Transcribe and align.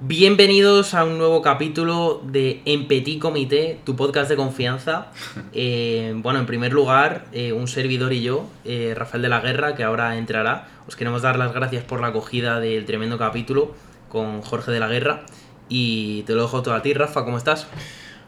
Bienvenidos 0.00 0.92
a 0.92 1.04
un 1.04 1.18
nuevo 1.18 1.40
capítulo 1.40 2.20
de 2.24 2.62
En 2.64 2.88
Petit 2.88 3.20
Comité, 3.20 3.78
tu 3.84 3.94
podcast 3.94 4.28
de 4.28 4.34
confianza. 4.34 5.12
Eh, 5.56 6.12
bueno, 6.16 6.40
en 6.40 6.46
primer 6.46 6.72
lugar, 6.72 7.26
eh, 7.32 7.52
un 7.52 7.68
servidor 7.68 8.12
y 8.12 8.20
yo, 8.20 8.48
eh, 8.64 8.92
Rafael 8.96 9.22
de 9.22 9.28
la 9.28 9.38
Guerra, 9.38 9.76
que 9.76 9.84
ahora 9.84 10.16
entrará. 10.16 10.66
Os 10.88 10.96
queremos 10.96 11.22
dar 11.22 11.38
las 11.38 11.54
gracias 11.54 11.84
por 11.84 12.00
la 12.00 12.08
acogida 12.08 12.58
del 12.58 12.84
tremendo 12.86 13.18
capítulo 13.18 13.72
con 14.08 14.42
Jorge 14.42 14.72
de 14.72 14.80
la 14.80 14.88
Guerra. 14.88 15.22
Y 15.68 16.22
te 16.22 16.34
lo 16.34 16.42
dejo 16.42 16.62
todo 16.62 16.74
a 16.74 16.82
ti, 16.82 16.92
Rafa, 16.92 17.24
¿cómo 17.24 17.38
estás? 17.38 17.68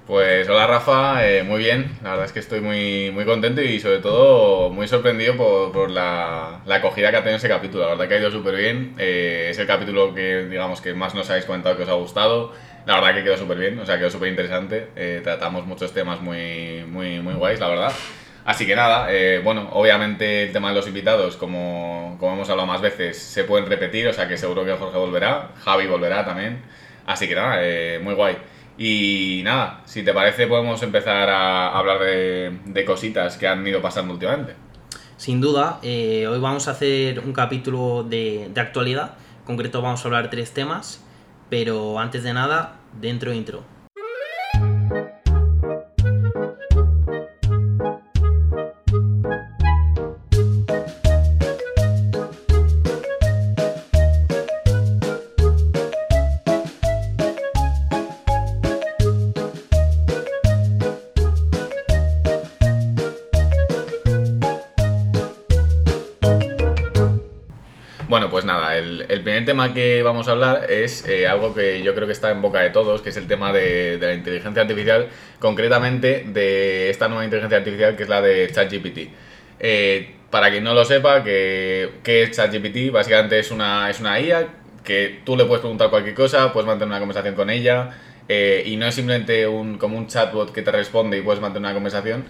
Pues 0.06 0.48
hola 0.48 0.68
Rafa, 0.68 1.26
eh, 1.26 1.42
muy 1.42 1.58
bien, 1.58 1.98
la 2.00 2.10
verdad 2.10 2.26
es 2.26 2.32
que 2.32 2.38
estoy 2.38 2.60
muy, 2.60 3.10
muy 3.10 3.24
contento 3.24 3.60
y 3.60 3.80
sobre 3.80 3.98
todo 3.98 4.70
muy 4.70 4.86
sorprendido 4.86 5.36
por, 5.36 5.90
la, 5.90 6.60
la, 6.64 6.76
acogida 6.76 7.10
que 7.10 7.16
ha 7.16 7.22
tenido 7.22 7.38
ese 7.38 7.48
capítulo, 7.48 7.82
la 7.82 7.90
verdad 7.90 8.06
que 8.06 8.14
ha 8.14 8.18
ido 8.20 8.30
súper 8.30 8.54
bien, 8.54 8.94
eh, 8.98 9.48
es 9.50 9.58
el 9.58 9.66
capítulo 9.66 10.14
que 10.14 10.44
digamos 10.44 10.80
que 10.80 10.94
más 10.94 11.16
nos 11.16 11.28
habéis 11.28 11.44
comentado 11.44 11.76
que 11.76 11.82
os 11.82 11.88
ha 11.88 11.94
gustado, 11.94 12.52
la 12.86 13.00
verdad 13.00 13.16
que 13.16 13.24
quedó 13.24 13.36
súper 13.36 13.58
bien, 13.58 13.80
o 13.80 13.84
sea, 13.84 13.98
quedó 13.98 14.08
súper 14.08 14.28
interesante, 14.28 14.90
eh, 14.94 15.22
tratamos 15.24 15.66
muchos 15.66 15.92
temas 15.92 16.20
muy, 16.20 16.84
muy, 16.86 17.18
muy 17.18 17.34
guays, 17.34 17.58
la 17.58 17.66
verdad. 17.66 17.92
Así 18.44 18.64
que 18.64 18.76
nada, 18.76 19.08
bueno, 19.42 19.70
obviamente 19.72 20.44
el 20.44 20.52
tema 20.52 20.68
de 20.68 20.76
los 20.76 20.86
invitados, 20.86 21.36
como, 21.36 22.16
como 22.20 22.34
hemos 22.34 22.48
hablado 22.48 22.68
más 22.68 22.80
veces, 22.80 23.18
se 23.18 23.42
pueden 23.42 23.66
repetir, 23.66 24.06
o 24.06 24.12
sea 24.12 24.28
que 24.28 24.36
seguro 24.36 24.64
que 24.64 24.70
Jorge 24.70 24.96
volverá, 24.98 25.48
Javi 25.64 25.88
volverá 25.88 26.24
también, 26.24 26.62
así 27.06 27.26
que 27.26 27.34
nada, 27.34 27.60
muy 28.00 28.14
guay. 28.14 28.36
Y 28.78 29.40
nada, 29.44 29.82
si 29.86 30.02
te 30.02 30.12
parece 30.12 30.46
podemos 30.46 30.82
empezar 30.82 31.30
a 31.30 31.76
hablar 31.76 32.00
de, 32.00 32.84
cositas 32.84 33.36
que 33.36 33.48
han 33.48 33.66
ido 33.66 33.80
pasando 33.80 34.12
últimamente. 34.12 34.54
Sin 35.16 35.40
duda, 35.40 35.78
eh, 35.82 36.26
hoy 36.26 36.38
vamos 36.38 36.68
a 36.68 36.72
hacer 36.72 37.20
un 37.20 37.32
capítulo 37.32 38.02
de, 38.02 38.50
de, 38.52 38.60
actualidad. 38.60 39.14
En 39.40 39.44
concreto 39.46 39.80
vamos 39.80 40.04
a 40.04 40.08
hablar 40.08 40.28
tres 40.28 40.52
temas, 40.52 41.02
pero 41.48 41.98
antes 41.98 42.22
de 42.22 42.34
nada, 42.34 42.80
dentro 43.00 43.32
intro. 43.32 43.75
Tema 69.46 69.72
que 69.72 70.02
vamos 70.02 70.28
a 70.28 70.32
hablar 70.32 70.70
es 70.70 71.06
eh, 71.08 71.26
algo 71.26 71.54
que 71.54 71.82
yo 71.82 71.94
creo 71.94 72.06
que 72.06 72.12
está 72.12 72.30
en 72.30 72.42
boca 72.42 72.60
de 72.60 72.70
todos, 72.70 73.00
que 73.00 73.08
es 73.08 73.16
el 73.16 73.26
tema 73.26 73.52
de, 73.52 73.98
de, 73.98 74.06
la 74.06 74.14
inteligencia 74.14 74.62
artificial, 74.62 75.08
concretamente 75.38 76.24
de 76.26 76.90
esta 76.90 77.08
nueva 77.08 77.24
inteligencia 77.24 77.58
artificial 77.58 77.96
que 77.96 78.02
es 78.02 78.08
la 78.08 78.20
de 78.20 78.50
ChatGPT. 78.52 78.98
Eh, 79.58 80.16
para 80.30 80.50
quien 80.50 80.64
no 80.64 80.74
lo 80.74 80.84
sepa, 80.84 81.24
¿qué, 81.24 81.92
qué 82.02 82.24
es 82.24 82.32
ChatGPT? 82.32 82.92
Básicamente 82.92 83.38
es 83.38 83.50
una, 83.50 83.88
es 83.88 84.00
una 84.00 84.20
IA 84.20 84.48
que 84.84 85.20
tú 85.24 85.36
le 85.36 85.44
puedes 85.44 85.60
preguntar 85.60 85.88
cualquier 85.90 86.14
cosa, 86.14 86.52
puedes 86.52 86.66
mantener 86.66 86.88
una 86.88 86.98
conversación 86.98 87.34
con 87.34 87.50
ella, 87.50 87.96
eh, 88.28 88.64
y 88.66 88.76
no 88.76 88.86
es 88.86 88.94
simplemente 88.94 89.46
un, 89.46 89.78
como 89.78 89.96
un 89.98 90.06
chatbot 90.08 90.52
que 90.52 90.62
te 90.62 90.72
responde 90.72 91.18
y 91.18 91.22
puedes 91.22 91.40
mantener 91.40 91.66
una 91.66 91.74
conversación, 91.74 92.24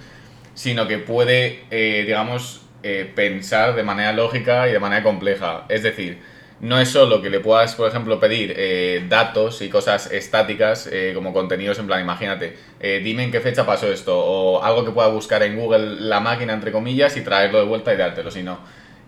sino 0.54 0.86
que 0.88 0.98
puede, 0.98 1.64
eh, 1.70 2.04
digamos, 2.06 2.62
eh, 2.82 3.10
pensar 3.14 3.74
de 3.74 3.82
manera 3.82 4.12
lógica 4.12 4.68
y 4.68 4.72
de 4.72 4.78
manera 4.78 5.02
compleja. 5.02 5.64
Es 5.68 5.82
decir, 5.82 6.18
no 6.60 6.78
es 6.80 6.88
solo 6.88 7.20
que 7.20 7.28
le 7.28 7.40
puedas, 7.40 7.74
por 7.74 7.88
ejemplo, 7.88 8.18
pedir 8.18 8.54
eh, 8.56 9.04
datos 9.08 9.60
y 9.60 9.68
cosas 9.68 10.10
estáticas 10.10 10.88
eh, 10.90 11.12
como 11.14 11.32
contenidos 11.32 11.78
en 11.78 11.86
plan, 11.86 12.00
imagínate, 12.00 12.56
eh, 12.80 13.00
dime 13.04 13.24
en 13.24 13.30
qué 13.30 13.40
fecha 13.40 13.66
pasó 13.66 13.92
esto, 13.92 14.18
o 14.18 14.62
algo 14.62 14.84
que 14.84 14.90
pueda 14.90 15.08
buscar 15.08 15.42
en 15.42 15.56
Google 15.56 16.00
la 16.00 16.20
máquina, 16.20 16.54
entre 16.54 16.72
comillas, 16.72 17.16
y 17.16 17.20
traerlo 17.20 17.58
de 17.58 17.66
vuelta 17.66 17.92
y 17.92 17.96
dártelo, 17.96 18.30
sino 18.30 18.58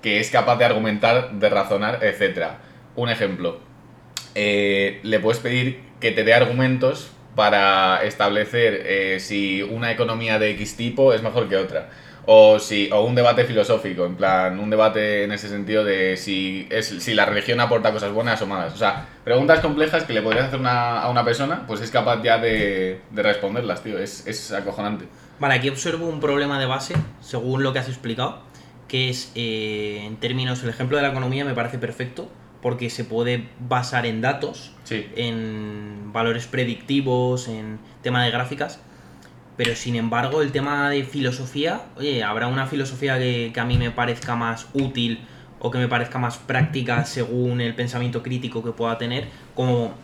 que 0.03 0.21
es 0.21 0.31
capaz 0.31 0.57
de 0.57 0.67
argumentar, 0.67 1.33
de 1.33 1.49
razonar, 1.49 2.05
etc. 2.05 2.49
Un 2.97 3.09
ejemplo, 3.09 3.61
le 4.35 5.21
puedes 5.21 5.41
pedir 5.41 5.81
que 6.01 6.13
te 6.13 6.23
dé 6.23 6.35
argumentos 6.35 7.11
para 7.35 8.05
establecer 8.05 9.21
si 9.21 9.63
una 9.63 9.91
economía 9.91 10.39
de 10.39 10.51
X 10.51 10.77
tipo 10.77 11.13
es 11.13 11.23
mejor 11.23 11.49
que 11.49 11.57
otra 11.57 11.91
o, 12.31 12.59
si, 12.59 12.91
o 12.93 13.01
un 13.05 13.15
debate 13.15 13.47
filosófico, 13.47 14.05
en 14.05 14.15
plan, 14.15 14.61
un 14.61 14.69
debate 14.69 15.25
en 15.25 15.33
ese 15.33 15.49
sentido 15.49 15.83
de 15.83 16.19
si, 16.19 16.67
es, 16.69 16.87
si 16.87 17.15
la 17.15 17.25
religión 17.25 17.59
aporta 17.59 17.91
cosas 17.91 18.13
buenas 18.13 18.43
o 18.43 18.47
malas. 18.47 18.75
O 18.75 18.77
sea, 18.77 19.07
preguntas 19.25 19.61
complejas 19.61 20.05
que 20.05 20.13
le 20.13 20.21
podrías 20.21 20.49
hacer 20.49 20.61
una, 20.61 21.01
a 21.01 21.09
una 21.09 21.25
persona, 21.25 21.65
pues 21.67 21.81
es 21.81 21.91
capaz 21.91 22.23
ya 22.23 22.37
de, 22.37 23.01
de 23.13 23.23
responderlas, 23.23 23.83
tío. 23.83 23.99
Es, 23.99 24.27
es, 24.27 24.53
acojonante. 24.53 25.07
Vale, 25.41 25.55
aquí 25.55 25.71
observo 25.71 26.07
un 26.07 26.21
problema 26.21 26.61
de 26.61 26.67
base, 26.67 26.97
según 27.23 27.63
lo 27.63 27.73
que 27.73 27.79
has 27.79 27.89
explicado, 27.89 28.43
que 28.89 29.09
es, 29.09 29.33
eh, 29.35 30.03
en 30.05 30.17
términos, 30.17 30.63
el 30.63 30.69
ejemplo 30.69 30.99
de 30.99 31.05
la 31.05 31.09
economía 31.09 31.47
me 31.47 31.55
parece 31.55 31.79
perfecto, 31.79 32.29
porque 32.61 32.91
se 32.91 33.05
puede 33.05 33.49
basar 33.59 34.05
en 34.05 34.21
datos, 34.21 34.73
sí. 34.85 35.09
en 35.17 36.13
valores 36.13 36.47
predictivos, 36.47 37.49
en 37.49 37.79
tema 38.03 38.23
de 38.23 38.31
gráficas 38.31 38.81
pero 39.59 39.75
sin 39.75 39.97
embargo, 39.97 40.41
el 40.41 40.53
tema 40.53 40.89
de 40.89 41.05
filosofía, 41.05 41.83
oye, 41.97 42.23
habrá 42.23 42.47
una 42.47 42.67
filosofía 42.67 43.19
que, 43.19 43.51
que, 43.53 43.61
a 43.61 43.65
mí 43.65 43.77
me 43.77 43.91
parezca 43.91 44.37
más 44.37 44.69
útil 44.73 45.21
o 45.59 45.71
que 45.71 45.79
me 45.79 45.89
parezca 45.89 46.19
más 46.19 46.39
práctica 46.39 47.05
según 47.05 47.61
el 47.61 47.75
pensamiento 47.75 48.23
crítico 48.23 48.63
que 48.63 48.71
pueda 48.71 48.97
tener, 48.97 49.27
como 49.55 49.95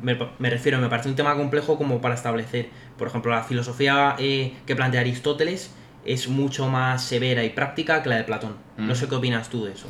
me, 0.00 0.18
me 0.38 0.50
refiero, 0.50 0.78
me 0.78 0.88
parece 0.88 1.08
un 1.08 1.16
tema 1.16 1.36
complejo 1.36 1.76
como 1.76 2.00
para 2.00 2.14
establecer. 2.14 2.70
Por 2.98 3.08
ejemplo, 3.08 3.30
la 3.32 3.42
filosofía 3.42 4.16
eh, 4.18 4.54
que 4.66 4.74
plantea 4.74 5.02
Aristóteles 5.02 5.70
es 6.04 6.28
mucho 6.28 6.68
más 6.68 7.04
severa 7.04 7.44
y 7.44 7.50
práctica 7.50 8.02
que 8.02 8.08
la 8.08 8.16
de 8.16 8.24
Platón. 8.24 8.56
Mm. 8.76 8.86
No 8.86 8.94
sé 8.94 9.08
qué 9.08 9.14
opinas 9.14 9.48
tú 9.50 9.64
de 9.64 9.72
eso. 9.72 9.86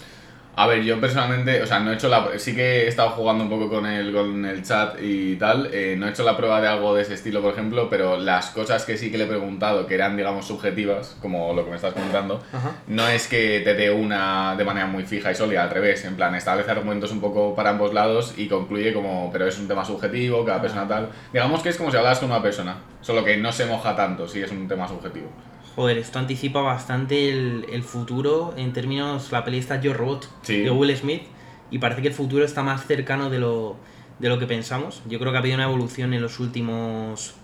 A 0.56 0.69
ver, 0.69 0.84
yo 0.84 1.00
personalmente, 1.00 1.60
o 1.62 1.66
sea, 1.66 1.81
no 1.81 1.91
he 1.91 1.94
hecho 1.94 2.09
la. 2.09 2.38
Sí 2.38 2.54
que 2.54 2.84
he 2.84 2.88
estado 2.88 3.10
jugando 3.10 3.42
un 3.42 3.50
poco 3.50 3.69
con 3.69 3.87
el, 3.87 4.12
con 4.12 4.44
el 4.44 4.62
chat 4.62 4.97
y 5.00 5.34
tal. 5.34 5.69
Eh, 5.72 5.97
no 5.98 6.06
he 6.06 6.10
hecho 6.10 6.22
la 6.22 6.37
prueba 6.37 6.60
de 6.60 6.69
algo 6.69 6.94
de 6.94 7.03
ese 7.03 7.15
estilo, 7.15 7.42
por 7.42 7.53
ejemplo, 7.53 7.88
pero 7.91 8.16
las 8.19 8.50
cosas 8.50 8.84
que 8.84 8.97
sí 8.97 9.10
que 9.10 9.19
le 9.19 9.25
he 9.25 9.26
preguntado, 9.26 9.87
que 9.87 9.94
eran, 9.94 10.16
digamos, 10.16 10.47
subjetivas, 10.47 11.16
como 11.20 11.53
lo 11.54 11.65
que 11.65 11.70
me 11.70 11.76
estás 11.76 11.92
comentando, 11.92 12.41
Ajá. 12.53 12.70
no 12.87 13.09
es 13.09 13.26
que 13.26 13.62
te 13.65 13.75
dé 13.75 13.91
una 13.91 14.54
de 14.56 14.65
manera 14.65 14.87
muy 14.87 15.03
fija 15.03 15.32
y 15.32 15.34
sólida, 15.34 15.65
al 15.65 15.70
revés. 15.70 16.04
En 16.04 16.15
plan, 16.15 16.32
establece 16.37 16.71
argumentos 16.71 17.10
un 17.10 17.21
poco 17.21 17.54
para 17.56 17.71
ambos 17.71 17.92
lados 17.92 18.34
y 18.36 18.47
concluye 18.47 18.92
como, 18.92 19.31
pero 19.32 19.48
es 19.48 19.59
un 19.59 19.66
tema 19.66 19.84
subjetivo, 19.84 20.44
cada 20.44 20.60
persona 20.60 20.86
tal. 20.86 21.09
Digamos 21.32 21.62
que 21.62 21.71
es 21.71 21.76
como 21.76 21.91
si 21.91 21.97
hablas 21.97 22.21
con 22.21 22.31
una 22.31 22.42
persona, 22.42 22.76
solo 23.00 23.25
que 23.25 23.36
no 23.36 23.50
se 23.50 23.66
moja 23.66 23.97
tanto 23.97 24.28
si 24.28 24.41
es 24.41 24.53
un 24.53 24.69
tema 24.69 24.86
subjetivo. 24.86 25.31
Joder, 25.76 25.98
esto 25.98 26.18
anticipa 26.18 26.60
bastante 26.60 27.30
el, 27.30 27.66
el, 27.72 27.82
futuro 27.82 28.54
en 28.56 28.72
términos, 28.72 29.32
la 29.32 29.44
peli 29.44 29.58
está 29.58 29.80
Yo 29.80 29.92
Robot 29.92 30.28
sí. 30.42 30.58
de 30.60 30.70
Will 30.70 30.96
Smith 30.96 31.22
y 31.70 31.78
parece 31.78 32.00
que 32.02 32.08
el 32.08 32.14
futuro 32.14 32.44
está 32.44 32.62
más 32.62 32.86
cercano 32.86 33.28
de 33.30 33.40
lo, 33.40 33.76
de 34.20 34.28
lo 34.28 34.38
que 34.38 34.46
pensamos. 34.46 35.02
Yo 35.08 35.18
creo 35.18 35.32
que 35.32 35.38
ha 35.38 35.40
habido 35.40 35.56
una 35.56 35.64
evolución 35.64 36.14
en 36.14 36.22
los 36.22 36.38
últimos... 36.40 37.34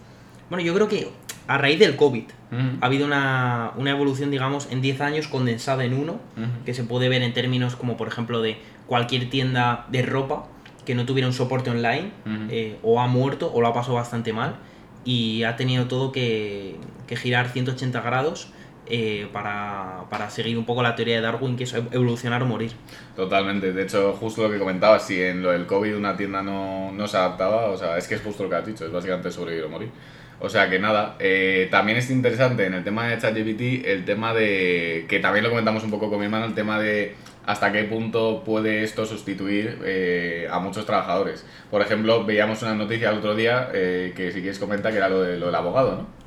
Bueno, 0.48 0.64
yo 0.64 0.74
creo 0.74 0.86
que 0.88 1.08
a 1.46 1.58
raíz 1.58 1.78
del 1.78 1.96
COVID 1.96 2.24
Mm. 2.52 2.78
ha 2.82 2.86
habido 2.86 3.06
una, 3.06 3.70
una, 3.76 3.92
evolución, 3.92 4.32
digamos, 4.32 4.66
en 4.72 4.80
10 4.82 5.00
años 5.02 5.28
condensada 5.28 5.84
en 5.84 5.94
uno, 5.94 6.14
Mm. 6.36 6.64
que 6.64 6.74
se 6.74 6.82
puede 6.82 7.08
ver 7.08 7.22
en 7.22 7.32
términos 7.32 7.76
como, 7.76 7.96
por 7.96 8.08
ejemplo, 8.08 8.42
de 8.42 8.58
cualquier 8.88 9.30
tienda 9.30 9.86
de 9.92 10.02
ropa 10.02 10.46
que 10.84 10.96
no 10.96 11.06
tuviera 11.06 11.28
un 11.28 11.32
soporte 11.32 11.70
online, 11.70 12.10
Mm. 12.24 12.46
eh, 12.50 12.76
o 12.82 13.00
ha 13.00 13.06
muerto 13.06 13.52
o 13.54 13.60
lo 13.60 13.68
ha 13.68 13.72
pasado 13.72 13.94
bastante 13.94 14.32
mal 14.32 14.56
y 15.04 15.44
ha 15.44 15.54
tenido 15.56 15.86
todo 15.86 16.10
que, 16.10 16.74
que 17.10 17.16
girar 17.16 17.48
180 17.48 18.00
grados 18.02 18.52
eh, 18.86 19.28
para, 19.32 20.04
para, 20.08 20.30
seguir 20.30 20.56
un 20.56 20.64
poco 20.64 20.80
la 20.80 20.94
teoría 20.94 21.16
de 21.16 21.22
Darwin, 21.22 21.56
que 21.56 21.64
es 21.64 21.74
evolucionar 21.74 22.40
o 22.44 22.46
morir. 22.46 22.70
Totalmente, 23.16 23.72
de 23.72 23.82
hecho, 23.82 24.12
justo 24.12 24.44
lo 24.44 24.50
que 24.50 24.60
comentabas, 24.60 25.08
si 25.08 25.20
en 25.20 25.42
lo 25.42 25.50
del 25.50 25.66
COVID 25.66 25.96
una 25.96 26.16
tienda 26.16 26.40
no, 26.40 26.92
no 26.92 27.08
se 27.08 27.16
adaptaba, 27.16 27.66
o 27.66 27.76
sea, 27.76 27.98
es 27.98 28.06
que 28.06 28.14
es 28.14 28.22
justo 28.22 28.44
lo 28.44 28.48
que 28.48 28.54
has 28.54 28.66
dicho, 28.66 28.86
es 28.86 28.92
básicamente 28.92 29.32
sobrevivir 29.32 29.64
o 29.64 29.68
morir. 29.68 29.90
O 30.38 30.48
sea 30.48 30.70
que 30.70 30.78
nada, 30.78 31.16
eh, 31.18 31.66
también 31.70 31.98
es 31.98 32.10
interesante 32.10 32.64
en 32.64 32.74
el 32.74 32.84
tema 32.84 33.08
de 33.08 33.18
ChatGPT 33.18 33.86
el 33.86 34.04
tema 34.04 34.32
de, 34.32 35.04
que 35.08 35.18
también 35.18 35.42
lo 35.44 35.50
comentamos 35.50 35.82
un 35.82 35.90
poco 35.90 36.08
con 36.08 36.20
mi 36.20 36.26
hermano, 36.26 36.46
el 36.46 36.54
tema 36.54 36.78
de 36.78 37.16
hasta 37.44 37.72
qué 37.72 37.84
punto 37.84 38.44
puede 38.44 38.84
esto 38.84 39.04
sustituir 39.04 39.80
eh, 39.84 40.48
a 40.48 40.60
muchos 40.60 40.86
trabajadores. 40.86 41.44
Por 41.72 41.82
ejemplo, 41.82 42.24
veíamos 42.24 42.62
una 42.62 42.74
noticia 42.74 43.10
el 43.10 43.18
otro 43.18 43.34
día 43.34 43.68
que 43.72 44.30
si 44.32 44.40
quieres 44.40 44.60
comenta 44.60 44.92
que 44.92 44.98
era 44.98 45.08
lo, 45.08 45.22
de, 45.22 45.38
lo 45.38 45.46
del 45.46 45.54
abogado, 45.56 45.96
¿no? 45.96 46.19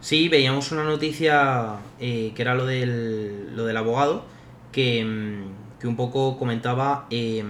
Sí, 0.00 0.30
veíamos 0.30 0.72
una 0.72 0.84
noticia 0.84 1.76
eh, 1.98 2.32
que 2.34 2.42
era 2.42 2.54
lo 2.54 2.64
del, 2.64 3.54
lo 3.54 3.66
del 3.66 3.76
abogado, 3.76 4.24
que, 4.72 5.44
que 5.78 5.86
un 5.86 5.96
poco 5.96 6.38
comentaba... 6.38 7.06
Eh, 7.10 7.44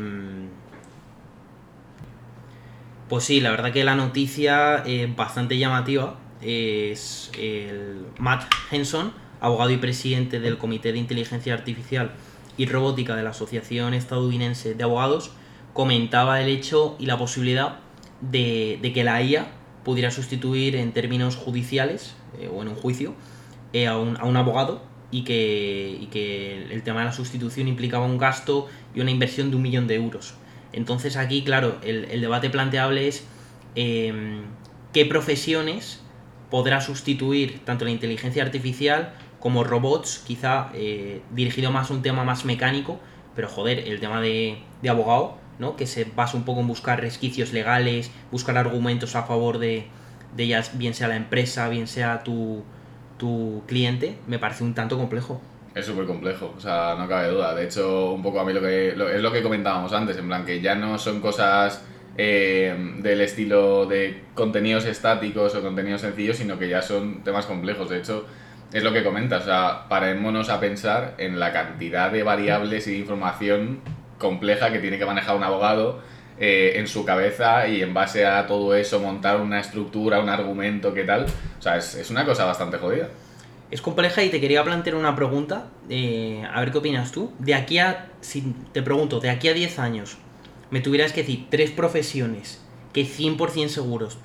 pues 3.09 3.25
sí, 3.25 3.41
la 3.41 3.51
verdad 3.51 3.73
que 3.73 3.83
la 3.83 3.97
noticia 3.97 4.85
es 4.87 5.15
bastante 5.17 5.59
llamativa. 5.59 6.17
Es 6.41 7.31
el 7.37 8.07
Matt 8.19 8.45
Henson, 8.71 9.13
abogado 9.41 9.71
y 9.71 9.79
presidente 9.79 10.39
del 10.39 10.59
Comité 10.59 10.93
de 10.93 10.99
Inteligencia 10.99 11.55
Artificial 11.55 12.13
y 12.57 12.67
Robótica 12.67 13.17
de 13.17 13.25
la 13.25 13.31
Asociación 13.31 13.95
Estadounidense 13.95 14.75
de 14.75 14.85
Abogados, 14.85 15.33
comentaba 15.73 16.41
el 16.41 16.49
hecho 16.49 16.97
y 17.01 17.07
la 17.07 17.19
posibilidad 17.19 17.79
de, 18.21 18.79
de 18.81 18.93
que 18.93 19.03
la 19.03 19.21
IA 19.23 19.51
pudiera 19.85 20.11
sustituir 20.11 20.77
en 20.77 20.93
términos 20.93 21.37
judiciales 21.37 22.15
eh, 22.39 22.51
o 22.53 22.63
en 22.63 22.69
un 22.69 22.75
juicio 22.75 23.15
eh, 23.73 23.87
a, 23.87 23.97
un, 23.99 24.17
a 24.19 24.25
un 24.25 24.37
abogado 24.37 24.83
y 25.11 25.25
que, 25.25 25.99
y 26.01 26.07
que 26.07 26.73
el 26.73 26.83
tema 26.83 27.01
de 27.01 27.07
la 27.07 27.13
sustitución 27.13 27.69
implicaba 27.69 28.07
un 28.07 28.19
gasto 28.19 28.69
y 28.95 29.01
una 29.01 29.11
inversión 29.11 29.51
de 29.51 29.57
un 29.57 29.63
millón 29.63 29.87
de 29.87 29.97
euros. 29.97 30.35
Entonces 30.73 31.17
aquí, 31.17 31.43
claro, 31.43 31.79
el, 31.83 32.05
el 32.07 32.21
debate 32.21 32.51
planteable 32.51 33.09
es 33.09 33.25
em, 33.75 34.43
qué 34.93 35.05
profesiones 35.07 36.01
podrá 36.51 36.81
sustituir 36.81 37.61
tanto 37.65 37.85
la 37.85 37.91
inteligencia 37.91 38.43
artificial 38.43 39.15
como 39.41 39.65
robots, 39.65 40.23
quizá 40.27 40.71
eh, 40.75 41.23
dirigido 41.31 41.73
más 41.73 41.91
a 41.91 41.95
un 41.95 42.03
tema 42.03 42.25
más 42.25 42.45
mecánico, 42.45 43.01
pero 43.35 43.49
joder, 43.49 43.81
el 43.89 43.99
tema 44.01 44.21
de, 44.21 44.59
de 44.83 44.91
abogado, 44.91 45.39
¿no? 45.61 45.77
que 45.77 45.87
se 45.87 46.05
basa 46.17 46.37
un 46.37 46.45
poco 46.45 46.61
en 46.61 46.67
buscar 46.67 47.01
resquicios 47.01 47.53
legales, 47.53 48.11
buscar 48.33 48.59
argumentos 48.59 49.15
a 49.15 49.23
favor 49.23 49.59
de, 49.59 49.87
de 50.37 50.43
ellas, 50.43 50.77
bien 50.79 50.95
sea 50.95 51.07
la 51.07 51.17
empresa, 51.17 51.69
bien 51.69 51.87
sea 51.87 52.25
tu, 52.25 52.65
tu 53.19 53.63
cliente, 53.69 54.17
me 54.27 54.39
parece 54.41 54.65
un 54.65 54.75
tanto 54.75 54.97
complejo. 54.99 55.41
Es 55.75 55.87
súper 55.87 56.07
complejo, 56.07 56.53
o 56.57 56.61
sea, 56.61 56.97
no 56.99 57.07
cabe 57.07 57.29
duda. 57.29 57.55
De 57.55 57.65
hecho, 57.65 58.11
un 58.13 58.23
poco 58.25 58.41
a 58.41 58.45
mí 58.45 58.53
lo 58.53 58.61
que 58.61 58.93
lo- 58.97 59.09
es 59.09 59.21
lo 59.23 59.31
que 59.31 59.41
comentábamos 59.43 59.93
antes, 59.93 60.17
en 60.17 60.27
plan 60.27 60.45
que 60.45 60.61
ya 60.61 60.75
no 60.75 60.99
son 60.99 61.21
cosas 61.21 61.85
eh, 62.17 62.75
del 62.99 63.21
estilo 63.21 63.87
de 63.87 64.25
contenidos 64.35 64.85
estáticos 64.85 65.55
o 65.55 65.63
contenidos 65.63 66.01
sencillos, 66.01 66.39
sino 66.39 66.59
que 66.59 66.69
ya 66.69 66.83
son 66.83 67.23
temas 67.23 67.47
complejos. 67.47 67.89
De 67.89 67.99
hecho, 67.99 68.27
es 68.73 68.83
lo 68.83 68.93
que 68.93 69.05
comentas, 69.05 69.43
o 69.43 69.47
sea, 69.47 69.87
parémonos 69.89 70.49
a 70.49 70.59
pensar 70.59 71.15
en 71.19 71.39
la 71.39 71.53
cantidad 71.53 72.11
de 72.11 72.23
variables 72.25 72.87
y 72.89 72.93
de 72.93 72.99
información 72.99 73.79
compleja 74.21 74.71
que 74.71 74.79
tiene 74.79 74.99
que 74.99 75.07
manejar 75.07 75.35
un 75.35 75.43
abogado 75.43 76.01
eh, 76.39 76.75
en 76.77 76.87
su 76.87 77.05
cabeza 77.05 77.67
y 77.67 77.83
en 77.83 77.93
base 77.93 78.25
a 78.25 78.47
todo 78.47 78.77
eso 78.77 79.01
montar 79.01 79.41
una 79.41 79.59
estructura, 79.59 80.21
un 80.21 80.29
argumento, 80.29 80.95
qué 80.95 81.03
tal. 81.03 81.27
O 81.59 81.63
sea, 81.63 81.77
es, 81.77 81.97
es 81.97 82.11
una 82.11 82.25
cosa 82.25 82.45
bastante 82.45 82.79
jodida. 82.79 83.09
Es 83.73 83.81
compleja 83.81 84.23
y 84.23 84.31
te 84.31 84.41
quería 84.41 84.63
plantear 84.65 84.97
una 84.97 85.15
pregunta, 85.17 85.69
eh, 85.89 86.45
a 86.53 86.61
ver 86.61 86.71
qué 86.71 86.79
opinas 86.79 87.11
tú. 87.13 87.33
De 87.39 87.55
aquí 87.55 87.79
a, 87.79 88.11
si 88.21 88.55
te 88.73 88.83
pregunto, 88.83 89.21
de 89.21 89.31
aquí 89.31 89.49
a 89.49 89.55
10 89.55 89.79
años, 89.79 90.19
me 90.71 90.81
tuvieras 90.81 91.13
que 91.13 91.21
decir 91.23 91.47
tres 91.51 91.71
profesiones 91.71 92.61
que 92.93 93.03
100% 93.03 93.69
seguros 93.69 94.19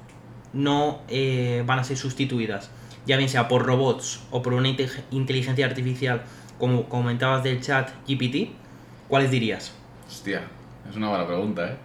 no 0.53 1.01
eh, 1.09 1.63
van 1.65 1.79
a 1.79 1.83
ser 1.83 1.97
sustituidas, 1.97 2.71
ya 3.05 3.17
bien 3.17 3.29
sea 3.29 3.47
por 3.47 3.65
robots 3.65 4.21
o 4.31 4.41
por 4.41 4.53
una 4.53 4.67
inte- 4.69 4.89
inteligencia 5.11 5.65
artificial, 5.65 6.23
como 6.57 6.87
comentabas 6.89 7.43
del 7.43 7.61
chat 7.61 7.89
GPT, 8.07 8.51
¿cuáles 9.09 9.29
dirías? 9.29 9.73
Hostia, 10.07 10.41
es 10.89 10.95
una 10.95 11.09
buena 11.09 11.25
pregunta, 11.27 11.67
¿eh? 11.67 11.75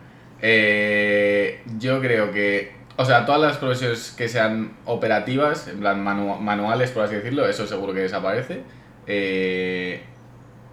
Eh, 0.43 1.63
Yo 1.79 2.01
creo 2.01 2.33
que, 2.33 2.73
o 2.97 3.05
sea, 3.05 3.25
todas 3.27 3.41
las 3.41 3.57
profesiones 3.59 4.15
que 4.17 4.29
sean 4.29 4.73
operativas, 4.85 5.69
en 5.69 5.81
plan 5.81 6.03
manu- 6.05 6.39
manuales, 6.39 6.91
por 6.91 7.05
así 7.05 7.15
decirlo, 7.17 7.47
eso 7.47 7.67
seguro 7.67 7.93
que 7.93 8.01
desaparece. 8.01 8.63
Eh, 9.07 10.01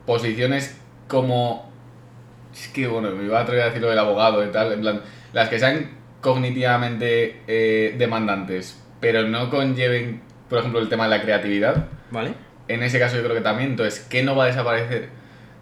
posiciones 0.05 0.79
como... 1.07 1.71
Es 2.53 2.67
que, 2.69 2.88
bueno, 2.88 3.11
me 3.11 3.25
iba 3.25 3.39
a 3.39 3.44
atrever 3.44 3.63
a 3.63 3.65
decir 3.67 3.81
lo 3.81 3.89
del 3.89 3.99
abogado 3.99 4.44
y 4.45 4.51
tal, 4.51 4.71
en 4.73 4.81
plan, 4.81 5.01
las 5.33 5.49
que 5.49 5.59
sean 5.59 5.91
cognitivamente 6.21 7.41
eh, 7.47 7.95
demandantes, 7.97 8.81
pero 8.99 9.27
no 9.27 9.49
conlleven, 9.49 10.21
por 10.49 10.59
ejemplo, 10.59 10.79
el 10.79 10.89
tema 10.89 11.03
de 11.03 11.09
la 11.17 11.21
creatividad, 11.21 11.88
¿Vale? 12.09 12.33
en 12.67 12.83
ese 12.83 12.99
caso 12.99 13.15
yo 13.17 13.23
creo 13.23 13.35
que 13.35 13.41
también. 13.41 13.71
Entonces, 13.71 14.05
¿qué 14.09 14.23
no 14.23 14.35
va 14.35 14.45
a 14.45 14.47
desaparecer? 14.47 15.09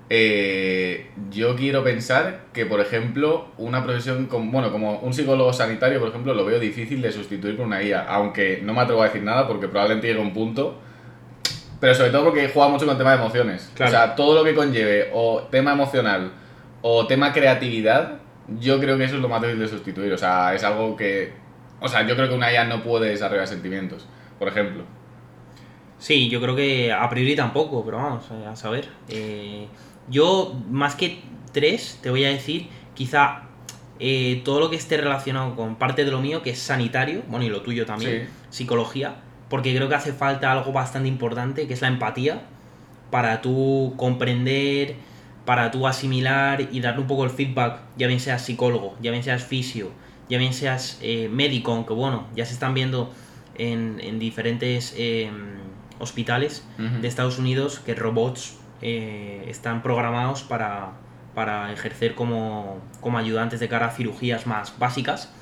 Eh, 0.10 1.10
yo 1.32 1.56
quiero 1.56 1.84
pensar 1.84 2.46
que, 2.54 2.66
por 2.66 2.80
ejemplo, 2.80 3.48
una 3.58 3.84
profesión 3.84 4.28
como, 4.28 4.52
bueno, 4.52 4.72
como 4.72 5.00
un 5.00 5.14
psicólogo 5.14 5.52
sanitario, 5.52 6.00
por 6.00 6.10
ejemplo, 6.10 6.34
lo 6.34 6.46
veo 6.46 6.60
difícil 6.60 7.02
de 7.02 7.12
sustituir 7.12 7.58
por 7.58 7.66
una 7.66 7.80
guía, 7.80 8.06
aunque 8.08 8.62
no 8.64 8.74
me 8.74 8.82
atrevo 8.82 9.02
a 9.02 9.06
decir 9.06 9.24
nada 9.24 9.48
porque 9.48 9.68
probablemente 9.68 10.08
llegue 10.08 10.20
un 10.20 10.34
punto, 10.34 10.80
pero 11.80 11.96
sobre 11.96 12.12
todo 12.12 12.26
porque 12.26 12.50
juega 12.50 12.70
mucho 12.70 12.86
con 12.86 12.94
el 12.94 12.98
tema 12.98 13.12
de 13.12 13.18
emociones. 13.18 13.72
Claro. 13.74 13.90
O 13.90 13.96
sea, 13.96 14.16
todo 14.16 14.36
lo 14.36 14.44
que 14.44 14.54
conlleve 14.54 15.10
o 15.14 15.48
tema 15.50 15.74
emocional 15.74 16.32
o 16.82 17.08
tema 17.08 17.34
creatividad, 17.34 18.20
yo 18.60 18.80
creo 18.80 18.98
que 18.98 19.06
eso 19.06 19.16
es 19.16 19.22
lo 19.22 19.30
más 19.30 19.42
difícil 19.42 19.62
de 19.62 19.68
sustituir. 19.68 20.14
O 20.14 20.18
sea, 20.20 20.54
es 20.54 20.64
algo 20.64 20.96
que, 20.96 21.34
o 21.82 21.88
sea, 21.88 22.06
yo 22.06 22.16
creo 22.16 22.30
que 22.30 22.36
una 22.36 22.54
IA 22.54 22.66
no 22.66 22.84
puede 22.84 23.10
desarrollar 23.10 23.48
sentimientos, 23.48 24.08
por 24.38 24.48
ejemplo. 24.48 24.84
Sí, 25.98 26.30
yo 26.30 26.40
creo 26.42 26.56
que 26.56 26.92
a 26.92 27.10
priori 27.10 27.36
tampoco, 27.36 27.84
pero 27.84 27.98
vamos 27.98 28.26
a 28.32 28.56
saber. 28.56 28.88
Eh, 29.10 29.68
yo, 30.10 30.60
más 30.70 30.96
que 30.96 31.22
tres, 31.52 32.00
te 32.02 32.10
voy 32.10 32.26
a 32.26 32.30
decir, 32.30 32.68
quizá 32.94 33.44
eh, 34.00 34.42
todo 34.44 34.60
lo 34.60 34.70
que 34.70 34.76
esté 34.76 34.98
relacionado 34.98 35.56
con 35.56 35.76
parte 35.76 36.06
de 36.06 36.12
lo 36.12 36.22
mío, 36.22 36.42
que 36.42 36.52
es 36.52 36.60
sanitario, 36.60 37.24
bueno, 37.28 37.46
y 37.46 37.50
lo 37.50 37.62
tuyo 37.62 37.86
también, 37.86 38.30
psicología, 38.50 39.16
porque 39.50 39.76
creo 39.76 39.88
que 39.88 39.96
hace 39.96 40.14
falta 40.14 40.52
algo 40.52 40.72
bastante 40.72 41.08
importante, 41.08 41.68
que 41.68 41.74
es 41.74 41.82
la 41.82 41.88
empatía, 41.88 42.44
para 43.10 43.42
tú 43.42 43.94
comprender, 43.98 44.96
para 45.46 45.72
tú 45.72 45.88
asimilar 45.88 46.68
y 46.72 46.80
darle 46.82 47.02
un 47.02 47.08
poco 47.08 47.24
el 47.24 47.30
feedback, 47.30 47.80
ya 47.98 48.08
bien 48.08 48.20
seas 48.20 48.44
psicólogo, 48.44 48.96
ya 49.02 49.12
bien 49.12 49.24
seas 49.24 49.44
fisio, 49.44 49.92
ya 50.28 50.38
bien 50.38 50.54
seas 50.54 51.00
eh, 51.02 51.30
médico, 51.32 51.72
aunque 51.72 51.94
bueno, 51.94 52.28
ya 52.36 52.46
se 52.46 52.54
están 52.54 52.74
viendo 52.74 53.14
en, 53.58 54.00
en 54.02 54.20
diferentes 54.20 54.94
eh, 54.98 55.32
hospitales 56.00 56.66
de 56.78 57.08
Estados 57.08 57.40
Unidos 57.40 57.80
que 57.80 57.96
robots 57.96 58.58
eh, 58.88 59.46
están 59.48 59.82
programados 59.82 60.44
para, 60.44 60.92
para 61.34 61.74
ejercer 61.74 62.14
como, 62.14 62.78
como 63.02 63.18
ayudantes 63.18 63.60
de 63.60 63.68
cara 63.68 63.88
a 63.88 63.90
cirugías 63.90 64.46
más 64.46 64.78
básicas. 64.78 65.34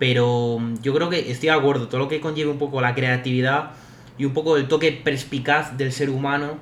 Pero 0.00 0.58
mm, 0.58 0.82
yo 0.82 0.92
creo 0.92 1.08
que 1.08 1.30
estoy 1.30 1.50
de 1.50 1.54
acuerdo, 1.54 1.86
todo 1.86 2.00
lo 2.00 2.08
que 2.08 2.20
conlleve 2.20 2.50
un 2.50 2.58
poco 2.58 2.80
la 2.80 2.96
creatividad 2.96 3.70
y 4.18 4.24
un 4.24 4.32
poco 4.32 4.56
el 4.56 4.66
toque 4.66 4.90
perspicaz 4.90 5.78
del 5.78 5.92
ser 5.92 6.10
humano. 6.10 6.56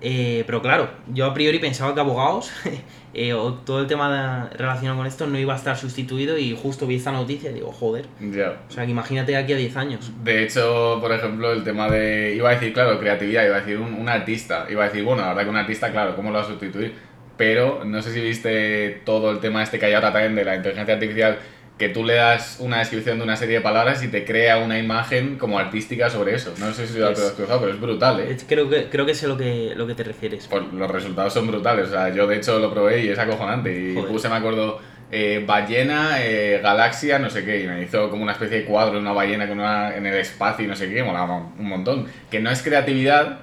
Eh, 0.00 0.44
pero 0.46 0.62
claro, 0.62 0.90
yo 1.12 1.26
a 1.26 1.34
priori 1.34 1.58
pensaba 1.58 1.94
que 1.94 2.00
abogados 2.00 2.50
eh, 3.14 3.32
o 3.32 3.54
todo 3.54 3.80
el 3.80 3.86
tema 3.86 4.48
de- 4.50 4.56
relacionado 4.56 4.98
con 4.98 5.06
esto 5.06 5.26
no 5.26 5.38
iba 5.38 5.54
a 5.54 5.56
estar 5.56 5.76
sustituido 5.76 6.38
y 6.38 6.56
justo 6.56 6.86
vi 6.86 6.96
esta 6.96 7.10
noticia 7.12 7.50
y 7.50 7.54
digo, 7.54 7.72
joder. 7.72 8.06
Ya. 8.20 8.60
O 8.68 8.72
sea, 8.72 8.84
que 8.84 8.90
imagínate 8.90 9.36
aquí 9.36 9.52
a 9.52 9.56
10 9.56 9.76
años. 9.76 10.12
De 10.22 10.44
hecho, 10.44 10.98
por 11.00 11.12
ejemplo, 11.12 11.52
el 11.52 11.64
tema 11.64 11.88
de. 11.88 12.34
Iba 12.36 12.50
a 12.50 12.52
decir, 12.54 12.72
claro, 12.72 12.98
creatividad, 13.00 13.44
iba 13.44 13.56
a 13.56 13.60
decir 13.60 13.78
un, 13.78 13.94
un 13.94 14.08
artista. 14.08 14.66
Iba 14.70 14.84
a 14.84 14.88
decir, 14.88 15.04
bueno, 15.04 15.22
la 15.22 15.28
verdad 15.28 15.42
que 15.44 15.50
un 15.50 15.56
artista, 15.56 15.90
claro, 15.90 16.14
¿cómo 16.16 16.30
lo 16.30 16.38
va 16.38 16.44
a 16.44 16.46
sustituir? 16.46 16.92
Pero 17.36 17.84
no 17.84 18.02
sé 18.02 18.12
si 18.12 18.20
viste 18.20 19.02
todo 19.04 19.30
el 19.30 19.38
tema 19.38 19.62
este 19.62 19.78
que 19.78 19.86
hay 19.86 19.94
ahora 19.94 20.12
también 20.12 20.34
de 20.34 20.44
la 20.44 20.56
inteligencia 20.56 20.94
artificial, 20.94 21.38
que 21.78 21.88
tú 21.88 22.04
le 22.04 22.14
das 22.14 22.56
una 22.58 22.80
descripción 22.80 23.18
de 23.18 23.24
una 23.24 23.36
serie 23.36 23.56
de 23.56 23.60
palabras 23.60 24.02
y 24.02 24.08
te 24.08 24.24
crea 24.24 24.58
una 24.58 24.78
imagen 24.80 25.38
como 25.38 25.58
artística 25.60 26.10
sobre 26.10 26.34
eso. 26.34 26.52
No 26.58 26.72
sé 26.72 26.88
si 26.88 26.98
lo 26.98 27.08
has 27.08 27.20
cruzado, 27.36 27.60
pero 27.60 27.72
es 27.72 27.80
brutal, 27.80 28.18
¿eh? 28.20 28.32
Es- 28.32 28.44
Creo 28.48 28.68
que, 28.68 28.88
creo 28.88 29.06
que 29.06 29.14
sé 29.14 29.28
lo 29.28 29.36
que, 29.36 29.74
lo 29.76 29.86
que 29.86 29.94
te 29.94 30.02
refieres. 30.02 30.48
Pues 30.48 30.64
los 30.72 30.90
resultados 30.90 31.32
son 31.32 31.46
brutales. 31.46 31.86
O 31.86 31.90
sea, 31.90 32.08
yo 32.12 32.26
de 32.26 32.36
hecho 32.36 32.58
lo 32.58 32.72
probé 32.72 33.04
y 33.04 33.08
es 33.10 33.18
acojonante. 33.18 33.72
Y 33.90 33.94
Joder. 33.94 34.08
puse, 34.10 34.28
me 34.28 34.34
acuerdo, 34.34 34.80
eh, 35.12 35.44
ballena, 35.46 36.16
eh, 36.20 36.58
galaxia, 36.60 37.20
no 37.20 37.30
sé 37.30 37.44
qué. 37.44 37.62
Y 37.62 37.66
me 37.68 37.80
hizo 37.82 38.10
como 38.10 38.24
una 38.24 38.32
especie 38.32 38.58
de 38.58 38.64
cuadro 38.64 38.94
de 38.94 39.00
una 39.00 39.12
ballena 39.12 39.46
con 39.46 39.60
una, 39.60 39.94
en 39.96 40.04
el 40.04 40.14
espacio 40.16 40.64
y 40.64 40.68
no 40.68 40.74
sé 40.74 40.92
qué. 40.92 41.04
Molaba 41.04 41.36
un 41.36 41.68
montón. 41.68 42.06
Que 42.28 42.40
no 42.40 42.50
es 42.50 42.60
creatividad, 42.60 43.38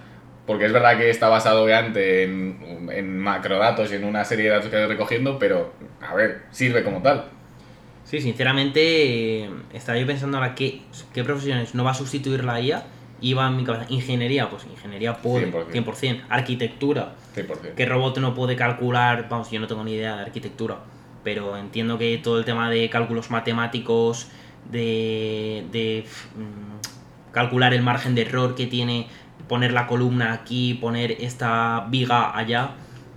porque 0.45 0.65
es 0.65 0.73
verdad 0.73 0.97
que 0.97 1.09
está 1.09 1.29
basado 1.29 1.63
obviamente 1.63 2.23
en, 2.23 2.89
en 2.91 3.17
macrodatos 3.17 3.93
y 3.93 3.95
en 3.95 4.03
una 4.03 4.25
serie 4.25 4.45
de 4.45 4.51
datos 4.51 4.69
que 4.69 4.75
estoy 4.75 4.91
recogiendo, 4.93 5.39
pero 5.39 5.73
a 6.01 6.13
ver, 6.15 6.41
sirve 6.51 6.83
como 6.83 7.01
tal. 7.01 7.29
Sí, 8.05 8.21
sinceramente, 8.21 9.43
eh, 9.43 9.49
estaba 9.73 9.97
yo 9.97 10.05
pensando 10.05 10.37
ahora 10.37 10.53
qué, 10.53 10.81
qué 11.13 11.23
profesiones 11.23 11.73
no 11.73 11.83
va 11.83 11.91
a 11.91 11.95
sustituir 11.95 12.43
la 12.43 12.61
IA. 12.61 12.85
Iba 13.21 13.47
en 13.47 13.57
mi 13.57 13.63
cabeza, 13.63 13.85
ingeniería, 13.89 14.49
pues 14.49 14.65
ingeniería 14.65 15.17
puede, 15.17 15.51
100%. 15.51 15.71
100%. 15.71 16.21
Arquitectura, 16.29 17.15
100%. 17.35 17.73
¿Qué 17.75 17.85
robot 17.85 18.19
no 18.19 18.35
puede 18.35 18.55
calcular? 18.55 19.27
Vamos, 19.29 19.49
yo 19.49 19.59
no 19.59 19.67
tengo 19.67 19.83
ni 19.83 19.93
idea 19.93 20.17
de 20.17 20.21
arquitectura, 20.23 20.79
pero 21.23 21.57
entiendo 21.57 21.97
que 21.97 22.17
todo 22.19 22.37
el 22.37 22.45
tema 22.45 22.69
de 22.69 22.89
cálculos 22.89 23.31
matemáticos, 23.31 24.27
de, 24.69 25.65
de 25.71 26.05
mm, 26.35 27.31
calcular 27.33 27.73
el 27.73 27.81
margen 27.81 28.13
de 28.15 28.23
error 28.23 28.53
que 28.53 28.67
tiene, 28.67 29.07
poner 29.47 29.73
la 29.73 29.87
columna 29.87 30.33
aquí, 30.33 30.75
poner 30.75 31.11
esta 31.11 31.87
viga 31.89 32.37
allá, 32.37 32.71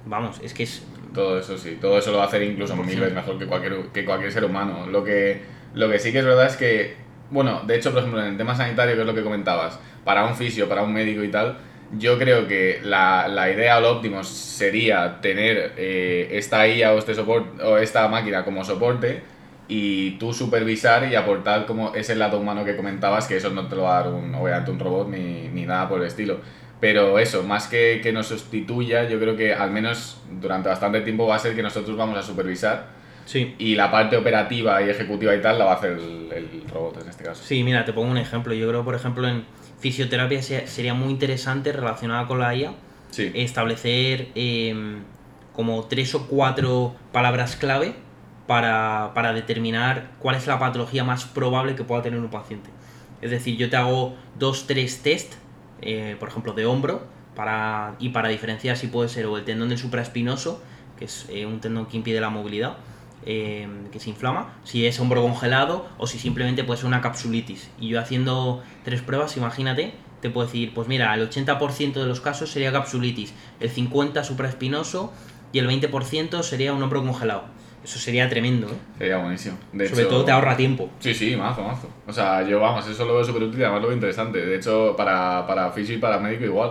vamos, 0.07 0.40
es 0.42 0.54
que 0.54 0.62
es... 0.62 0.83
Todo 1.15 1.38
eso 1.38 1.57
sí, 1.57 1.79
todo 1.81 1.99
eso 1.99 2.12
lo 2.12 2.19
va 2.19 2.25
a 2.25 2.27
hacer 2.27 2.43
incluso 2.43 2.75
100%. 2.75 2.87
mil 2.87 3.00
veces 3.00 3.15
mejor 3.15 3.38
que 3.38 3.47
cualquier, 3.47 3.87
que 3.93 4.05
cualquier 4.05 4.33
ser 4.33 4.45
humano. 4.45 4.87
Lo 4.87 5.03
que, 5.03 5.41
lo 5.75 5.88
que 5.91 5.99
sí 5.99 6.12
que 6.12 6.19
es 6.19 6.25
verdad 6.25 6.47
es 6.47 6.57
que, 6.57 6.97
bueno, 7.31 7.62
de 7.67 7.77
hecho, 7.77 7.91
por 7.91 8.00
ejemplo, 8.00 8.21
en 8.21 8.29
el 8.29 8.37
tema 8.37 8.55
sanitario, 8.55 8.95
que 8.95 9.00
es 9.00 9.07
lo 9.07 9.15
que 9.15 9.23
comentabas, 9.23 9.79
para 10.05 10.25
un 10.27 10.35
fisio, 10.35 10.69
para 10.69 10.83
un 10.83 10.93
médico 10.93 11.23
y 11.23 11.31
tal, 11.31 11.59
yo 11.97 12.19
creo 12.19 12.47
que 12.47 12.81
la, 12.83 13.29
la 13.29 13.50
idea 13.50 13.79
o 13.79 13.81
lo 13.81 13.93
óptimo 13.93 14.23
sería 14.23 15.21
tener 15.21 15.73
eh, 15.77 16.29
esta 16.33 16.69
IA 16.69 16.93
o, 16.93 16.99
este 16.99 17.15
soporte, 17.15 17.62
o 17.62 17.79
esta 17.79 18.07
máquina 18.09 18.45
como 18.45 18.62
soporte 18.65 19.23
y 19.69 20.12
tú 20.12 20.33
supervisar 20.33 21.11
y 21.11 21.15
aportar 21.15 21.67
como 21.67 21.95
ese 21.95 22.15
lado 22.15 22.38
humano 22.38 22.65
que 22.65 22.77
comentabas, 22.77 23.27
que 23.27 23.37
eso 23.37 23.50
no 23.50 23.69
te 23.69 23.77
lo 23.77 23.83
va 23.83 23.99
a 23.99 24.03
dar 24.03 24.12
un, 24.12 24.35
obviamente 24.35 24.71
un 24.71 24.79
robot 24.79 25.09
ni, 25.09 25.49
ni 25.49 25.67
nada 25.67 25.88
por 25.88 26.00
el 26.00 26.07
estilo. 26.07 26.41
Pero 26.80 27.18
eso, 27.18 27.42
más 27.42 27.66
que 27.66 28.00
que 28.02 28.12
nos 28.12 28.26
sustituya, 28.28 29.08
yo 29.08 29.18
creo 29.18 29.37
que 29.37 29.52
al 29.54 29.70
menos 29.70 30.20
durante 30.40 30.68
bastante 30.68 31.00
tiempo 31.00 31.26
va 31.26 31.37
a 31.37 31.38
ser 31.38 31.54
que 31.56 31.62
nosotros 31.62 31.97
vamos 31.97 32.16
a 32.18 32.23
supervisar 32.23 32.97
Sí. 33.26 33.54
Y 33.58 33.75
la 33.75 33.90
parte 33.90 34.16
operativa 34.16 34.80
y 34.80 34.88
ejecutiva 34.88 35.35
y 35.35 35.42
tal 35.42 35.58
la 35.58 35.66
va 35.66 35.73
a 35.73 35.75
hacer 35.75 35.92
el, 35.92 36.32
el 36.32 36.62
robot 36.73 37.02
en 37.02 37.11
este 37.11 37.25
caso. 37.25 37.42
Sí, 37.44 37.62
mira, 37.62 37.85
te 37.85 37.92
pongo 37.92 38.11
un 38.11 38.16
ejemplo. 38.16 38.54
Yo 38.54 38.66
creo, 38.66 38.85
por 38.87 38.94
ejemplo, 38.94 39.28
en 39.28 39.44
fisioterapia 39.80 40.40
se- 40.40 40.66
sería 40.66 40.94
muy 40.94 41.11
interesante 41.11 41.70
relacionada 41.73 42.26
con 42.26 42.38
la 42.38 42.54
IA 42.54 42.73
Sí. 43.11 43.30
establecer 43.35 44.28
em, 44.35 45.00
como 45.52 45.85
tres 45.88 46.14
o 46.14 46.26
cuatro 46.26 46.94
palabras 47.12 47.56
clave 47.56 47.92
para, 48.47 49.11
para 49.14 49.35
determinar 49.35 50.12
cuál 50.20 50.37
es 50.37 50.47
la 50.47 50.58
patología 50.58 51.04
más 51.04 51.26
probable 51.26 51.75
que 51.75 51.85
pueda 51.85 52.00
tener 52.00 52.18
un 52.20 52.30
paciente. 52.30 52.70
Es 53.20 53.30
decir, 53.30 53.58
yo 53.58 53.68
te 53.68 53.76
hago 53.76 54.16
dos, 54.38 54.66
tres 54.66 55.02
test, 55.02 55.35
eh, 55.82 56.16
por 56.18 56.28
ejemplo, 56.28 56.52
de 56.52 56.66
hombro, 56.66 57.06
para, 57.35 57.94
y 57.99 58.08
para 58.08 58.28
diferenciar 58.28 58.76
si 58.76 58.88
puede 58.88 59.08
ser 59.08 59.26
o 59.26 59.37
el 59.37 59.44
tendón 59.44 59.68
del 59.68 59.78
supraespinoso, 59.78 60.62
que 60.99 61.04
es 61.04 61.26
eh, 61.28 61.47
un 61.47 61.61
tendón 61.61 61.87
que 61.87 61.97
impide 61.97 62.20
la 62.20 62.30
movilidad, 62.30 62.78
eh, 63.25 63.68
que 63.92 64.00
se 64.00 64.11
inflama, 64.11 64.54
si 64.64 64.87
es 64.87 64.99
hombro 65.00 65.23
congelado 65.23 65.88
o 65.99 66.06
si 66.06 66.18
simplemente 66.18 66.64
puede 66.64 66.78
ser 66.78 66.87
una 66.87 67.00
capsulitis. 67.00 67.70
Y 67.78 67.88
yo 67.88 68.00
haciendo 68.00 68.62
tres 68.85 69.02
pruebas, 69.02 69.37
imagínate, 69.37 69.94
te 70.20 70.30
puedo 70.30 70.47
decir, 70.47 70.73
pues 70.75 70.88
mira, 70.88 71.14
el 71.14 71.28
80% 71.28 71.92
de 71.92 72.06
los 72.06 72.20
casos 72.20 72.50
sería 72.50 72.73
capsulitis, 72.73 73.35
el 73.61 73.73
50% 73.73 74.25
supraespinoso 74.25 75.12
y 75.52 75.58
el 75.61 75.68
20% 75.68 76.42
sería 76.42 76.73
un 76.73 76.82
hombro 76.82 77.04
congelado. 77.04 77.44
Eso 77.88 77.99
sería 77.99 78.28
tremendo, 78.28 78.66
¿eh? 78.66 78.76
Sería 78.99 79.16
buenísimo. 79.16 79.57
De 79.73 79.88
Sobre 79.88 80.02
hecho- 80.02 80.11
todo 80.11 80.25
te 80.26 80.30
ahorra 80.30 80.54
tiempo. 80.57 80.90
Sí, 81.00 81.14
sí, 81.14 81.35
mazo, 81.37 81.62
mazo. 81.62 81.88
O 82.07 82.12
sea, 82.12 82.42
yo, 82.47 82.61
vamos, 82.61 82.87
eso 82.87 83.07
lo 83.07 83.14
veo 83.14 83.25
súper 83.25 83.45
útil 83.45 83.61
y 83.61 83.62
además 83.62 83.80
lo 83.80 83.88
veo 83.88 83.95
interesante. 83.97 84.45
De 84.45 84.57
hecho, 84.57 84.95
para, 84.95 85.47
para 85.47 85.71
fisio 85.73 85.95
y 85.95 85.99
para 85.99 86.18
médico 86.18 86.45
igual. 86.45 86.71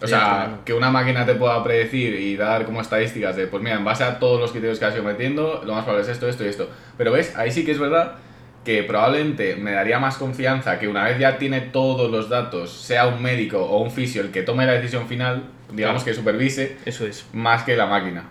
O 0.00 0.06
Sí, 0.06 0.08
sea, 0.08 0.40
tremendo. 0.40 0.64
que 0.66 0.74
una 0.74 0.90
máquina 0.90 1.24
te 1.24 1.34
pueda 1.36 1.64
predecir 1.64 2.14
y 2.20 2.36
dar 2.36 2.66
como 2.66 2.82
estadísticas 2.82 3.34
de, 3.34 3.46
pues 3.46 3.62
mira, 3.62 3.76
en 3.76 3.84
base 3.84 4.04
a 4.04 4.18
todos 4.18 4.38
los 4.38 4.50
criterios 4.52 4.78
que 4.78 4.84
has 4.84 4.94
ido 4.94 5.04
metiendo, 5.04 5.62
lo 5.64 5.72
más 5.74 5.84
probable 5.84 6.02
es 6.04 6.10
esto, 6.10 6.28
esto 6.28 6.44
y 6.44 6.48
esto. 6.48 6.68
Pero 6.98 7.12
ves, 7.12 7.34
ahí 7.36 7.50
sí 7.50 7.64
que 7.64 7.72
es 7.72 7.78
verdad 7.78 8.16
que 8.62 8.82
probablemente 8.82 9.56
me 9.56 9.72
daría 9.72 9.98
más 9.98 10.18
confianza 10.18 10.78
que 10.78 10.86
una 10.86 11.04
vez 11.04 11.18
ya 11.18 11.38
tiene 11.38 11.62
todos 11.62 12.10
los 12.10 12.28
datos, 12.28 12.70
sea 12.70 13.06
un 13.06 13.22
médico 13.22 13.58
o 13.64 13.80
un 13.82 13.90
fisio 13.90 14.20
el 14.20 14.30
que 14.30 14.42
tome 14.42 14.66
la 14.66 14.72
decisión 14.72 15.06
final, 15.08 15.44
digamos 15.72 16.02
Claro. 16.02 16.04
que 16.04 16.14
supervise, 16.14 16.76
Eso 16.84 17.06
es. 17.06 17.24
más 17.32 17.62
que 17.62 17.74
la 17.74 17.86
máquina. 17.86 18.24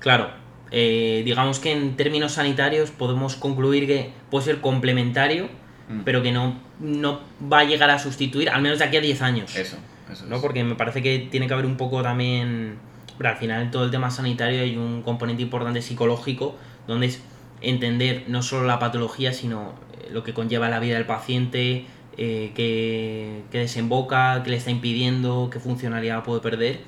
Claro, 0.00 0.30
eh, 0.70 1.22
digamos 1.24 1.60
que 1.60 1.72
en 1.72 1.96
términos 1.96 2.32
sanitarios 2.32 2.90
podemos 2.90 3.36
concluir 3.36 3.86
que 3.86 4.12
puede 4.30 4.44
ser 4.44 4.60
complementario, 4.60 5.48
Mm. 5.88 6.02
pero 6.04 6.22
que 6.22 6.32
no, 6.32 6.54
no 6.80 7.20
va 7.50 7.60
a 7.60 7.64
llegar 7.64 7.90
a 7.90 7.98
sustituir, 7.98 8.50
al 8.50 8.62
menos 8.62 8.78
de 8.78 8.84
aquí 8.84 8.96
a 8.96 9.00
10 9.00 9.22
años. 9.22 9.56
Eso, 9.56 9.78
eso 10.10 10.26
¿no? 10.26 10.36
es. 10.36 10.42
Porque 10.42 10.62
me 10.64 10.74
parece 10.74 11.02
que 11.02 11.28
tiene 11.30 11.46
que 11.46 11.54
haber 11.54 11.66
un 11.66 11.76
poco 11.76 12.02
también. 12.02 12.76
Pero 13.16 13.30
al 13.30 13.36
final, 13.36 13.62
en 13.62 13.70
todo 13.70 13.84
el 13.84 13.90
tema 13.90 14.10
sanitario 14.10 14.62
hay 14.62 14.76
un 14.76 15.02
componente 15.02 15.42
importante 15.42 15.82
psicológico, 15.82 16.54
donde 16.86 17.06
es 17.06 17.22
entender 17.60 18.24
no 18.28 18.42
solo 18.42 18.66
la 18.66 18.78
patología, 18.78 19.32
sino 19.32 19.72
eh, 20.00 20.10
lo 20.12 20.22
que 20.22 20.32
conlleva 20.34 20.68
la 20.68 20.78
vida 20.78 20.94
del 20.94 21.06
paciente, 21.06 21.86
eh, 22.16 22.52
qué, 22.54 23.42
qué 23.50 23.58
desemboca, 23.58 24.42
qué 24.44 24.50
le 24.50 24.56
está 24.56 24.70
impidiendo, 24.70 25.48
qué 25.50 25.58
funcionalidad 25.58 26.22
puede 26.22 26.40
perder. 26.40 26.80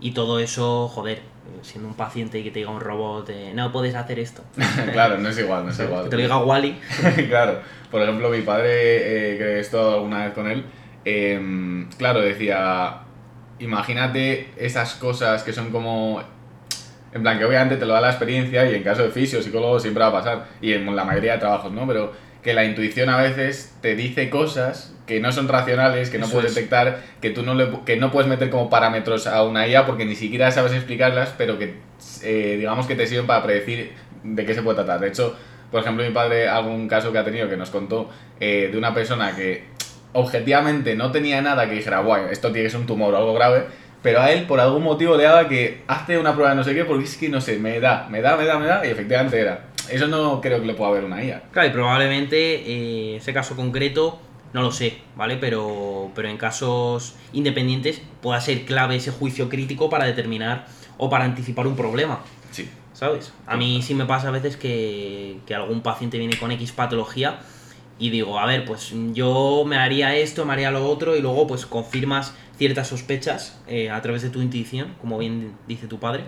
Y 0.00 0.10
todo 0.10 0.40
eso, 0.40 0.88
joder, 0.88 1.22
siendo 1.62 1.88
un 1.88 1.94
paciente 1.94 2.38
y 2.38 2.44
que 2.44 2.50
te 2.50 2.60
diga 2.60 2.70
un 2.70 2.80
robot, 2.80 3.28
eh, 3.30 3.52
no 3.54 3.72
puedes 3.72 3.94
hacer 3.94 4.18
esto. 4.18 4.42
claro, 4.92 5.18
no 5.18 5.28
es 5.28 5.38
igual, 5.38 5.64
no 5.64 5.70
es 5.70 5.78
igual. 5.80 6.04
Que 6.04 6.10
te 6.10 6.16
lo 6.16 6.22
diga 6.22 6.38
Wally. 6.38 6.78
claro, 7.28 7.60
por 7.90 8.02
ejemplo, 8.02 8.30
mi 8.30 8.42
padre, 8.42 9.34
eh, 9.34 9.38
que 9.38 9.44
he 9.44 9.60
estado 9.60 9.94
alguna 9.94 10.24
vez 10.24 10.34
con 10.34 10.50
él, 10.50 10.64
eh, 11.04 11.86
claro, 11.98 12.20
decía, 12.20 13.00
imagínate 13.58 14.50
esas 14.56 14.94
cosas 14.94 15.42
que 15.42 15.52
son 15.52 15.70
como... 15.70 16.22
En 17.12 17.20
plan, 17.20 17.38
que 17.38 17.44
obviamente 17.44 17.76
te 17.76 17.84
lo 17.84 17.92
da 17.92 18.00
la 18.00 18.08
experiencia 18.08 18.70
y 18.70 18.74
en 18.74 18.82
caso 18.82 19.02
de 19.02 19.10
fisio, 19.10 19.42
psicólogo, 19.42 19.78
siempre 19.78 20.02
va 20.02 20.08
a 20.08 20.12
pasar, 20.12 20.46
y 20.62 20.72
en 20.72 20.96
la 20.96 21.04
mayoría 21.04 21.32
de 21.32 21.38
trabajos, 21.38 21.70
¿no? 21.70 21.86
Pero 21.86 22.12
que 22.42 22.54
la 22.54 22.64
intuición 22.64 23.10
a 23.10 23.18
veces 23.18 23.76
te 23.82 23.94
dice 23.94 24.30
cosas 24.30 24.91
que 25.06 25.20
no 25.20 25.32
son 25.32 25.48
racionales, 25.48 26.10
que 26.10 26.18
no 26.18 26.26
Eso 26.26 26.34
puedes 26.34 26.50
es. 26.50 26.54
detectar, 26.54 27.00
que 27.20 27.30
tú 27.30 27.42
no, 27.42 27.54
le, 27.54 27.68
que 27.84 27.96
no 27.96 28.10
puedes 28.10 28.28
meter 28.28 28.50
como 28.50 28.70
parámetros 28.70 29.26
a 29.26 29.42
una 29.42 29.66
IA 29.66 29.84
porque 29.86 30.04
ni 30.04 30.14
siquiera 30.14 30.50
sabes 30.50 30.72
explicarlas, 30.72 31.34
pero 31.36 31.58
que 31.58 31.74
eh, 32.22 32.56
digamos 32.58 32.86
que 32.86 32.94
te 32.94 33.06
sirven 33.06 33.26
para 33.26 33.42
predecir 33.42 33.92
de 34.22 34.46
qué 34.46 34.54
se 34.54 34.62
puede 34.62 34.76
tratar. 34.76 35.00
De 35.00 35.08
hecho, 35.08 35.36
por 35.70 35.80
ejemplo, 35.80 36.04
mi 36.04 36.10
padre, 36.10 36.48
algún 36.48 36.86
caso 36.86 37.12
que 37.12 37.18
ha 37.18 37.24
tenido 37.24 37.48
que 37.48 37.56
nos 37.56 37.70
contó 37.70 38.10
eh, 38.38 38.68
de 38.70 38.78
una 38.78 38.94
persona 38.94 39.34
que 39.34 39.64
objetivamente 40.12 40.94
no 40.94 41.10
tenía 41.10 41.40
nada 41.42 41.68
que 41.68 41.74
dijera, 41.76 42.00
guay, 42.00 42.24
esto 42.30 42.52
tiene 42.52 42.64
que 42.66 42.70
ser 42.70 42.80
un 42.80 42.86
tumor 42.86 43.14
o 43.14 43.16
algo 43.16 43.34
grave, 43.34 43.64
pero 44.02 44.20
a 44.20 44.30
él 44.30 44.44
por 44.46 44.60
algún 44.60 44.82
motivo 44.82 45.16
le 45.16 45.24
daba 45.24 45.48
que 45.48 45.82
hace 45.88 46.18
una 46.18 46.32
prueba 46.34 46.50
de 46.50 46.56
no 46.56 46.64
sé 46.64 46.74
qué 46.74 46.84
porque 46.84 47.04
es 47.04 47.16
que 47.16 47.28
no 47.28 47.40
sé, 47.40 47.58
me 47.58 47.80
da, 47.80 48.06
me 48.10 48.20
da, 48.20 48.36
me 48.36 48.44
da, 48.44 48.58
me 48.58 48.66
da, 48.66 48.86
y 48.86 48.90
efectivamente 48.90 49.40
era. 49.40 49.64
Eso 49.88 50.06
no 50.06 50.40
creo 50.40 50.60
que 50.60 50.66
le 50.66 50.74
pueda 50.74 50.90
haber 50.90 51.04
una 51.04 51.22
IA. 51.24 51.42
Claro, 51.50 51.68
y 51.68 51.72
probablemente 51.72 52.36
eh, 52.36 53.16
ese 53.16 53.32
caso 53.32 53.56
concreto, 53.56 54.20
no 54.52 54.62
lo 54.62 54.70
sé, 54.72 54.98
¿vale? 55.16 55.36
Pero, 55.36 56.10
pero 56.14 56.28
en 56.28 56.36
casos 56.36 57.14
independientes 57.32 58.02
pueda 58.20 58.40
ser 58.40 58.64
clave 58.64 58.96
ese 58.96 59.10
juicio 59.10 59.48
crítico 59.48 59.88
para 59.90 60.04
determinar 60.04 60.66
o 60.98 61.08
para 61.10 61.24
anticipar 61.24 61.66
un 61.66 61.76
problema, 61.76 62.20
Sí. 62.50 62.68
¿sabes? 62.92 63.32
A 63.46 63.56
mí 63.56 63.80
sí 63.82 63.94
me 63.94 64.04
pasa 64.04 64.28
a 64.28 64.30
veces 64.30 64.56
que, 64.56 65.38
que 65.46 65.54
algún 65.54 65.80
paciente 65.80 66.18
viene 66.18 66.38
con 66.38 66.52
X 66.52 66.72
patología 66.72 67.40
y 67.98 68.10
digo, 68.10 68.38
a 68.38 68.46
ver, 68.46 68.64
pues 68.64 68.92
yo 69.12 69.64
me 69.66 69.76
haría 69.76 70.14
esto, 70.16 70.44
me 70.44 70.52
haría 70.52 70.70
lo 70.70 70.88
otro, 70.88 71.16
y 71.16 71.20
luego 71.22 71.46
pues 71.46 71.66
confirmas 71.66 72.34
ciertas 72.58 72.88
sospechas 72.88 73.58
eh, 73.66 73.90
a 73.90 74.00
través 74.02 74.22
de 74.22 74.30
tu 74.30 74.42
intuición, 74.42 74.94
como 75.00 75.18
bien 75.18 75.52
dice 75.68 75.86
tu 75.86 75.98
padre. 75.98 76.24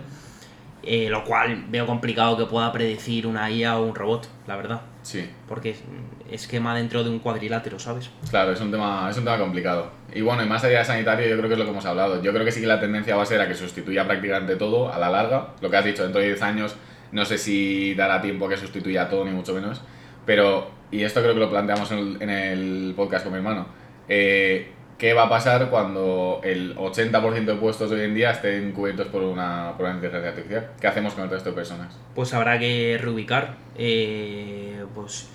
Eh, 0.85 1.09
lo 1.09 1.23
cual 1.23 1.65
veo 1.69 1.85
complicado 1.85 2.37
que 2.37 2.45
pueda 2.45 2.71
predecir 2.71 3.25
una 3.27 3.49
IA 3.49 3.77
o 3.77 3.85
un 3.85 3.95
robot, 3.95 4.27
la 4.47 4.55
verdad. 4.55 4.81
Sí, 5.01 5.29
Porque 5.47 5.71
es 5.71 5.83
esquema 6.31 6.75
dentro 6.75 7.03
de 7.03 7.09
un 7.11 7.19
cuadrilátero, 7.19 7.77
¿sabes? 7.77 8.09
claro, 8.29 8.51
es 8.51 8.59
un 8.61 8.71
tema, 8.71 9.07
es 9.09 9.17
un 9.17 9.23
tema 9.23 9.37
complicado. 9.37 9.91
Y 10.13 10.21
bueno, 10.21 10.43
y 10.43 10.47
más 10.47 10.63
allá 10.63 10.79
de 10.79 10.85
sanitario, 10.85 11.27
yo 11.27 11.37
creo 11.37 11.47
que 11.47 11.53
es 11.53 11.59
lo 11.59 11.65
que 11.65 11.71
hemos 11.71 11.85
hablado. 11.85 12.21
Yo 12.23 12.31
creo 12.33 12.43
que 12.43 12.51
sí 12.51 12.61
que 12.61 12.67
la 12.67 12.79
tendencia 12.79 13.15
va 13.15 13.23
a 13.23 13.25
ser 13.25 13.39
a 13.41 13.47
que 13.47 13.53
sustituya 13.53 14.05
prácticamente 14.05 14.55
todo 14.55 14.91
a 14.91 14.97
la 14.97 15.09
larga. 15.09 15.49
Lo 15.61 15.69
que 15.69 15.77
has 15.77 15.85
dicho, 15.85 16.01
dentro 16.03 16.21
de 16.21 16.27
10 16.27 16.41
años, 16.41 16.75
no 17.11 17.23
sé 17.25 17.37
si 17.37 17.93
dará 17.93 18.21
tiempo 18.21 18.45
a 18.47 18.49
que 18.49 18.57
sustituya 18.57 19.07
todo, 19.07 19.25
ni 19.25 19.31
mucho 19.31 19.53
menos. 19.53 19.81
Pero, 20.25 20.71
y 20.91 21.03
esto 21.03 21.21
creo 21.21 21.33
que 21.35 21.39
lo 21.39 21.49
planteamos 21.49 21.91
en 21.91 21.97
el, 21.99 22.21
en 22.21 22.29
el 22.29 22.93
podcast 22.95 23.23
con 23.25 23.33
mi 23.33 23.37
hermano, 23.37 23.67
eh, 24.07 24.71
¿qué 24.97 25.13
va 25.13 25.23
a 25.23 25.29
pasar 25.29 25.69
cuando 25.69 26.39
el 26.43 26.75
80% 26.75 27.45
de 27.45 27.55
puestos 27.55 27.89
de 27.89 27.97
hoy 27.97 28.01
en 28.03 28.15
día 28.15 28.31
estén 28.31 28.71
cubiertos 28.71 29.07
por 29.07 29.23
una, 29.23 29.73
por 29.77 29.85
una 29.85 29.95
inteligencia 29.95 30.29
artificial? 30.29 30.71
¿Qué 30.79 30.87
hacemos 30.87 31.13
con 31.13 31.23
el 31.25 31.29
resto 31.29 31.49
de 31.49 31.55
personas? 31.55 31.97
Pues 32.13 32.33
habrá 32.33 32.59
que 32.59 32.97
reubicar. 33.01 33.57
eh, 33.77 34.83
pues 34.93 35.29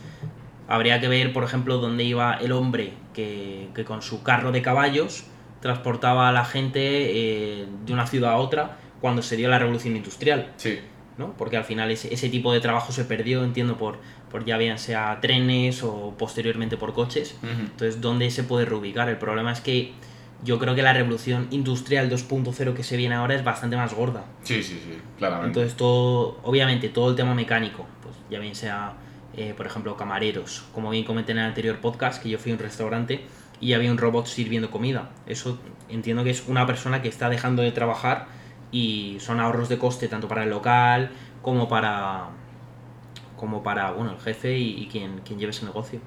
habría 0.69 1.01
que 1.01 1.09
ver, 1.09 1.33
por 1.33 1.43
ejemplo, 1.45 1.79
dónde 1.79 2.05
iba 2.05 2.35
el 2.35 2.53
hombre 2.53 2.93
que, 3.13 3.69
que 3.75 3.85
con 3.85 4.03
su 4.03 4.23
carro 4.23 4.53
de 4.53 4.63
caballos 4.63 5.25
transportaba 5.61 6.29
a 6.29 6.33
la 6.33 6.45
gente 6.45 6.81
eh, 6.83 7.67
de 7.85 7.93
una 7.93 8.07
ciudad 8.07 8.33
a 8.33 8.37
otra 8.37 8.79
cuando 9.01 9.21
se 9.23 9.37
dio 9.37 9.49
la 9.49 9.59
revolución 9.59 9.97
industrial. 9.97 10.53
Sí, 10.57 10.79
¿no? 11.19 11.35
Porque 11.37 11.57
al 11.57 11.65
final 11.65 11.91
ese, 11.91 12.15
ese 12.15 12.29
tipo 12.31 12.53
de 12.53 12.61
trabajo 12.61 12.93
se 12.93 13.05
perdió, 13.05 13.45
entiendo, 13.45 13.77
por, 13.77 13.99
por 14.31 14.45
ya 14.45 14.57
bien 14.57 14.79
sea 14.79 15.19
trenes 15.21 15.83
o 15.83 16.15
posteriormente 16.17 16.77
por 16.77 16.93
coches. 16.93 17.37
Entonces, 17.43 18.01
¿dónde 18.01 18.31
se 18.31 18.45
puede 18.45 18.65
reubicar? 18.65 19.09
El 19.09 19.19
problema 19.19 19.53
es 19.53 19.61
que 19.61 19.93
yo 20.43 20.59
creo 20.59 20.75
que 20.75 20.83
la 20.83 20.93
revolución 20.93 21.49
industrial 21.51 22.11
2.0 22.11 22.75
que 22.75 22.83
se 22.83 22.97
viene 22.97 23.15
ahora 23.15 23.35
es 23.35 23.45
bastante 23.45 23.77
más 23.77 23.93
gorda. 23.95 24.25
sí, 24.43 24.63
sí, 24.63 24.81
sí, 24.83 24.99
claramente. 25.19 25.49
Entonces, 25.49 25.77
todo, 25.77 26.39
obviamente, 26.43 26.89
todo 26.89 27.11
el 27.11 27.17
tema 27.17 27.35
mecánico, 27.35 27.87
pues 28.03 28.15
ya 28.31 28.39
bien 28.39 28.55
sea, 28.55 28.95
eh, 29.37 29.53
por 29.57 29.67
ejemplo, 29.67 29.97
camareros, 29.97 30.65
como 30.75 30.91
bien 30.91 31.05
comenté 31.05 31.33
en 31.33 31.39
el 31.39 31.45
anterior 31.45 31.79
podcast, 31.79 32.23
que 32.23 32.31
yo 32.31 32.39
fui 32.39 32.53
a 32.53 32.55
un 32.55 32.61
restaurante 32.61 33.25
y 33.61 33.75
había 33.75 33.91
un 33.91 33.99
robot 33.99 34.27
sirviendo 34.27 34.71
comida. 34.71 35.11
Eso 35.27 35.59
entiendo 35.89 36.25
que 36.25 36.31
es 36.31 36.45
una 36.49 36.67
persona 36.67 37.03
que 37.03 37.09
está 37.09 37.29
dejando 37.29 37.63
de 37.63 37.73
trabajar 37.73 38.29
y 38.73 39.19
son 39.21 39.41
ahorros 39.41 39.69
de 39.69 39.79
coste 39.79 40.09
tanto 40.09 40.29
para 40.29 40.45
el 40.45 40.51
local 40.51 41.11
como 41.43 41.69
para 41.69 42.29
como 43.41 43.63
para 43.63 43.91
bueno 43.93 44.13
el 44.13 44.21
jefe 44.21 44.55
y, 44.55 44.83
y 44.83 44.87
quien, 44.87 45.21
quien 45.21 45.39
lleve 45.39 45.51
ese 45.51 45.65
negocio. 45.65 45.99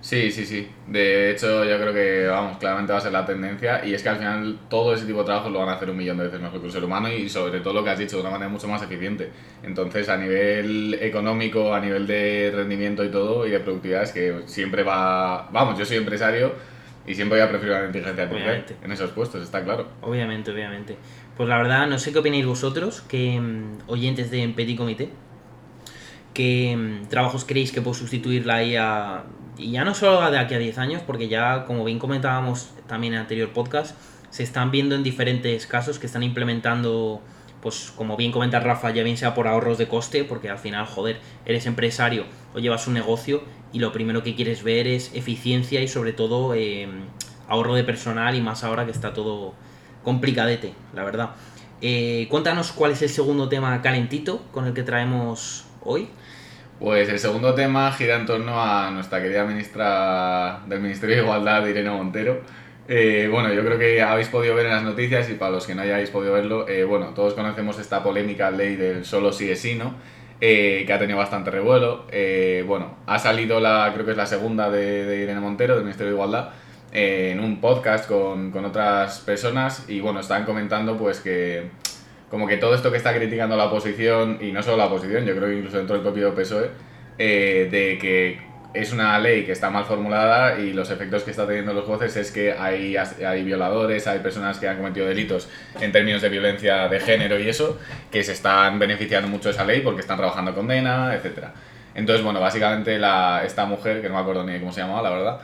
Sí, 0.00 0.30
sí, 0.30 0.46
sí. 0.46 0.68
De 0.86 1.32
hecho, 1.32 1.64
yo 1.64 1.80
creo 1.80 1.92
que, 1.92 2.28
vamos, 2.28 2.58
claramente 2.58 2.92
va 2.92 2.98
a 2.98 3.02
ser 3.02 3.10
la 3.10 3.26
tendencia 3.26 3.84
y 3.84 3.92
es 3.92 4.04
que 4.04 4.08
al 4.08 4.18
final 4.18 4.56
todo 4.70 4.94
ese 4.94 5.04
tipo 5.04 5.18
de 5.18 5.24
trabajos 5.24 5.50
lo 5.50 5.58
van 5.58 5.70
a 5.70 5.72
hacer 5.72 5.90
un 5.90 5.96
millón 5.96 6.16
de 6.18 6.24
veces 6.26 6.40
mejor 6.40 6.60
que 6.60 6.66
un 6.66 6.72
ser 6.72 6.84
humano 6.84 7.08
y 7.12 7.28
sobre 7.28 7.58
todo 7.58 7.74
lo 7.74 7.82
que 7.82 7.90
has 7.90 7.98
dicho, 7.98 8.14
de 8.14 8.22
una 8.22 8.30
manera 8.30 8.48
mucho 8.48 8.68
más 8.68 8.80
eficiente. 8.82 9.30
Entonces, 9.64 10.08
a 10.08 10.16
nivel 10.16 10.94
económico, 11.00 11.74
a 11.74 11.80
nivel 11.80 12.06
de 12.06 12.52
rendimiento 12.54 13.02
y 13.02 13.10
todo 13.10 13.48
y 13.48 13.50
de 13.50 13.58
productividad, 13.58 14.04
es 14.04 14.12
que 14.12 14.42
siempre 14.46 14.84
va... 14.84 15.48
Vamos, 15.50 15.76
yo 15.76 15.84
soy 15.84 15.96
empresario 15.96 16.52
y 17.04 17.14
siempre 17.16 17.40
voy 17.40 17.46
a 17.46 17.50
preferir 17.50 17.74
la 17.74 17.86
inteligencia 17.86 18.22
artificial 18.24 18.64
en 18.84 18.92
esos 18.92 19.10
puestos, 19.10 19.42
está 19.42 19.64
claro. 19.64 19.88
Obviamente, 20.02 20.52
obviamente. 20.52 20.96
Pues 21.36 21.48
la 21.48 21.58
verdad, 21.58 21.88
no 21.88 21.98
sé 21.98 22.12
qué 22.12 22.20
opináis 22.20 22.46
vosotros, 22.46 23.00
que 23.02 23.40
mm, 23.40 23.88
oyentes 23.88 24.30
de 24.30 24.48
Petit 24.54 24.78
Comité, 24.78 25.10
qué 26.36 26.76
mm, 26.76 27.08
trabajos 27.08 27.46
creéis 27.46 27.72
que 27.72 27.80
puede 27.80 27.98
sustituir 27.98 28.44
la 28.44 28.62
IA, 28.62 29.24
y 29.56 29.70
ya 29.70 29.84
no 29.84 29.94
solo 29.94 30.30
de 30.30 30.38
aquí 30.38 30.54
a 30.54 30.58
10 30.58 30.76
años, 30.76 31.02
porque 31.06 31.28
ya, 31.28 31.64
como 31.64 31.82
bien 31.84 31.98
comentábamos 31.98 32.70
también 32.86 33.14
en 33.14 33.18
el 33.18 33.22
anterior 33.22 33.48
podcast, 33.54 33.96
se 34.28 34.42
están 34.42 34.70
viendo 34.70 34.94
en 34.94 35.02
diferentes 35.02 35.66
casos 35.66 35.98
que 35.98 36.06
están 36.06 36.22
implementando 36.22 37.22
pues 37.62 37.92
como 37.96 38.16
bien 38.16 38.32
comenta 38.32 38.60
Rafa, 38.60 38.90
ya 38.90 39.02
bien 39.02 39.16
sea 39.16 39.34
por 39.34 39.48
ahorros 39.48 39.78
de 39.78 39.88
coste, 39.88 40.24
porque 40.24 40.50
al 40.50 40.58
final, 40.58 40.86
joder, 40.86 41.18
eres 41.46 41.66
empresario 41.66 42.24
o 42.54 42.58
llevas 42.58 42.86
un 42.86 42.94
negocio 42.94 43.42
y 43.72 43.78
lo 43.78 43.92
primero 43.92 44.22
que 44.22 44.36
quieres 44.36 44.62
ver 44.62 44.86
es 44.86 45.10
eficiencia 45.14 45.80
y 45.80 45.88
sobre 45.88 46.12
todo 46.12 46.54
eh, 46.54 46.86
ahorro 47.48 47.74
de 47.74 47.82
personal 47.82 48.36
y 48.36 48.40
más 48.40 48.62
ahora 48.62 48.84
que 48.84 48.92
está 48.92 49.14
todo 49.14 49.54
complicadete, 50.04 50.74
la 50.94 51.02
verdad. 51.02 51.30
Eh, 51.80 52.28
cuéntanos 52.30 52.72
cuál 52.72 52.92
es 52.92 53.02
el 53.02 53.08
segundo 53.08 53.48
tema 53.48 53.82
calentito 53.82 54.42
con 54.52 54.66
el 54.66 54.74
que 54.74 54.82
traemos 54.82 55.64
hoy. 55.82 56.08
Pues 56.78 57.08
el 57.08 57.18
segundo 57.18 57.54
tema 57.54 57.90
gira 57.92 58.16
en 58.16 58.26
torno 58.26 58.62
a 58.62 58.90
nuestra 58.90 59.22
querida 59.22 59.44
ministra 59.44 60.60
del 60.66 60.80
Ministerio 60.80 61.16
de 61.16 61.22
Igualdad, 61.22 61.66
Irene 61.66 61.88
Montero. 61.88 62.42
Eh, 62.86 63.28
bueno, 63.32 63.50
yo 63.54 63.64
creo 63.64 63.78
que 63.78 64.02
habéis 64.02 64.28
podido 64.28 64.54
ver 64.54 64.66
en 64.66 64.72
las 64.72 64.82
noticias 64.82 65.30
y 65.30 65.34
para 65.34 65.52
los 65.52 65.66
que 65.66 65.74
no 65.74 65.80
hayáis 65.80 66.10
podido 66.10 66.34
verlo, 66.34 66.68
eh, 66.68 66.84
bueno, 66.84 67.14
todos 67.14 67.32
conocemos 67.32 67.78
esta 67.78 68.02
polémica 68.02 68.50
ley 68.50 68.76
del 68.76 69.06
solo 69.06 69.32
sí 69.32 69.50
es 69.50 69.58
sí, 69.60 69.74
¿no? 69.74 69.94
Eh, 70.42 70.84
que 70.86 70.92
ha 70.92 70.98
tenido 70.98 71.16
bastante 71.18 71.50
revuelo. 71.50 72.04
bueno, 72.66 72.98
ha 73.06 73.18
salido 73.18 73.58
la, 73.58 73.90
creo 73.94 74.04
que 74.04 74.10
es 74.10 74.16
la 74.18 74.26
segunda 74.26 74.68
de, 74.68 75.22
Irene 75.22 75.40
Montero, 75.40 75.76
del 75.76 75.84
Ministerio 75.84 76.12
de 76.12 76.16
Igualdad, 76.16 76.50
en 76.92 77.40
un 77.40 77.58
podcast 77.58 78.06
con, 78.06 78.50
con 78.50 78.66
otras 78.66 79.20
personas 79.20 79.88
y 79.88 80.00
bueno, 80.00 80.20
están 80.20 80.44
comentando 80.44 80.98
pues 80.98 81.20
que 81.20 81.70
como 82.30 82.46
que 82.46 82.56
todo 82.56 82.74
esto 82.74 82.90
que 82.90 82.96
está 82.96 83.14
criticando 83.14 83.56
la 83.56 83.66
oposición, 83.66 84.38
y 84.40 84.52
no 84.52 84.62
solo 84.62 84.76
la 84.78 84.86
oposición, 84.86 85.24
yo 85.24 85.36
creo 85.36 85.48
que 85.48 85.56
incluso 85.56 85.78
dentro 85.78 85.94
del 85.94 86.02
propio 86.02 86.34
PSOE, 86.34 86.70
eh, 87.18 87.68
de 87.70 87.98
que 87.98 88.46
es 88.74 88.92
una 88.92 89.18
ley 89.18 89.44
que 89.44 89.52
está 89.52 89.70
mal 89.70 89.84
formulada 89.84 90.58
y 90.58 90.72
los 90.72 90.90
efectos 90.90 91.22
que 91.22 91.30
está 91.30 91.46
teniendo 91.46 91.72
los 91.72 91.84
jueces 91.84 92.16
es 92.16 92.30
que 92.30 92.52
hay, 92.52 92.96
hay 92.96 93.42
violadores, 93.42 94.06
hay 94.06 94.18
personas 94.18 94.58
que 94.58 94.68
han 94.68 94.76
cometido 94.76 95.06
delitos 95.06 95.48
en 95.80 95.92
términos 95.92 96.20
de 96.20 96.28
violencia 96.28 96.88
de 96.88 97.00
género 97.00 97.38
y 97.38 97.48
eso, 97.48 97.78
que 98.10 98.22
se 98.22 98.32
están 98.32 98.78
beneficiando 98.78 99.28
mucho 99.28 99.48
de 99.48 99.54
esa 99.54 99.64
ley 99.64 99.80
porque 99.80 100.00
están 100.00 100.18
trabajando 100.18 100.54
condena, 100.54 101.14
etc. 101.14 101.46
Entonces, 101.94 102.22
bueno, 102.22 102.40
básicamente 102.40 102.98
la, 102.98 103.42
esta 103.46 103.64
mujer, 103.64 104.02
que 104.02 104.08
no 104.08 104.14
me 104.14 104.20
acuerdo 104.20 104.44
ni 104.44 104.58
cómo 104.58 104.72
se 104.72 104.82
llamaba, 104.82 105.02
la 105.02 105.10
verdad, 105.10 105.40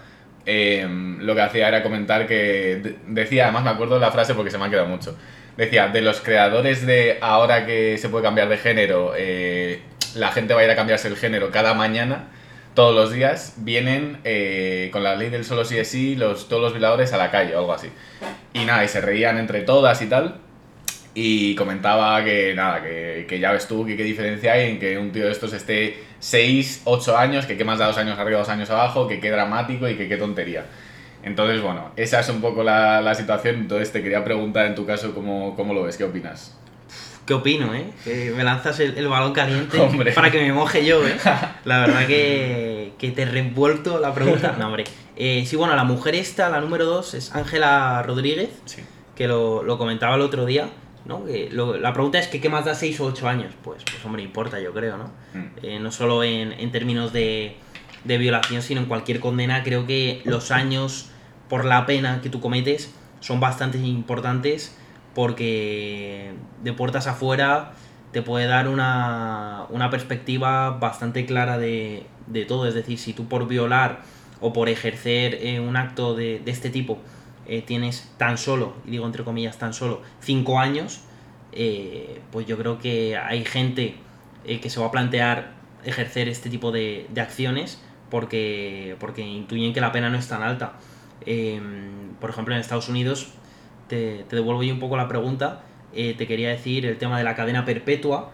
eh, 0.47 0.87
lo 1.21 1.35
que 1.35 1.41
hacía 1.41 1.69
era 1.69 1.83
comentar 1.83 2.27
que 2.27 2.97
decía, 3.07 3.45
además 3.45 3.65
me 3.65 3.71
acuerdo 3.71 3.99
la 3.99 4.11
frase 4.11 4.35
porque 4.35 4.51
se 4.51 4.59
me 4.59 4.67
ha 4.67 4.71
quedado 4.71 4.87
mucho, 4.87 5.17
decía, 5.57 5.89
de 5.89 6.01
los 6.01 6.21
creadores 6.21 6.87
de 6.87 7.19
ahora 7.21 7.67
que 7.67 7.99
se 7.99 8.09
puede 8.09 8.25
cambiar 8.25 8.49
de 8.49 8.59
género, 8.59 9.13
eh, 9.17 9.83
la 10.15 10.33
gente 10.33 10.55
va 10.55 10.61
a 10.61 10.65
ir 10.65 10.71
a 10.71 10.77
cambiarse 10.77 11.09
el 11.09 11.17
género 11.17 11.51
cada 11.51 11.75
mañana, 11.75 12.29
todos 12.75 12.95
los 12.95 13.13
días, 13.13 13.55
vienen 13.59 14.19
eh, 14.25 14.89
con 14.93 15.03
la 15.03 15.15
ley 15.15 15.29
del 15.29 15.45
solo 15.45 15.65
sí 15.65 15.79
es 15.79 15.89
sí, 15.89 16.17
los, 16.17 16.49
todos 16.49 16.63
los 16.63 16.73
violadores 16.73 17.13
a 17.13 17.19
la 17.19 17.31
calle 17.31 17.55
o 17.55 17.59
algo 17.59 17.75
así. 17.75 17.89
Y 18.55 18.65
nada, 18.65 18.85
y 18.85 18.89
se 18.89 19.01
reían 19.01 19.39
entre 19.39 19.61
todas 19.61 20.01
y 20.01 20.07
tal. 20.07 20.37
Y 21.15 21.55
comentaba 21.55 22.25
que 22.25 22.55
nada, 22.55 22.83
que, 22.83 23.27
que 23.29 23.39
ya 23.39 23.53
ves 23.53 23.69
tú 23.69 23.85
que 23.85 23.95
qué 23.97 24.05
diferencia 24.05 24.55
hay 24.55 24.71
en 24.71 24.79
que 24.79 24.97
un 24.97 25.13
tío 25.13 25.27
de 25.27 25.33
estos 25.33 25.53
esté 25.53 26.03
6, 26.23 26.83
8 26.85 27.19
años, 27.19 27.47
que 27.47 27.57
qué 27.57 27.65
más 27.65 27.81
da 27.81 27.87
dos 27.87 27.99
años 27.99 28.17
arriba, 28.17 28.39
dos 28.39 28.49
años 28.49 28.71
abajo, 28.71 29.09
que 29.09 29.19
qué 29.19 29.29
dramático 29.31 29.89
y 29.89 29.97
que 29.97 30.09
qué 30.09 30.17
tontería. 30.17 30.67
Entonces, 31.25 31.61
bueno, 31.61 31.91
esa 31.97 32.21
es 32.21 32.29
un 32.29 32.41
poco 32.41 32.63
la, 32.63 33.01
la 33.01 33.15
situación. 33.17 33.57
Entonces, 33.57 33.91
te 33.91 34.03
quería 34.05 34.23
preguntar 34.23 34.67
en 34.67 34.77
tu 34.77 34.87
caso 34.87 35.13
cómo, 35.15 35.57
cómo 35.57 35.75
lo 35.75 35.83
ves, 35.83 35.97
qué 35.97 36.05
opinas. 36.05 36.57
¿Qué 37.27 37.35
opino, 37.35 37.75
eh? 37.75 37.87
Que 38.05 38.33
me 38.37 38.45
lanzas 38.45 38.79
el, 38.81 38.97
el 38.99 39.09
balón 39.09 39.33
caliente 39.33 39.79
para 40.15 40.31
que 40.31 40.41
me 40.41 40.53
moje 40.53 40.85
yo, 40.85 41.05
eh. 41.07 41.17
La 41.65 41.81
verdad 41.81 42.07
que, 42.07 42.93
que 42.99 43.11
te 43.11 43.23
he 43.23 43.27
revuelto 43.27 43.99
la 44.01 44.15
pregunta. 44.15 44.55
No, 44.59 44.67
hombre. 44.67 44.85
Eh, 45.17 45.45
sí, 45.47 45.57
bueno, 45.57 45.75
la 45.77 45.85
mujer 45.85 46.15
esta, 46.15 46.49
la 46.51 46.61
número 46.61 46.85
dos, 46.85 47.15
es 47.15 47.35
Ángela 47.35 48.03
Rodríguez, 48.05 48.49
Sí. 48.65 48.83
que 49.17 49.27
lo, 49.29 49.63
lo 49.63 49.77
comentaba 49.79 50.15
el 50.17 50.21
otro 50.23 50.47
día, 50.47 50.69
¿no? 51.05 51.25
Que 51.25 51.49
lo- 51.51 51.77
la 51.79 51.93
pregunta 51.93 52.19
es 52.19 52.29
que 52.29 52.41
¿qué 52.41 52.49
más 52.49 52.65
da 52.65 52.75
6 52.75 53.01
o 53.01 53.07
8 53.07 53.29
años? 53.29 53.53
Pues, 53.63 53.83
pues 53.85 54.05
hombre, 54.05 54.23
importa, 54.23 54.61
yo 54.61 54.73
creo, 54.73 54.97
¿no? 54.97 55.05
Mm. 55.35 55.47
Eh, 55.63 55.79
no 55.81 55.91
solo 55.93 56.23
en, 56.25 56.53
en 56.53 56.71
términos 56.73 57.13
de, 57.13 57.57
de 58.05 58.19
violación, 58.19 58.63
sino 58.63 58.81
en 58.81 58.87
cualquier 58.87 59.21
condena, 59.21 59.63
creo 59.63 59.87
que 59.87 60.23
los 60.25 60.51
años 60.51 61.11
por 61.49 61.65
la 61.65 61.85
pena 61.87 62.21
que 62.23 62.31
tú 62.31 62.41
cometes 62.41 62.95
son 63.21 63.41
bastante 63.41 63.79
importantes 63.79 64.77
porque 65.37 66.33
de 66.63 66.73
puertas 66.73 67.07
afuera 67.07 67.73
te 68.13 68.23
puede 68.23 68.47
dar 68.47 68.69
una, 68.69 69.65
una 69.71 69.89
perspectiva 69.91 70.71
bastante 70.71 71.25
clara 71.27 71.59
de, 71.59 72.05
de 72.27 72.45
todo. 72.45 72.67
Es 72.67 72.75
decir, 72.75 72.99
si 72.99 73.13
tú 73.13 73.27
por 73.29 73.47
violar 73.49 74.01
o 74.41 74.53
por 74.53 74.69
ejercer 74.69 75.39
eh, 75.41 75.61
un 75.61 75.77
acto 75.77 76.15
de, 76.15 76.41
de 76.45 76.51
este 76.51 76.69
tipo 76.71 76.99
eh, 77.47 77.63
tienes 77.63 78.13
tan 78.19 78.39
solo, 78.39 78.75
y 78.87 78.93
digo 78.93 79.07
entre 79.07 79.25
comillas 79.25 79.59
tan 79.59 79.75
solo, 79.75 80.03
5 80.21 80.59
años, 80.59 81.03
eh, 81.53 82.21
pues 82.31 82.47
yo 82.47 82.57
creo 82.57 82.79
que 82.79 83.17
hay 83.17 83.45
gente 83.45 83.95
eh, 84.45 84.61
que 84.61 84.71
se 84.71 84.81
va 84.81 84.87
a 84.87 84.91
plantear 84.91 85.53
ejercer 85.85 86.29
este 86.29 86.49
tipo 86.49 86.73
de, 86.73 87.07
acciones 87.17 87.81
porque, 88.11 88.97
porque 88.99 89.23
intuyen 89.23 89.75
que 89.75 89.81
la 89.81 89.93
pena 89.93 90.09
no 90.09 90.19
es 90.19 90.29
tan 90.29 90.43
alta. 90.43 90.75
Eh, 91.27 91.61
por 92.21 92.31
ejemplo, 92.31 92.55
en 92.55 92.61
Estados 92.61 92.89
Unidos, 92.89 93.29
te, 93.89 94.25
devuelvo 94.31 94.63
yo 94.63 94.73
un 94.73 94.81
poco 94.81 94.97
la 94.97 95.09
pregunta, 95.09 95.65
te 95.93 96.27
quería 96.27 96.49
decir 96.49 96.87
el 96.87 96.97
tema 96.97 97.19
de 97.19 97.25
la 97.25 97.35
cadena 97.35 97.67
perpetua, 97.67 98.31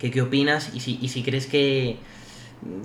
que 0.00 0.10
qué 0.10 0.22
opinas 0.22 0.74
y 0.74 0.80
si, 0.80 0.98
y 1.00 1.08
si 1.08 1.22
crees 1.22 1.46
que, 1.46 1.98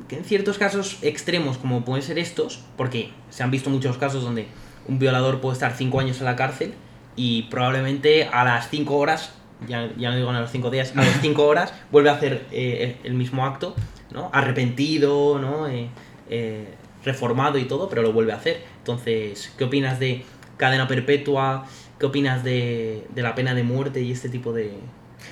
que 0.08 0.18
en 0.18 0.24
ciertos 0.24 0.60
casos 0.60 1.00
extremos 1.02 1.58
como 1.58 1.84
pueden 1.84 2.04
ser 2.04 2.20
estos, 2.20 2.64
porque 2.78 3.12
se 3.32 3.42
han 3.42 3.50
visto 3.50 3.72
muchos 3.72 3.98
casos 3.98 4.24
donde 4.24 4.48
un 4.88 5.00
violador 5.00 5.42
puede 5.42 5.54
estar 5.54 5.74
5 5.76 6.00
años 6.00 6.20
en 6.20 6.26
la 6.26 6.36
cárcel 6.36 6.74
y 7.16 7.44
probablemente 7.44 8.26
a 8.32 8.44
las 8.44 8.70
5 8.70 8.96
horas, 8.96 9.34
ya, 9.68 9.90
ya 9.98 10.12
no 10.12 10.18
digo 10.18 10.30
a 10.30 10.40
los 10.40 10.52
5 10.52 10.70
días, 10.70 10.94
a 10.96 11.04
las 11.04 11.22
5 11.22 11.46
horas 11.46 11.74
vuelve 11.92 12.10
a 12.10 12.14
hacer 12.14 12.46
eh, 12.52 12.98
el 13.04 13.14
mismo 13.14 13.46
acto, 13.46 13.76
¿no? 14.12 14.30
Arrepentido, 14.34 15.40
¿no? 15.40 15.68
Eh, 15.68 15.90
eh, 16.30 16.66
reformado 17.04 17.58
y 17.58 17.66
todo, 17.66 17.88
pero 17.90 18.02
lo 18.02 18.12
vuelve 18.12 18.34
a 18.34 18.36
hacer. 18.36 18.62
Entonces, 18.80 19.54
¿qué 19.58 19.64
opinas 19.64 20.00
de 20.00 20.24
cadena 20.58 20.88
perpetua? 20.88 21.66
¿Qué 22.00 22.06
opinas 22.06 22.44
de, 22.44 23.06
de 23.14 23.22
la 23.22 23.36
pena 23.36 23.54
de 23.54 23.64
muerte 23.64 24.02
y 24.02 24.12
este 24.12 24.30
tipo 24.30 24.52
de, 24.52 24.72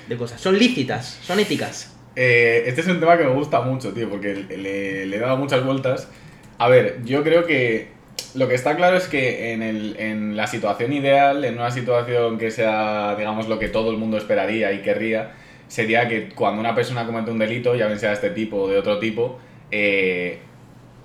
de 0.08 0.16
cosas? 0.16 0.40
¿Son 0.40 0.58
lícitas? 0.58 1.18
¿Son 1.22 1.38
éticas? 1.38 1.94
Eh, 2.16 2.64
este 2.66 2.80
es 2.80 2.86
un 2.86 3.00
tema 3.00 3.18
que 3.18 3.24
me 3.24 3.32
gusta 3.34 3.60
mucho, 3.60 3.92
tío, 3.92 4.08
porque 4.08 4.34
le, 4.34 5.06
le 5.06 5.16
he 5.16 5.20
dado 5.20 5.36
muchas 5.36 5.64
vueltas. 5.64 6.08
A 6.58 6.68
ver, 6.68 7.00
yo 7.04 7.22
creo 7.24 7.44
que 7.44 7.88
lo 8.34 8.48
que 8.48 8.54
está 8.54 8.76
claro 8.76 8.96
es 8.96 9.06
que 9.06 9.52
en, 9.52 9.62
el, 9.62 9.96
en 9.98 10.36
la 10.36 10.46
situación 10.46 10.92
ideal, 10.92 11.44
en 11.44 11.54
una 11.54 11.70
situación 11.70 12.38
que 12.38 12.50
sea, 12.50 13.14
digamos, 13.16 13.48
lo 13.48 13.58
que 13.58 13.68
todo 13.68 13.90
el 13.90 13.96
mundo 13.96 14.16
esperaría 14.16 14.72
y 14.72 14.82
querría, 14.82 15.32
sería 15.68 16.08
que 16.08 16.30
cuando 16.30 16.60
una 16.60 16.74
persona 16.74 17.06
comete 17.06 17.30
un 17.30 17.38
delito, 17.38 17.74
ya 17.74 17.86
bien 17.86 17.98
sea 17.98 18.10
de 18.10 18.16
este 18.16 18.30
tipo 18.30 18.56
o 18.62 18.68
de 18.68 18.78
otro 18.78 18.98
tipo, 18.98 19.38
eh, 19.70 20.40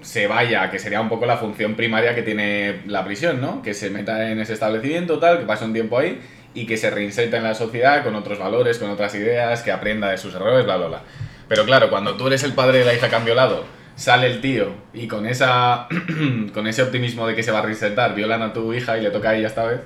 se 0.02 0.28
vaya, 0.28 0.69
que 0.72 0.80
sería 0.80 1.02
un 1.02 1.10
poco 1.10 1.26
la 1.26 1.38
función 1.38 1.76
primaria 1.76 2.15
que 2.15 2.24
tiene 2.24 2.82
la 2.88 3.04
prisión, 3.04 3.41
¿no? 3.41 3.62
Que 3.62 3.74
se 3.74 3.89
meta 3.89 4.32
en 4.32 4.39
ese 4.39 4.54
establecimiento, 4.54 5.19
tal, 5.19 5.39
que 5.39 5.45
pase 5.45 5.65
un 5.65 5.74
tiempo 5.74 5.98
ahí 5.98 6.19
y 6.54 6.65
que 6.65 6.78
se 6.78 6.89
reinserte 6.89 7.38
en 7.38 7.43
la 7.43 7.54
sociedad 7.54 8.04
con 8.04 8.15
otros 8.15 8.39
valores, 8.39 8.80
con 8.80 8.89
otras 8.89 9.13
ideas, 9.15 9.62
que 9.62 9.72
aprenda 9.72 10.10
de 10.10 10.17
sus 10.17 10.34
errores, 10.34 10.65
bla, 10.65 10.78
bla, 10.78 10.88
bla. 10.88 11.02
Pero 11.48 11.65
claro, 11.65 11.89
cuando 11.89 12.15
tú 12.15 12.28
eres 12.28 12.43
el 12.43 12.54
padre 12.54 12.80
de 12.80 12.86
la 12.86 12.93
hija 12.93 13.10
que 13.10 13.15
han 13.15 13.26
violado, 13.26 13.65
sale 14.00 14.28
el 14.28 14.40
tío 14.40 14.72
y 14.94 15.08
con, 15.08 15.26
esa, 15.26 15.88
con 16.54 16.68
ese 16.68 16.82
optimismo 16.82 17.28
de 17.28 17.36
que 17.36 17.44
se 17.44 17.52
va 17.52 17.60
a 17.60 17.62
reinsertar, 17.64 18.16
violan 18.16 18.42
a 18.42 18.54
tu 18.54 18.74
hija 18.74 18.98
y 18.98 19.02
le 19.02 19.12
toca 19.12 19.32
a 19.32 19.36
ella 19.36 19.48
esta 19.48 19.66
vez. 19.66 19.82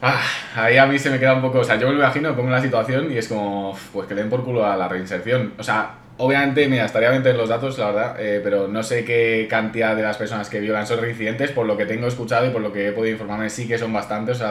Ah, 0.00 0.22
ahí 0.56 0.78
a 0.78 0.86
mí 0.86 0.98
se 0.98 1.10
me 1.10 1.18
queda 1.18 1.34
un 1.34 1.42
poco, 1.42 1.58
o 1.60 1.64
sea, 1.64 1.76
yo 1.76 1.86
me 1.86 1.92
lo 1.92 2.00
imagino, 2.00 2.30
me 2.30 2.34
pongo 2.34 2.48
en 2.48 2.54
la 2.54 2.62
situación 2.62 3.12
y 3.12 3.18
es 3.18 3.28
como, 3.28 3.78
pues 3.92 4.08
que 4.08 4.14
le 4.14 4.22
den 4.22 4.30
por 4.30 4.42
culo 4.42 4.66
a 4.66 4.76
la 4.76 4.88
reinserción. 4.88 5.52
O 5.58 5.62
sea, 5.62 5.96
obviamente, 6.16 6.66
mira, 6.66 6.86
estaría 6.86 7.10
bien 7.10 7.22
tener 7.22 7.36
los 7.36 7.50
datos, 7.50 7.78
la 7.78 7.86
verdad, 7.86 8.16
eh, 8.18 8.40
pero 8.42 8.68
no 8.68 8.82
sé 8.82 9.04
qué 9.04 9.46
cantidad 9.50 9.94
de 9.94 10.02
las 10.02 10.16
personas 10.16 10.48
que 10.48 10.60
violan 10.60 10.86
son 10.86 11.00
reincidentes, 11.00 11.50
por 11.50 11.66
lo 11.66 11.76
que 11.76 11.84
tengo 11.84 12.06
escuchado 12.06 12.46
y 12.46 12.50
por 12.50 12.62
lo 12.62 12.72
que 12.72 12.88
he 12.88 12.92
podido 12.92 13.12
informarme, 13.12 13.50
sí 13.50 13.68
que 13.68 13.76
son 13.76 13.92
bastantes, 13.92 14.36
o 14.36 14.38
sea, 14.38 14.50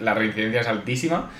la 0.00 0.14
reincidencia 0.14 0.62
es 0.62 0.68
altísima. 0.68 1.30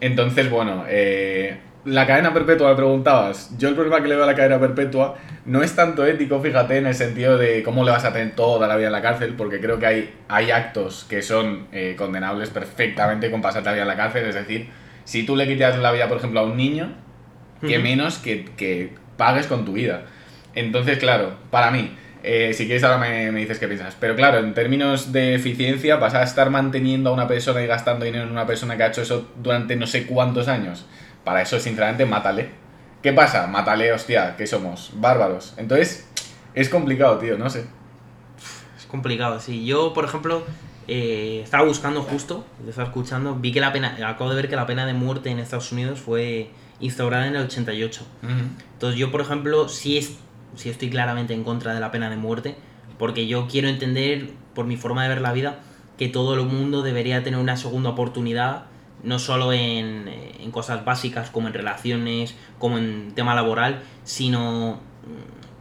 Entonces, 0.00 0.48
bueno, 0.48 0.84
eh, 0.88 1.58
la 1.88 2.06
cadena 2.06 2.32
perpetua, 2.32 2.70
me 2.70 2.76
preguntabas. 2.76 3.50
Yo 3.58 3.68
el 3.68 3.74
problema 3.74 4.00
que 4.02 4.08
le 4.08 4.14
veo 4.14 4.24
a 4.24 4.26
la 4.26 4.34
cadena 4.34 4.60
perpetua 4.60 5.16
no 5.44 5.62
es 5.62 5.74
tanto 5.74 6.06
ético, 6.06 6.40
fíjate, 6.40 6.76
en 6.76 6.86
el 6.86 6.94
sentido 6.94 7.38
de 7.38 7.62
cómo 7.62 7.84
le 7.84 7.90
vas 7.90 8.04
a 8.04 8.12
tener 8.12 8.34
toda 8.34 8.68
la 8.68 8.76
vida 8.76 8.88
en 8.88 8.92
la 8.92 9.02
cárcel, 9.02 9.34
porque 9.36 9.60
creo 9.60 9.78
que 9.78 9.86
hay, 9.86 10.14
hay 10.28 10.50
actos 10.50 11.06
que 11.08 11.22
son 11.22 11.66
eh, 11.72 11.94
condenables 11.96 12.50
perfectamente 12.50 13.30
con 13.30 13.40
pasarte 13.40 13.68
la 13.68 13.72
vida 13.72 13.82
en 13.82 13.88
la 13.88 13.96
cárcel. 13.96 14.26
Es 14.26 14.34
decir, 14.34 14.68
si 15.04 15.24
tú 15.24 15.36
le 15.36 15.46
quitas 15.48 15.78
la 15.78 15.92
vida, 15.92 16.08
por 16.08 16.18
ejemplo, 16.18 16.40
a 16.40 16.42
un 16.44 16.56
niño, 16.56 16.94
que 17.60 17.78
menos 17.78 18.18
que, 18.18 18.44
que 18.56 18.92
pagues 19.16 19.46
con 19.46 19.64
tu 19.64 19.72
vida. 19.72 20.04
Entonces, 20.54 20.98
claro, 20.98 21.36
para 21.50 21.70
mí, 21.70 21.96
eh, 22.22 22.52
si 22.52 22.66
quieres 22.66 22.84
ahora 22.84 22.98
me, 22.98 23.32
me 23.32 23.40
dices 23.40 23.58
qué 23.58 23.66
piensas. 23.66 23.96
Pero 23.98 24.16
claro, 24.16 24.38
en 24.38 24.54
términos 24.54 25.12
de 25.12 25.34
eficiencia, 25.34 25.96
vas 25.96 26.14
a 26.14 26.22
estar 26.22 26.50
manteniendo 26.50 27.10
a 27.10 27.12
una 27.12 27.26
persona 27.26 27.62
y 27.62 27.66
gastando 27.66 28.04
dinero 28.04 28.24
en 28.24 28.30
una 28.30 28.46
persona 28.46 28.76
que 28.76 28.82
ha 28.82 28.88
hecho 28.88 29.02
eso 29.02 29.32
durante 29.36 29.76
no 29.76 29.86
sé 29.86 30.06
cuántos 30.06 30.48
años. 30.48 30.86
Para 31.28 31.42
eso, 31.42 31.60
sinceramente, 31.60 32.06
mátale. 32.06 32.48
¿Qué 33.02 33.12
pasa? 33.12 33.46
Mátale, 33.48 33.92
hostia, 33.92 34.34
¿qué 34.38 34.46
somos? 34.46 34.92
Bárbaros. 34.94 35.52
Entonces, 35.58 36.08
es 36.54 36.70
complicado, 36.70 37.18
tío, 37.18 37.36
no 37.36 37.50
sé. 37.50 37.66
Es 38.78 38.86
complicado, 38.86 39.38
sí. 39.38 39.66
Yo, 39.66 39.92
por 39.92 40.06
ejemplo, 40.06 40.42
eh, 40.86 41.42
estaba 41.44 41.64
buscando 41.64 42.00
justo, 42.00 42.46
estaba 42.66 42.88
escuchando, 42.88 43.34
vi 43.34 43.52
que 43.52 43.60
la 43.60 43.74
pena, 43.74 43.94
acabo 44.08 44.30
de 44.30 44.36
ver 44.36 44.48
que 44.48 44.56
la 44.56 44.64
pena 44.64 44.86
de 44.86 44.94
muerte 44.94 45.28
en 45.28 45.38
Estados 45.38 45.70
Unidos 45.70 46.00
fue 46.00 46.48
instaurada 46.80 47.26
en 47.26 47.36
el 47.36 47.42
88. 47.42 48.06
Entonces 48.72 48.98
yo, 48.98 49.10
por 49.10 49.20
ejemplo, 49.20 49.68
sí, 49.68 49.98
es, 49.98 50.16
sí 50.56 50.70
estoy 50.70 50.88
claramente 50.88 51.34
en 51.34 51.44
contra 51.44 51.74
de 51.74 51.80
la 51.80 51.90
pena 51.90 52.08
de 52.08 52.16
muerte, 52.16 52.56
porque 52.98 53.26
yo 53.26 53.48
quiero 53.48 53.68
entender, 53.68 54.30
por 54.54 54.64
mi 54.64 54.78
forma 54.78 55.02
de 55.02 55.10
ver 55.10 55.20
la 55.20 55.34
vida, 55.34 55.58
que 55.98 56.08
todo 56.08 56.32
el 56.32 56.46
mundo 56.46 56.80
debería 56.80 57.22
tener 57.22 57.38
una 57.38 57.58
segunda 57.58 57.90
oportunidad, 57.90 58.64
no 59.02 59.18
solo 59.18 59.52
en, 59.52 60.08
en 60.08 60.50
cosas 60.50 60.84
básicas 60.84 61.30
como 61.30 61.48
en 61.48 61.54
relaciones, 61.54 62.34
como 62.58 62.78
en 62.78 63.12
tema 63.14 63.34
laboral, 63.34 63.82
sino 64.04 64.80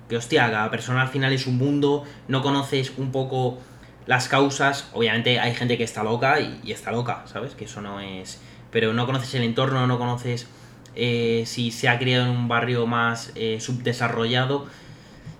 que, 0.08 0.17
hostia, 0.17 0.50
cada 0.50 0.71
persona 0.71 1.02
al 1.02 1.10
final 1.10 1.34
es 1.34 1.47
un 1.47 1.58
mundo, 1.58 2.04
no 2.28 2.41
conoces 2.41 2.93
un 2.97 3.12
poco 3.12 3.60
las 4.06 4.30
causas, 4.30 4.89
obviamente 4.93 5.39
hay 5.39 5.54
gente 5.54 5.78
que 5.78 5.84
está 5.84 6.04
loca 6.04 6.39
y, 6.39 6.71
está 6.71 6.91
loca, 6.91 7.23
¿sabes? 7.26 7.56
Que 7.56 7.65
eso 7.65 7.82
no 7.82 8.00
es... 8.00 8.41
Pero 8.71 8.93
no 8.93 9.06
conoces 9.06 9.34
el 9.36 9.43
entorno, 9.43 9.86
no 9.88 9.97
conoces 9.97 10.47
eh, 10.95 11.43
si 11.45 11.71
se 11.71 11.89
ha 11.89 12.00
criado 12.00 12.26
en 12.26 12.32
un 12.32 12.47
barrio 12.47 12.88
más 12.88 13.32
eh, 13.36 13.60
subdesarrollado 13.60 14.65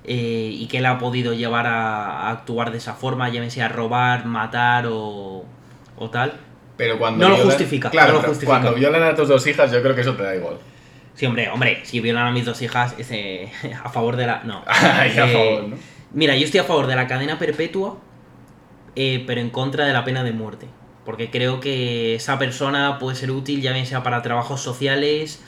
eh, 0.04 0.50
y 0.54 0.68
que 0.68 0.82
le 0.82 0.88
ha 0.88 0.98
podido 0.98 1.34
llevar 1.34 1.66
a, 1.68 2.30
actuar 2.30 2.72
de 2.72 2.78
esa 2.78 2.94
forma, 2.94 3.30
llámese 3.30 3.62
a 3.62 3.70
robar, 3.70 4.26
matar 4.26 4.88
o, 4.88 5.46
o 5.98 6.10
tal. 6.10 6.40
Pero 6.78 6.98
cuando 7.00 7.24
no 7.26 7.30
lo 7.32 7.36
violan- 7.38 7.46
justifica, 7.48 7.90
Claro, 7.90 8.08
no 8.10 8.14
lo 8.14 8.20
pero 8.22 8.34
justifica. 8.34 8.60
cuando 8.60 8.78
violan 8.80 9.04
a 9.04 9.16
tus 9.16 9.28
dos 9.28 9.46
hijas, 9.48 9.72
yo 9.72 9.82
creo 9.82 9.96
que 9.96 10.02
eso 10.02 10.16
te 10.16 10.24
da 10.24 10.36
igual. 10.36 10.58
Sí, 11.16 11.26
hombre, 11.26 11.50
hombre, 11.50 11.80
si 11.84 12.00
violan 12.00 12.28
a 12.28 12.32
mis 12.32 12.46
dos 12.46 12.62
hijas, 12.62 12.94
ese, 13.00 13.52
a 13.84 13.90
favor 13.90 14.16
de 14.16 14.28
la... 14.28 14.44
No. 14.44 14.64
A 14.68 15.08
Eh, 15.08 15.12
favor, 15.12 15.64
¿no? 15.70 15.76
Mira, 16.14 16.36
yo 16.38 16.46
estoy 16.46 16.60
a 16.60 16.64
favor 16.64 16.88
de 16.88 16.96
la 16.96 17.08
cadena 17.08 17.38
perpetua, 17.40 17.98
eh, 18.96 19.24
pero 19.28 19.42
en 19.42 19.50
contra 19.50 19.86
de 19.86 19.94
la 19.94 20.06
pena 20.06 20.24
de 20.24 20.32
muerte. 20.32 20.68
Porque 21.06 21.30
creo 21.32 21.60
que 21.60 22.16
esa 22.16 22.38
persona 22.38 23.00
puede 23.00 23.16
ser 23.16 23.32
útil, 23.32 23.62
ya 23.62 23.72
bien 23.74 23.86
sea 23.86 24.04
para 24.04 24.22
trabajos 24.22 24.62
sociales 24.62 25.42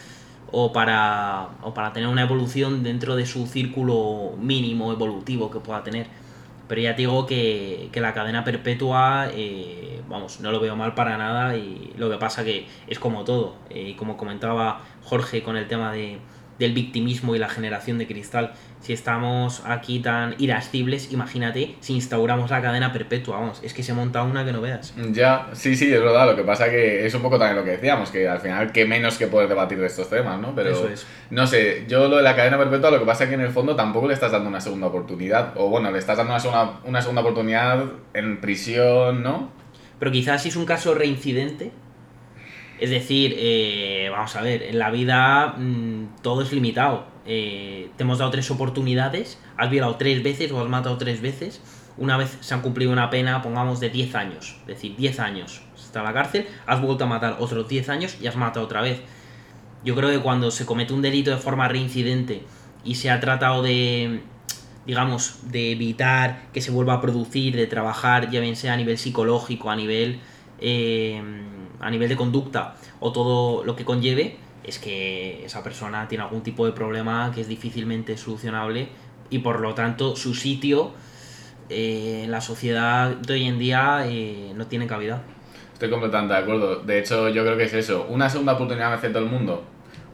o 0.52 0.72
para, 0.74 1.50
o 1.62 1.74
para 1.74 1.94
tener 1.94 2.10
una 2.10 2.24
evolución 2.24 2.82
dentro 2.82 3.16
de 3.16 3.26
su 3.26 3.46
círculo 3.46 4.34
mínimo 4.40 4.92
evolutivo 4.92 5.52
que 5.52 5.60
pueda 5.60 5.84
tener. 5.84 6.08
Pero 6.70 6.82
ya 6.82 6.96
te 6.96 7.02
digo 7.02 7.26
que, 7.26 7.90
que 7.92 8.00
la 8.00 8.14
cadena 8.14 8.44
perpetua, 8.44 9.30
eh, 9.34 10.02
vamos, 10.08 10.40
no 10.40 10.52
lo 10.52 10.60
veo 10.60 10.76
mal 10.76 10.94
para 10.94 11.18
nada 11.18 11.58
y 11.58 11.94
lo 11.98 12.12
que 12.12 12.18
pasa 12.18 12.44
que 12.46 12.68
es 12.88 13.00
como 13.00 13.24
todo. 13.24 13.56
Eh, 13.72 13.90
y 13.90 13.94
como 13.96 14.18
comentaba 14.18 14.84
Jorge 15.04 15.42
con 15.42 15.58
el 15.58 15.68
tema 15.68 15.92
de, 15.92 16.20
del 16.60 16.74
victimismo 16.74 17.36
y 17.36 17.40
la 17.40 17.50
generación 17.50 17.98
de 17.98 18.06
cristal, 18.06 18.54
si 18.82 18.94
estamos 18.94 19.64
aquí 19.66 20.00
tan 20.00 20.36
irascibles, 20.38 21.12
imagínate 21.12 21.76
si 21.80 21.94
instauramos 21.94 22.52
la 22.52 22.62
cadena 22.62 22.94
perpetua, 22.94 23.40
vamos, 23.40 23.60
es 23.64 23.74
que 23.74 23.84
se 23.84 23.94
monta 23.94 24.24
una 24.24 24.46
que 24.46 24.52
no 24.52 24.62
veas. 24.62 24.94
Ya, 25.12 25.50
sí, 25.54 25.76
sí, 25.76 25.92
es 25.94 26.02
verdad. 26.02 26.28
Lo 26.28 26.36
que 26.36 26.44
pasa 26.44 26.70
que 26.70 27.06
es 27.06 27.14
un 27.14 27.22
poco 27.22 27.40
también 27.40 27.58
lo 27.58 27.64
que 27.64 27.72
decíamos, 27.72 28.12
que 28.12 28.28
al 28.28 28.40
final, 28.40 28.72
qué 28.72 28.86
menos 28.86 29.18
que 29.18 29.28
poder 29.28 29.50
debatir 29.50 29.80
de 29.80 29.88
estos 29.88 30.10
temas, 30.10 30.40
¿no? 30.40 30.54
Pero 30.54 30.72
Eso 30.72 30.90
es. 30.90 31.08
no 31.30 31.48
sé, 31.48 31.86
yo 31.88 32.08
lo 32.08 32.18
de 32.18 32.24
la 32.24 32.36
cadena 32.36 32.58
perpetua, 32.58 32.92
lo 32.92 33.00
que 33.00 33.06
pasa 33.06 33.24
es 33.24 33.30
que 33.30 33.36
en 33.36 33.42
el 33.42 33.52
fondo 33.52 33.76
tampoco 33.76 34.08
le 34.08 34.14
estás 34.14 34.32
dando 34.32 34.50
una 34.50 34.62
segunda 34.62 34.88
oportunidad. 34.88 35.54
O 35.56 35.70
bueno, 35.70 35.92
le 35.92 36.00
estás 36.00 36.18
dando 36.18 36.34
una 36.34 36.40
segunda, 36.40 36.80
una 36.84 37.02
segunda 37.02 37.22
oportunidad 37.22 37.84
en 38.14 38.42
prisión, 38.42 39.24
¿no? 39.24 39.52
Pero 40.00 40.12
quizás 40.12 40.44
si 40.44 40.50
es 40.50 40.56
un 40.56 40.66
caso 40.66 40.94
reincidente, 40.94 41.72
es 42.80 42.90
decir, 42.90 43.36
eh, 43.38 44.10
vamos 44.12 44.36
a 44.36 44.42
ver, 44.42 44.64
en 44.64 44.80
la 44.80 44.90
vida 44.90 45.56
mm, 45.58 46.22
todo 46.22 46.42
es 46.42 46.52
limitado. 46.52 47.06
Eh, 47.26 47.92
te 47.96 48.04
hemos 48.04 48.18
dado 48.20 48.32
tres 48.32 48.50
oportunidades, 48.52 49.40
has 49.58 49.70
violado 49.70 49.98
tres 49.98 50.24
veces 50.24 50.52
o 50.52 50.62
has 50.62 50.70
matado 50.70 50.98
tres 50.98 51.22
veces. 51.22 51.62
Una 51.98 52.16
vez 52.18 52.38
se 52.40 52.54
han 52.54 52.62
cumplido 52.62 52.92
una 52.92 53.10
pena, 53.10 53.42
pongamos, 53.42 53.80
de 53.82 53.90
10 53.90 54.16
años. 54.16 54.56
Es 54.62 54.68
decir, 54.68 54.96
10 54.96 55.20
años. 55.20 55.62
Está 55.76 56.00
en 56.00 56.06
la 56.06 56.14
cárcel, 56.14 56.48
has 56.66 56.82
vuelto 56.82 57.04
a 57.04 57.08
matar 57.08 57.38
otros 57.40 57.68
10 57.68 57.90
años 57.90 58.18
y 58.22 58.28
has 58.28 58.38
matado 58.38 58.66
otra 58.66 58.82
vez. 58.82 59.02
Yo 59.84 59.96
creo 59.96 60.10
que 60.10 60.20
cuando 60.20 60.50
se 60.50 60.66
comete 60.66 60.94
un 60.94 61.02
delito 61.02 61.32
de 61.32 61.38
forma 61.38 61.68
reincidente 61.68 62.44
y 62.86 62.96
se 62.96 63.10
ha 63.10 63.20
tratado 63.20 63.62
de, 63.62 64.22
digamos, 64.86 65.52
de 65.52 65.74
evitar 65.74 66.48
que 66.54 66.62
se 66.62 66.72
vuelva 66.72 66.96
a 66.96 67.02
producir, 67.02 67.56
de 67.56 67.68
trabajar, 67.68 68.30
ya 68.30 68.40
bien 68.40 68.56
sea 68.56 68.74
a 68.74 68.78
nivel 68.78 68.98
psicológico, 68.98 69.70
a 69.70 69.76
nivel, 69.76 70.20
eh, 70.60 71.22
a 71.80 71.90
nivel 71.90 72.10
de 72.10 72.16
conducta 72.16 72.76
o 73.00 73.12
todo 73.12 73.64
lo 73.64 73.76
que 73.76 73.86
conlleve, 73.86 74.38
es 74.64 74.80
que 74.80 75.46
esa 75.46 75.64
persona 75.64 76.08
tiene 76.08 76.24
algún 76.24 76.42
tipo 76.42 76.66
de 76.66 76.74
problema 76.74 77.32
que 77.34 77.42
es 77.42 77.48
difícilmente 77.48 78.18
solucionable 78.18 78.90
y 79.30 79.40
por 79.40 79.60
lo 79.60 79.74
tanto 79.74 80.16
su 80.16 80.34
sitio 80.34 80.92
eh, 81.70 82.22
en 82.26 82.32
la 82.32 82.42
sociedad 82.42 83.10
de 83.10 83.34
hoy 83.34 83.46
en 83.46 83.60
día 83.60 84.04
eh, 84.06 84.54
no 84.56 84.68
tiene 84.68 84.88
cabida. 84.88 85.22
Estoy 85.74 85.90
completamente 85.90 86.34
de 86.34 86.40
acuerdo. 86.42 86.82
De 86.82 87.00
hecho, 87.00 87.30
yo 87.30 87.44
creo 87.44 87.56
que 87.56 87.64
es 87.64 87.74
eso. 87.74 88.06
Una 88.10 88.30
segunda 88.30 88.54
oportunidad 88.54 88.90
merece 88.90 89.10
todo 89.10 89.24
el 89.24 89.30
mundo. 89.30 89.64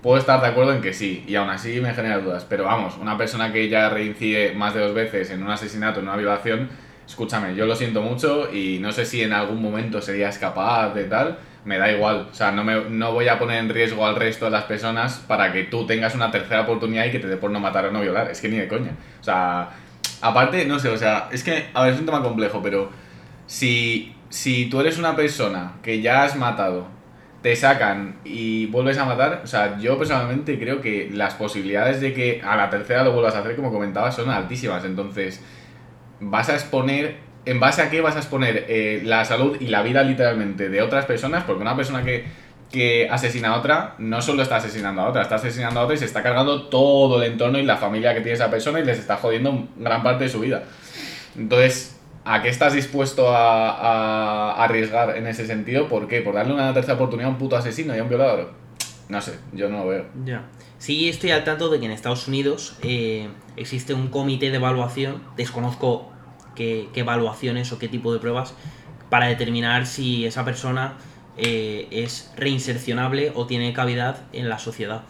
Puedo 0.03 0.19
estar 0.19 0.39
de 0.39 0.47
acuerdo 0.47 0.73
en 0.73 0.81
que 0.81 0.93
sí, 0.93 1.23
y 1.27 1.33
aún 1.33 1.49
así 1.49 1.81
me 1.81 1.91
genera 1.93 2.19
dudas. 2.19 2.45
Pero 2.47 2.65
vamos, 2.65 2.97
una 3.01 3.17
persona 3.17 3.51
que 3.51 3.67
ya 3.67 3.89
reincide 3.89 4.53
más 4.53 4.75
de 4.75 4.81
dos 4.81 4.93
veces 4.93 5.31
en 5.31 5.41
un 5.41 5.49
asesinato, 5.49 5.99
en 5.99 6.07
una 6.07 6.17
violación, 6.17 6.69
escúchame, 7.07 7.55
yo 7.55 7.65
lo 7.65 7.75
siento 7.75 8.03
mucho 8.03 8.53
y 8.53 8.77
no 8.79 8.91
sé 8.91 9.05
si 9.05 9.23
en 9.23 9.33
algún 9.33 9.59
momento 9.61 10.01
serías 10.01 10.37
capaz 10.37 10.93
de 10.93 11.05
tal. 11.05 11.39
Me 11.65 11.77
da 11.77 11.91
igual. 11.91 12.29
O 12.31 12.33
sea, 12.33 12.51
no, 12.51 12.63
me, 12.63 12.89
no 12.89 13.11
voy 13.11 13.27
a 13.27 13.37
poner 13.37 13.57
en 13.57 13.69
riesgo 13.69 14.05
al 14.05 14.15
resto 14.15 14.45
de 14.45 14.51
las 14.51 14.63
personas 14.63 15.17
para 15.27 15.51
que 15.51 15.63
tú 15.63 15.85
tengas 15.85 16.15
una 16.15 16.31
tercera 16.31 16.61
oportunidad 16.61 17.05
y 17.05 17.11
que 17.11 17.19
te 17.19 17.27
dé 17.27 17.37
por 17.37 17.51
no 17.51 17.59
matar 17.59 17.85
o 17.85 17.91
no 17.91 18.01
violar. 18.01 18.29
Es 18.29 18.39
que 18.39 18.47
ni 18.47 18.57
de 18.57 18.67
coña. 18.67 18.91
O 19.19 19.23
sea, 19.23 19.69
aparte, 20.21 20.65
no 20.65 20.79
sé, 20.79 20.89
o 20.89 20.97
sea, 20.97 21.29
es 21.31 21.43
que, 21.43 21.67
a 21.73 21.83
ver, 21.83 21.93
es 21.93 21.99
un 21.99 22.05
tema 22.05 22.21
complejo, 22.21 22.61
pero 22.61 22.89
si, 23.47 24.15
si 24.29 24.67
tú 24.69 24.79
eres 24.79 24.97
una 24.97 25.15
persona 25.15 25.73
que 25.81 26.01
ya 26.01 26.23
has 26.23 26.35
matado, 26.35 26.87
te 27.41 27.55
sacan 27.55 28.15
y 28.23 28.65
vuelves 28.67 28.97
a 28.97 29.05
matar, 29.05 29.41
o 29.43 29.47
sea, 29.47 29.77
yo 29.77 29.99
personalmente 29.99 30.57
creo 30.57 30.81
que 30.81 31.11
las 31.13 31.35
posibilidades 31.35 32.01
de 32.01 32.11
que 32.11 32.41
a 32.43 32.55
la 32.55 32.71
tercera 32.71 33.03
lo 33.03 33.11
vuelvas 33.11 33.35
a 33.35 33.39
hacer, 33.39 33.55
como 33.55 33.71
comentabas, 33.71 34.15
son 34.15 34.31
altísimas. 34.31 34.83
Entonces, 34.83 35.43
vas 36.19 36.49
a 36.49 36.55
exponer, 36.55 37.17
¿en 37.45 37.59
base 37.59 37.81
a 37.81 37.89
qué 37.89 38.01
vas 38.01 38.15
a 38.15 38.19
exponer 38.19 38.65
eh, 38.67 39.01
la 39.03 39.25
salud 39.25 39.57
y 39.59 39.67
la 39.67 39.81
vida 39.81 40.03
literalmente 40.03 40.69
de 40.69 40.81
otras 40.81 41.05
personas? 41.05 41.43
Porque 41.43 41.61
una 41.61 41.75
persona 41.75 42.03
que, 42.03 42.25
que 42.71 43.07
asesina 43.09 43.49
a 43.49 43.57
otra, 43.57 43.95
no 43.99 44.21
solo 44.21 44.43
está 44.43 44.57
asesinando 44.57 45.01
a 45.01 45.09
otra, 45.09 45.21
está 45.21 45.35
asesinando 45.35 45.79
a 45.79 45.83
otra 45.83 45.95
y 45.95 45.99
se 45.99 46.05
está 46.05 46.23
cargando 46.23 46.63
todo 46.63 47.21
el 47.21 47.31
entorno 47.31 47.59
y 47.59 47.63
la 47.63 47.77
familia 47.77 48.13
que 48.13 48.21
tiene 48.21 48.33
esa 48.33 48.49
persona 48.49 48.79
y 48.79 48.85
les 48.85 48.99
está 48.99 49.17
jodiendo 49.17 49.67
gran 49.77 50.03
parte 50.03 50.25
de 50.25 50.29
su 50.29 50.39
vida. 50.39 50.63
Entonces, 51.37 51.97
¿a 52.23 52.41
qué 52.41 52.49
estás 52.49 52.73
dispuesto 52.73 53.29
a, 53.29 53.71
a 53.71 54.63
arriesgar 54.63 55.17
en 55.17 55.27
ese 55.27 55.45
sentido? 55.45 55.87
¿Por 55.87 56.07
qué? 56.07 56.21
¿Por 56.21 56.33
darle 56.33 56.53
una 56.53 56.73
tercera 56.73 56.95
oportunidad 56.95 57.29
a 57.29 57.33
un 57.33 57.37
puto 57.37 57.55
asesino 57.55 57.95
y 57.95 57.99
a 57.99 58.03
un 58.03 58.09
violador? 58.09 58.51
No 59.07 59.21
sé, 59.21 59.37
yo 59.53 59.69
no 59.69 59.83
lo 59.83 59.87
veo. 59.89 60.05
Ya. 60.25 60.43
Sí, 60.79 61.09
estoy 61.09 61.31
al 61.31 61.43
tanto 61.43 61.69
de 61.69 61.79
que 61.79 61.85
en 61.85 61.91
Estados 61.91 62.27
Unidos 62.27 62.77
eh, 62.81 63.29
existe 63.55 63.93
un 63.93 64.07
comité 64.07 64.49
de 64.49 64.57
evaluación, 64.57 65.21
desconozco 65.37 66.11
qué, 66.55 66.89
qué 66.93 67.01
evaluaciones 67.01 67.71
o 67.71 67.79
qué 67.79 67.87
tipo 67.87 68.13
de 68.13 68.19
pruebas, 68.19 68.53
para 69.09 69.27
determinar 69.27 69.85
si 69.85 70.25
esa 70.25 70.43
persona 70.43 70.95
eh, 71.37 71.87
es 71.91 72.31
reinsercionable 72.37 73.33
o 73.35 73.45
tiene 73.45 73.73
cavidad 73.73 74.21
en 74.31 74.47
la 74.47 74.57
sociedad. 74.57 75.03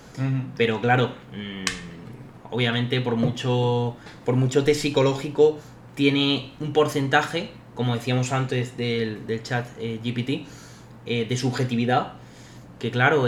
Pero 0.58 0.81
claro, 0.81 1.10
mm, 1.34 2.51
obviamente 2.51 2.99
por 3.01 3.15
mucho, 3.15 3.95
por 4.25 4.36
mucho 4.36 4.63
test 4.63 4.81
psicológico 4.81 5.60
tiene 5.93 6.51
un 6.60 6.73
porcentaje, 6.73 7.51
como 7.75 7.93
decíamos 7.93 8.31
antes 8.31 8.75
del, 8.75 9.27
del 9.27 9.43
chat 9.43 9.67
eh, 9.79 9.99
GPT, 10.03 10.47
eh, 11.05 11.25
de 11.29 11.38
subjetividad, 11.38 12.13
que 12.79 12.89
claro, 12.89 13.25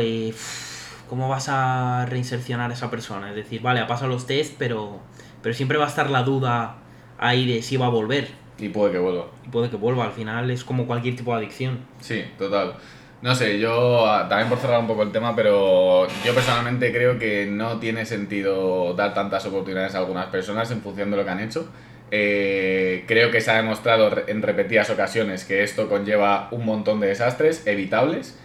¿cómo 1.08 1.30
vas 1.30 1.49
a 1.49 2.06
reinsercionar 2.08 2.71
a 2.71 2.73
esa 2.73 2.89
persona? 2.89 3.30
Es 3.30 3.36
decir, 3.36 3.62
vale, 3.62 3.80
ha 3.80 3.88
pasado 3.88 4.10
los 4.10 4.25
test, 4.25 4.56
pero, 4.58 4.99
pero 5.43 5.53
siempre 5.53 5.77
va 5.77 5.86
a 5.86 5.89
estar 5.89 6.10
la 6.10 6.23
duda 6.23 6.77
ahí 7.17 7.47
de 7.47 7.62
si 7.62 7.77
va 7.77 7.88
a 7.88 7.89
volver. 7.89 8.27
Y 8.60 8.69
puede 8.69 8.91
que 8.91 8.99
vuelva. 8.99 9.27
Y 9.45 9.49
puede 9.49 9.69
que 9.69 9.75
vuelva, 9.75 10.06
al 10.06 10.12
final 10.12 10.49
es 10.49 10.63
como 10.63 10.88
cualquier 10.88 11.15
tipo 11.15 11.32
de 11.32 11.38
adicción. 11.38 11.80
Sí, 12.01 12.23
total. 12.38 12.75
No 13.21 13.34
sé, 13.34 13.60
yo 13.60 14.08
ah, 14.08 14.27
también 14.30 14.47
por 14.49 14.60
cerrar 14.60 14.80
un 14.80 14.88
poco 14.88 15.01
el 15.01 15.12
tema, 15.12 15.36
pero 15.36 16.08
yo 16.23 16.34
personalmente 16.36 16.91
creo 16.91 17.17
que 17.17 17.47
no 17.47 17.80
tiene 17.80 18.06
sentido 18.06 18.93
dar 18.93 19.13
tantas 19.13 19.45
oportunidades 19.45 19.95
a 19.95 19.99
algunas 19.99 20.27
personas 20.27 20.69
en 20.69 20.82
función 20.82 21.10
de 21.10 21.17
lo 21.17 21.23
que 21.23 21.30
han 21.32 21.39
hecho. 21.39 21.67
Eh, 22.12 23.03
creo 23.08 23.32
que 23.32 23.41
se 23.41 23.51
ha 23.51 23.56
demostrado 23.56 24.12
en 24.27 24.41
repetidas 24.41 24.89
ocasiones 24.91 25.45
que 25.45 25.63
esto 25.63 25.89
conlleva 25.89 26.47
un 26.51 26.63
montón 26.65 26.99
de 26.99 27.08
desastres 27.08 27.65
evitables. 27.65 28.38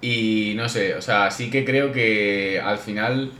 Y 0.00 0.54
no 0.56 0.68
sé, 0.68 0.94
o 0.94 1.02
sea, 1.02 1.30
sí 1.30 1.50
que 1.50 1.64
creo 1.64 1.92
que 1.92 2.60
al 2.60 2.78
final 2.78 3.30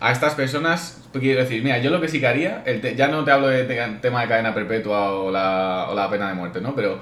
a 0.00 0.12
estas 0.12 0.34
personas, 0.34 0.97
quiero 1.12 1.40
decir, 1.40 1.62
mira, 1.62 1.78
yo 1.78 1.90
lo 1.90 2.00
que 2.00 2.08
sí 2.08 2.20
que 2.20 2.26
haría, 2.26 2.62
el 2.66 2.80
ya 2.96 3.08
no 3.08 3.24
te 3.24 3.30
hablo 3.30 3.48
de 3.48 3.64
te- 3.64 3.98
tema 4.00 4.22
de 4.22 4.28
cadena 4.28 4.54
perpetua 4.54 5.12
o 5.12 5.30
la, 5.30 5.88
o 5.90 5.94
la 5.94 6.10
pena 6.10 6.28
de 6.28 6.34
muerte, 6.34 6.60
¿no? 6.60 6.74
Pero 6.74 6.98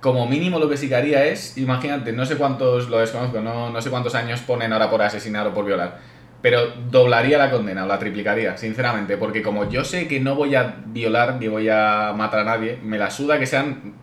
como 0.00 0.26
mínimo 0.28 0.58
lo 0.58 0.68
que 0.68 0.76
sí 0.76 0.92
haría 0.92 1.24
es, 1.24 1.56
imagínate, 1.56 2.12
no 2.12 2.26
sé 2.26 2.36
cuántos, 2.36 2.88
lo 2.90 2.98
desconozco, 2.98 3.40
no, 3.40 3.70
no 3.70 3.80
sé 3.80 3.90
cuántos 3.90 4.14
años 4.14 4.40
ponen 4.40 4.72
ahora 4.72 4.90
por 4.90 5.00
asesinar 5.02 5.46
o 5.46 5.54
por 5.54 5.64
violar, 5.64 5.98
pero 6.42 6.60
doblaría 6.90 7.38
la 7.38 7.50
condena 7.50 7.84
o 7.84 7.86
la 7.86 7.98
triplicaría, 7.98 8.56
sinceramente, 8.58 9.16
porque 9.16 9.40
como 9.42 9.68
yo 9.70 9.82
sé 9.84 10.06
que 10.08 10.20
no 10.20 10.34
voy 10.34 10.54
a 10.56 10.76
violar 10.86 11.36
ni 11.36 11.48
voy 11.48 11.68
a 11.70 12.12
matar 12.14 12.40
a 12.40 12.44
nadie, 12.44 12.78
me 12.82 12.98
la 12.98 13.10
suda 13.10 13.38
que 13.38 13.46
sean 13.46 13.94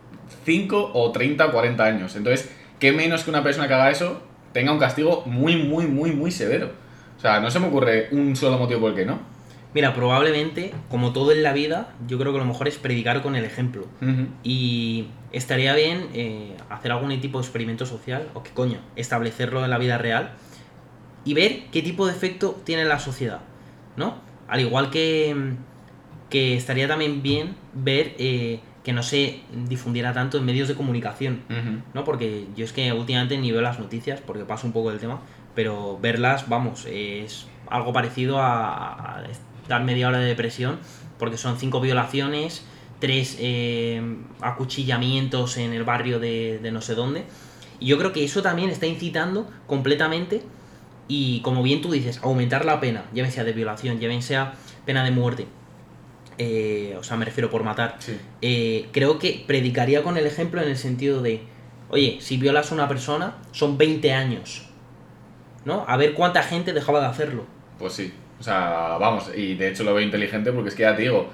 5 0.43 0.91
o 0.93 1.11
30 1.11 1.47
o 1.47 1.51
40 1.51 1.85
años. 1.85 2.15
Entonces, 2.15 2.49
¿qué 2.79 2.91
menos 2.91 3.23
que 3.23 3.29
una 3.29 3.43
persona 3.43 3.67
que 3.67 3.73
haga 3.75 3.91
eso 3.91 4.21
tenga 4.53 4.71
un 4.71 4.79
castigo 4.79 5.23
muy, 5.27 5.55
muy, 5.57 5.85
muy, 5.87 6.11
muy 6.13 6.31
severo? 6.31 6.71
O 7.17 7.21
sea, 7.21 7.39
no 7.39 7.51
se 7.51 7.59
me 7.59 7.67
ocurre 7.67 8.07
un 8.11 8.35
solo 8.35 8.57
motivo 8.57 8.81
por 8.81 8.89
el 8.91 8.95
que 8.95 9.05
no. 9.05 9.19
Mira, 9.73 9.93
probablemente, 9.93 10.73
como 10.89 11.13
todo 11.13 11.31
en 11.31 11.43
la 11.43 11.53
vida, 11.53 11.93
yo 12.07 12.17
creo 12.19 12.33
que 12.33 12.39
lo 12.39 12.45
mejor 12.45 12.67
es 12.67 12.77
predicar 12.77 13.21
con 13.21 13.35
el 13.35 13.45
ejemplo. 13.45 13.85
Y 14.43 15.07
estaría 15.31 15.73
bien 15.75 16.09
eh, 16.13 16.57
hacer 16.69 16.91
algún 16.91 17.19
tipo 17.21 17.39
de 17.39 17.45
experimento 17.45 17.85
social, 17.85 18.27
o 18.33 18.43
qué 18.43 18.51
coño, 18.51 18.79
establecerlo 18.95 19.63
en 19.63 19.69
la 19.69 19.77
vida 19.77 19.97
real 19.97 20.31
y 21.23 21.33
ver 21.33 21.63
qué 21.71 21.81
tipo 21.81 22.05
de 22.05 22.13
efecto 22.13 22.59
tiene 22.65 22.81
en 22.81 22.89
la 22.89 22.99
sociedad, 22.99 23.41
¿no? 23.95 24.15
Al 24.47 24.59
igual 24.59 24.89
que, 24.89 25.53
que 26.29 26.57
estaría 26.57 26.87
también 26.87 27.21
bien 27.21 27.55
ver 27.73 28.15
eh, 28.17 28.59
que 28.83 28.91
no 28.91 29.03
se 29.03 29.41
difundiera 29.67 30.11
tanto 30.11 30.37
en 30.37 30.45
medios 30.45 30.67
de 30.67 30.75
comunicación. 30.75 31.43
¿no? 31.93 32.03
Porque 32.03 32.47
yo 32.55 32.65
es 32.65 32.73
que 32.73 32.91
últimamente 32.91 33.37
ni 33.37 33.51
veo 33.51 33.61
las 33.61 33.79
noticias, 33.79 34.19
porque 34.19 34.43
paso 34.43 34.67
un 34.67 34.73
poco 34.73 34.89
del 34.89 34.99
tema, 34.99 35.21
pero 35.55 35.99
verlas, 36.01 36.49
vamos, 36.49 36.85
es 36.85 37.47
algo 37.69 37.93
parecido 37.93 38.39
a, 38.39 39.17
a 39.17 39.21
estar 39.63 39.83
media 39.83 40.07
hora 40.07 40.19
de 40.19 40.25
depresión, 40.25 40.79
porque 41.19 41.37
son 41.37 41.57
cinco 41.57 41.81
violaciones, 41.81 42.63
tres 42.99 43.37
eh, 43.39 44.01
acuchillamientos 44.41 45.57
en 45.57 45.73
el 45.73 45.83
barrio 45.83 46.19
de, 46.19 46.59
de 46.61 46.71
no 46.71 46.81
sé 46.81 46.95
dónde. 46.95 47.23
Y 47.79 47.87
yo 47.87 47.97
creo 47.97 48.13
que 48.13 48.23
eso 48.23 48.41
también 48.41 48.69
está 48.69 48.85
incitando 48.85 49.49
completamente 49.67 50.43
y, 51.07 51.41
como 51.41 51.63
bien 51.63 51.81
tú 51.81 51.91
dices, 51.91 52.19
aumentar 52.23 52.63
la 52.63 52.79
pena, 52.79 53.05
ya 53.13 53.23
bien 53.23 53.31
sea 53.31 53.43
de 53.43 53.53
violación, 53.53 53.99
ya 53.99 54.07
bien 54.07 54.21
sea 54.21 54.53
pena 54.85 55.03
de 55.03 55.11
muerte. 55.11 55.47
Eh, 56.37 56.95
o 56.97 57.03
sea, 57.03 57.17
me 57.17 57.25
refiero 57.25 57.49
por 57.49 57.63
matar 57.63 57.97
Sí. 57.99 58.17
eh, 58.41 58.87
creo 58.91 59.19
que 59.19 59.43
predicaría 59.45 60.03
con 60.03 60.17
el 60.17 60.25
ejemplo 60.25 60.61
en 60.61 60.69
el 60.69 60.77
sentido 60.77 61.21
de, 61.21 61.41
oye, 61.89 62.17
si 62.21 62.37
violas 62.37 62.71
a 62.71 62.75
una 62.75 62.87
persona, 62.87 63.35
son 63.51 63.77
20 63.77 64.13
años. 64.13 64.63
¿No? 65.65 65.85
A 65.87 65.97
ver 65.97 66.13
cuánta 66.13 66.41
gente 66.41 66.73
dejaba 66.73 67.01
de 67.01 67.05
hacerlo. 67.07 67.45
Pues 67.77 67.93
sí. 67.93 68.13
O 68.41 68.43
sea, 68.43 68.97
vamos, 68.99 69.29
y 69.37 69.53
de 69.53 69.67
hecho 69.69 69.83
lo 69.83 69.93
veo 69.93 70.03
inteligente 70.03 70.51
porque 70.51 70.69
es 70.69 70.75
que 70.75 70.81
ya 70.81 70.95
te 70.95 71.03
digo, 71.03 71.29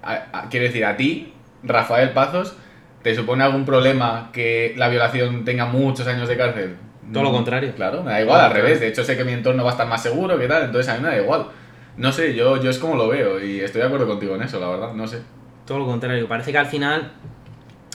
a- 0.00 0.26
a- 0.32 0.48
quiero 0.48 0.64
decir, 0.66 0.84
a 0.84 0.96
ti, 0.96 1.32
Rafael 1.64 2.10
Pazos, 2.10 2.56
¿te 3.02 3.16
supone 3.16 3.42
algún 3.42 3.64
problema 3.64 4.30
que 4.32 4.72
la 4.76 4.88
violación 4.88 5.44
tenga 5.44 5.66
muchos 5.66 6.06
años 6.06 6.28
de 6.28 6.36
cárcel? 6.36 6.76
Todo 7.12 7.24
lo 7.24 7.32
contrario. 7.32 7.72
Claro, 7.74 8.04
me 8.04 8.12
da 8.12 8.20
igual, 8.20 8.40
al 8.42 8.52
revés. 8.52 8.78
De 8.78 8.86
hecho, 8.86 9.02
sé 9.02 9.16
que 9.16 9.24
mi 9.24 9.32
entorno 9.32 9.64
va 9.64 9.70
a 9.70 9.72
estar 9.72 9.88
más 9.88 10.00
seguro 10.04 10.38
que 10.38 10.46
tal, 10.46 10.62
entonces 10.66 10.88
a 10.92 10.96
mí 10.96 11.02
me 11.02 11.08
da 11.08 11.20
igual. 11.20 11.46
No 11.96 12.12
sé, 12.12 12.32
yo, 12.36 12.62
yo 12.62 12.70
es 12.70 12.78
como 12.78 12.94
lo 12.94 13.08
veo 13.08 13.44
y 13.44 13.58
estoy 13.58 13.80
de 13.80 13.88
acuerdo 13.88 14.06
contigo 14.06 14.36
en 14.36 14.42
eso, 14.42 14.60
la 14.60 14.68
verdad, 14.68 14.92
no 14.92 15.08
sé. 15.08 15.18
Todo 15.66 15.80
lo 15.80 15.86
contrario. 15.86 16.28
Parece 16.28 16.52
que 16.52 16.58
al 16.58 16.66
final 16.66 17.10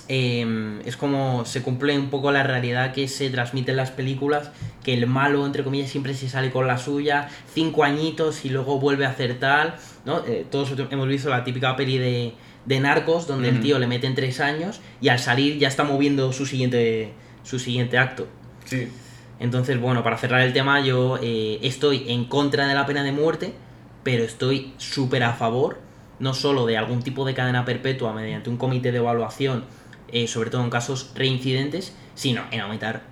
eh, 0.08 0.80
es 0.86 0.98
como 0.98 1.46
se 1.46 1.62
cumple 1.62 1.98
un 1.98 2.10
poco 2.10 2.32
la 2.32 2.44
realidad 2.44 2.94
que 2.94 3.08
se 3.08 3.30
transmite 3.30 3.72
en 3.72 3.78
las 3.78 3.92
películas, 3.92 4.52
que 4.84 4.94
el 4.94 5.08
malo, 5.08 5.46
entre 5.46 5.64
comillas, 5.64 5.90
siempre 5.90 6.14
se 6.14 6.30
sale 6.30 6.52
con 6.52 6.68
la 6.68 6.78
suya, 6.78 7.30
cinco 7.54 7.84
añitos 7.84 8.46
y 8.46 8.50
luego 8.50 8.80
vuelve 8.80 9.06
a 9.06 9.10
hacer 9.10 9.40
tal, 9.40 9.76
¿no? 10.06 10.24
Eh, 10.26 10.46
todos 10.50 10.72
hemos 10.92 11.08
visto 11.08 11.30
la 11.30 11.44
típica 11.44 11.76
peli 11.76 11.98
de, 11.98 12.34
de 12.66 12.80
narcos, 12.80 13.28
donde 13.28 13.50
el 13.50 13.62
tío 13.62 13.80
le 13.80 13.88
meten 13.88 14.16
tres 14.16 14.40
años 14.40 14.82
y 15.02 15.10
al 15.10 15.20
salir 15.20 15.58
ya 15.58 15.68
está 15.68 15.84
moviendo 15.84 16.32
su 16.34 16.46
siguiente, 16.46 17.14
su 17.44 17.60
siguiente 17.60 17.98
acto. 17.98 18.28
Sí, 18.66 18.88
Entonces, 19.40 19.80
bueno, 19.80 20.04
para 20.04 20.18
cerrar 20.18 20.42
el 20.42 20.54
tema, 20.54 20.82
yo 20.82 21.20
eh, 21.22 21.60
estoy 21.62 22.06
en 22.12 22.26
contra 22.26 22.68
de 22.68 22.74
la 22.74 22.86
pena 22.86 23.04
de 23.04 23.12
muerte, 23.12 23.54
pero 24.04 24.24
estoy 24.24 24.74
súper 24.78 25.24
a 25.24 25.34
favor, 25.34 25.80
no 26.20 26.34
solo 26.34 26.66
de 26.66 26.78
algún 26.78 27.02
tipo 27.02 27.26
de 27.26 27.34
cadena 27.34 27.66
perpetua 27.66 28.14
mediante 28.14 28.50
un 28.50 28.58
comité 28.58 28.92
de 28.92 29.00
evaluación, 29.00 29.64
eh, 30.10 30.28
sobre 30.28 30.50
todo 30.50 30.64
en 30.64 30.70
casos 30.70 31.12
reincidentes, 31.16 31.96
sino 32.14 32.44
en 32.52 32.62
aumentar 32.62 33.04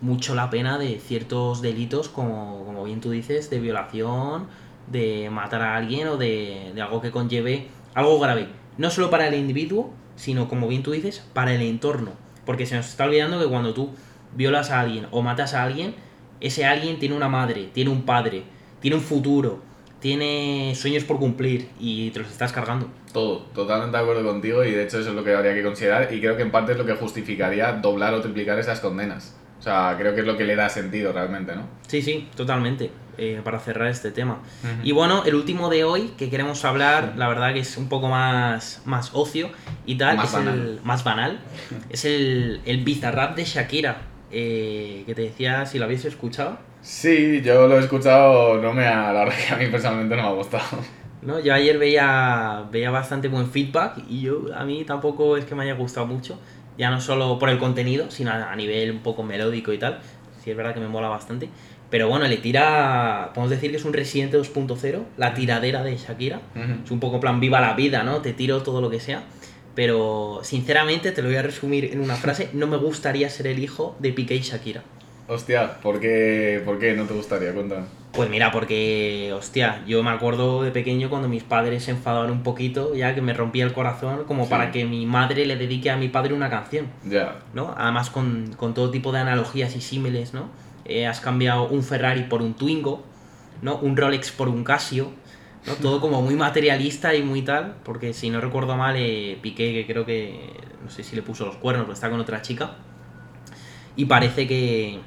mucho 0.00 0.34
la 0.34 0.50
pena 0.50 0.78
de 0.78 0.98
ciertos 0.98 1.62
delitos, 1.62 2.08
como, 2.08 2.64
como 2.64 2.84
bien 2.84 3.00
tú 3.00 3.10
dices, 3.10 3.50
de 3.50 3.60
violación, 3.60 4.48
de 4.86 5.30
matar 5.30 5.62
a 5.62 5.76
alguien 5.76 6.08
o 6.08 6.16
de, 6.16 6.72
de 6.74 6.82
algo 6.82 7.00
que 7.00 7.10
conlleve 7.10 7.68
algo 7.94 8.18
grave. 8.18 8.48
No 8.76 8.90
solo 8.90 9.10
para 9.10 9.28
el 9.28 9.34
individuo, 9.34 9.92
sino, 10.16 10.48
como 10.48 10.68
bien 10.68 10.82
tú 10.82 10.90
dices, 10.90 11.24
para 11.32 11.54
el 11.54 11.62
entorno. 11.62 12.12
Porque 12.44 12.66
se 12.66 12.76
nos 12.76 12.88
está 12.88 13.04
olvidando 13.04 13.40
que 13.40 13.46
cuando 13.46 13.72
tú 13.72 13.90
violas 14.36 14.70
a 14.70 14.80
alguien 14.80 15.06
o 15.10 15.22
matas 15.22 15.54
a 15.54 15.62
alguien, 15.62 15.94
ese 16.40 16.66
alguien 16.66 16.98
tiene 16.98 17.16
una 17.16 17.28
madre, 17.28 17.70
tiene 17.72 17.90
un 17.90 18.02
padre, 18.02 18.44
tiene 18.80 18.96
un 18.96 19.02
futuro, 19.02 19.62
tiene 20.08 20.74
sueños 20.76 21.02
por 21.04 21.18
cumplir 21.18 21.70
y 21.80 22.10
te 22.10 22.18
los 22.18 22.30
estás 22.30 22.52
cargando. 22.52 22.90
todo, 23.10 23.38
totalmente 23.54 23.96
de 23.96 24.02
acuerdo 24.02 24.22
contigo 24.22 24.62
y 24.62 24.70
de 24.72 24.82
hecho 24.84 24.98
eso 25.00 25.08
es 25.08 25.14
lo 25.16 25.24
que 25.24 25.34
habría 25.34 25.54
que 25.54 25.62
considerar 25.62 26.12
y 26.12 26.20
creo 26.20 26.36
que 26.36 26.42
en 26.42 26.50
parte 26.50 26.72
es 26.72 26.78
lo 26.78 26.84
que 26.84 26.92
justificaría 26.94 27.72
doblar 27.72 28.12
o 28.12 28.20
triplicar 28.20 28.58
esas 28.58 28.80
condenas. 28.80 29.34
O 29.58 29.62
sea, 29.62 29.94
creo 29.98 30.14
que 30.14 30.20
es 30.20 30.26
lo 30.26 30.36
que 30.36 30.44
le 30.44 30.56
da 30.56 30.68
sentido 30.68 31.10
realmente, 31.10 31.56
¿no? 31.56 31.62
Sí, 31.86 32.02
sí, 32.02 32.28
totalmente. 32.36 32.90
eh, 33.16 33.40
para 33.42 33.58
cerrar 33.60 33.88
este 33.88 34.10
tema. 34.10 34.40
Y 34.82 34.92
bueno, 34.92 35.22
el 35.24 35.36
último 35.36 35.70
de 35.70 35.84
hoy 35.84 36.12
que 36.18 36.28
queremos 36.28 36.62
hablar, 36.66 37.14
la 37.16 37.26
verdad 37.28 37.54
que 37.54 37.60
es 37.60 37.76
un 37.78 37.88
poco 37.88 38.08
más, 38.08 38.82
más 38.84 39.10
ocio 39.14 39.48
y 39.86 39.96
tal, 39.96 40.16
Más 40.18 40.26
es 40.26 40.32
banal. 40.34 40.54
el 40.58 40.80
más 40.84 41.02
banal, 41.04 41.38
es 41.88 42.04
el, 42.04 42.60
el 42.66 42.84
bizarrap 42.84 43.36
de 43.36 43.44
Shakira, 43.46 44.02
eh, 44.32 45.04
que 45.06 45.14
te 45.14 45.22
decía 45.22 45.64
si 45.64 45.78
lo 45.78 45.84
habéis 45.86 46.04
escuchado. 46.04 46.58
Sí, 46.84 47.40
yo 47.40 47.66
lo 47.66 47.78
he 47.78 47.80
escuchado, 47.80 48.60
no 48.60 48.74
me 48.74 48.86
ha, 48.86 49.10
la 49.10 49.24
verdad 49.24 49.34
que 49.48 49.54
a 49.54 49.56
mí 49.56 49.66
personalmente 49.68 50.16
no 50.16 50.22
me 50.22 50.28
ha 50.28 50.32
gustado. 50.32 50.64
¿no? 51.22 51.40
Yo 51.40 51.54
ayer 51.54 51.78
veía, 51.78 52.64
veía 52.70 52.90
bastante 52.90 53.28
buen 53.28 53.50
feedback 53.50 54.02
y 54.06 54.20
yo 54.20 54.54
a 54.54 54.66
mí 54.66 54.84
tampoco 54.84 55.38
es 55.38 55.46
que 55.46 55.54
me 55.54 55.62
haya 55.62 55.72
gustado 55.72 56.06
mucho, 56.06 56.38
ya 56.76 56.90
no 56.90 57.00
solo 57.00 57.38
por 57.38 57.48
el 57.48 57.58
contenido, 57.58 58.10
sino 58.10 58.32
a, 58.32 58.52
a 58.52 58.54
nivel 58.54 58.90
un 58.90 58.98
poco 58.98 59.22
melódico 59.22 59.72
y 59.72 59.78
tal. 59.78 60.00
Sí 60.42 60.50
es 60.50 60.56
verdad 60.58 60.74
que 60.74 60.80
me 60.80 60.88
mola 60.88 61.08
bastante. 61.08 61.48
Pero 61.88 62.08
bueno, 62.08 62.26
le 62.26 62.36
tira, 62.36 63.30
podemos 63.32 63.48
decir 63.48 63.70
que 63.70 63.78
es 63.78 63.84
un 63.86 63.94
Residente 63.94 64.38
2.0, 64.38 65.04
la 65.16 65.32
tiradera 65.32 65.82
de 65.82 65.96
Shakira. 65.96 66.42
Es 66.84 66.90
un 66.90 67.00
poco 67.00 67.18
plan 67.18 67.40
viva 67.40 67.62
la 67.62 67.72
vida, 67.72 68.02
¿no? 68.02 68.18
Te 68.20 68.34
tiro 68.34 68.62
todo 68.62 68.82
lo 68.82 68.90
que 68.90 69.00
sea. 69.00 69.22
Pero 69.74 70.40
sinceramente 70.42 71.12
te 71.12 71.22
lo 71.22 71.28
voy 71.28 71.38
a 71.38 71.42
resumir 71.42 71.86
en 71.86 72.00
una 72.00 72.16
frase, 72.16 72.50
no 72.52 72.66
me 72.66 72.76
gustaría 72.76 73.30
ser 73.30 73.46
el 73.46 73.58
hijo 73.58 73.96
de 74.00 74.12
Piqué 74.12 74.34
y 74.34 74.40
Shakira. 74.40 74.82
Hostia, 75.26 75.80
¿por 75.80 76.00
qué, 76.00 76.60
¿por 76.64 76.78
qué 76.78 76.92
no 76.94 77.04
te 77.04 77.14
gustaría? 77.14 77.52
Cuéntame. 77.54 77.86
Pues 78.12 78.28
mira, 78.30 78.52
porque, 78.52 79.32
hostia, 79.34 79.82
yo 79.86 80.02
me 80.02 80.10
acuerdo 80.10 80.62
de 80.62 80.70
pequeño 80.70 81.08
cuando 81.08 81.28
mis 81.28 81.42
padres 81.42 81.84
se 81.84 81.90
enfadaban 81.92 82.30
un 82.30 82.42
poquito, 82.42 82.94
ya 82.94 83.14
que 83.14 83.20
me 83.22 83.32
rompía 83.32 83.64
el 83.64 83.72
corazón, 83.72 84.24
como 84.24 84.44
Sí. 84.44 84.50
para 84.50 84.70
que 84.70 84.84
mi 84.84 85.04
madre 85.06 85.46
le 85.46 85.56
dedique 85.56 85.90
a 85.90 85.96
mi 85.96 86.08
padre 86.08 86.34
una 86.34 86.48
canción, 86.50 86.86
Ya, 87.04 87.40
¿no? 87.54 87.74
Además 87.76 88.10
con, 88.10 88.54
con 88.56 88.74
todo 88.74 88.90
tipo 88.90 89.10
de 89.12 89.18
analogías 89.20 89.74
y 89.74 89.80
símiles, 89.80 90.32
¿no? 90.34 90.48
Eh, 90.84 91.06
has 91.06 91.20
cambiado 91.20 91.66
un 91.68 91.82
Ferrari 91.82 92.24
por 92.24 92.42
un 92.42 92.54
Twingo, 92.54 93.02
¿no? 93.62 93.76
Un 93.78 93.96
Rolex 93.96 94.30
por 94.30 94.48
un 94.48 94.62
Casio, 94.62 95.10
¿no? 95.66 95.72
Todo 95.82 96.00
como 96.00 96.20
muy 96.22 96.36
materialista 96.36 97.14
y 97.16 97.22
muy 97.22 97.42
tal, 97.42 97.76
porque 97.82 98.12
si 98.12 98.28
no 98.30 98.40
recuerdo 98.40 98.76
mal, 98.76 98.94
eh, 98.96 99.38
Piqué, 99.42 99.72
que 99.72 99.86
creo 99.86 100.04
que, 100.06 100.50
no 100.84 100.90
sé 100.90 101.02
si 101.02 101.16
le 101.16 101.22
puso 101.22 101.46
los 101.46 101.56
cuernos, 101.56 101.86
pero 101.86 101.94
está 101.94 102.10
con 102.10 102.20
otra 102.20 102.42
chica, 102.42 102.76
y 103.96 104.04
parece 104.04 104.46
que, 104.46 105.00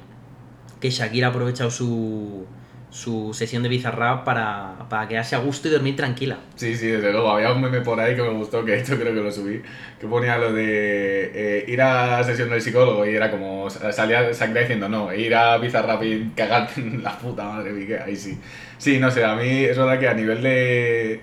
que 0.80 0.90
Shakira 0.90 1.28
ha 1.28 1.30
aprovechado 1.30 1.70
su, 1.70 2.46
su 2.90 3.34
sesión 3.34 3.62
de 3.62 3.68
Bizarrap 3.68 4.24
para, 4.24 4.86
para 4.88 5.06
quedarse 5.08 5.36
a 5.36 5.38
gusto 5.38 5.68
y 5.68 5.70
dormir 5.70 5.96
tranquila. 5.96 6.38
sí, 6.56 6.74
sí, 6.76 6.86
desde 6.86 7.12
luego. 7.12 7.30
Había 7.30 7.52
un 7.52 7.60
meme 7.60 7.80
por 7.80 8.00
ahí 8.00 8.16
que 8.16 8.22
me 8.22 8.30
gustó, 8.30 8.64
que 8.64 8.78
hecho 8.78 8.98
creo 8.98 9.14
que 9.14 9.20
lo 9.20 9.30
subí, 9.30 9.62
que 10.00 10.06
ponía 10.06 10.38
lo 10.38 10.52
de 10.52 11.30
eh, 11.34 11.64
ir 11.68 11.82
a 11.82 12.22
sesión 12.24 12.50
del 12.50 12.62
psicólogo 12.62 13.06
y 13.06 13.14
era 13.14 13.30
como, 13.30 13.68
salía 13.70 14.30
Shakira 14.32 14.60
diciendo 14.62 14.88
no, 14.88 15.12
ir 15.12 15.34
a 15.34 15.58
Bizarrap 15.58 16.02
y 16.02 16.30
cagarte 16.34 16.80
en 16.80 17.02
la 17.02 17.18
puta 17.18 17.44
madre, 17.44 17.72
Piqué, 17.72 17.98
ahí 17.98 18.16
sí. 18.16 18.38
Sí, 18.78 18.98
no 18.98 19.10
sé, 19.10 19.24
a 19.24 19.34
mí 19.34 19.64
es 19.64 19.76
verdad 19.76 19.98
que 19.98 20.08
a 20.08 20.14
nivel 20.14 20.42
de... 20.42 21.20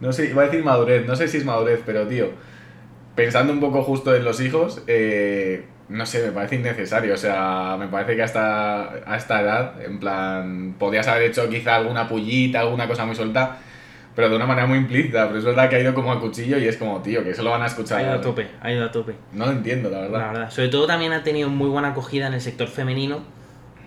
No 0.00 0.12
sé, 0.12 0.26
iba 0.30 0.42
a 0.42 0.46
decir 0.46 0.64
madurez, 0.64 1.06
no 1.06 1.14
sé 1.14 1.28
si 1.28 1.36
es 1.36 1.44
madurez, 1.44 1.80
pero 1.86 2.08
tío, 2.08 2.30
pensando 3.14 3.52
un 3.52 3.60
poco 3.60 3.82
justo 3.82 4.14
en 4.14 4.24
los 4.24 4.40
hijos, 4.40 4.82
eh, 4.86 5.64
no 5.88 6.06
sé, 6.06 6.24
me 6.26 6.32
parece 6.32 6.56
innecesario. 6.56 7.14
O 7.14 7.16
sea, 7.16 7.76
me 7.78 7.88
parece 7.88 8.16
que 8.16 8.22
hasta 8.22 8.92
a 9.06 9.16
esta 9.16 9.40
edad, 9.40 9.82
en 9.84 9.98
plan, 10.00 10.74
podías 10.78 11.06
haber 11.08 11.22
hecho 11.30 11.48
quizá 11.48 11.76
alguna 11.76 12.08
pullita, 12.08 12.60
alguna 12.60 12.86
cosa 12.88 13.04
muy 13.04 13.14
suelta, 13.14 13.58
pero 14.14 14.28
de 14.28 14.36
una 14.36 14.46
manera 14.46 14.66
muy 14.66 14.78
implícita. 14.78 15.26
Pero 15.26 15.38
es 15.38 15.44
verdad 15.44 15.68
que 15.68 15.76
ha 15.76 15.80
ido 15.80 15.94
como 15.94 16.12
a 16.12 16.20
cuchillo 16.20 16.58
y 16.58 16.66
es 16.66 16.76
como, 16.76 17.00
tío, 17.02 17.22
que 17.24 17.30
eso 17.30 17.42
lo 17.42 17.50
van 17.50 17.60
a 17.62 17.64
Ha 17.64 17.68
escuchar. 17.68 18.02
ido 18.02 18.12
a 18.12 18.20
tope, 18.20 18.48
ha 18.60 18.72
ido 18.72 18.84
a 18.84 18.90
tope. 18.92 19.14
No 19.32 19.46
lo 19.46 19.52
entiendo, 19.52 19.90
la 19.90 20.00
verdad. 20.00 20.18
La 20.20 20.26
verdad. 20.32 20.50
Sobre 20.50 20.68
todo 20.68 20.86
también 20.86 21.12
ha 21.12 21.22
tenido 21.22 21.48
muy 21.48 21.68
buena 21.68 21.88
acogida 21.88 22.26
en 22.26 22.34
el 22.34 22.40
sector 22.40 22.68
femenino 22.68 23.20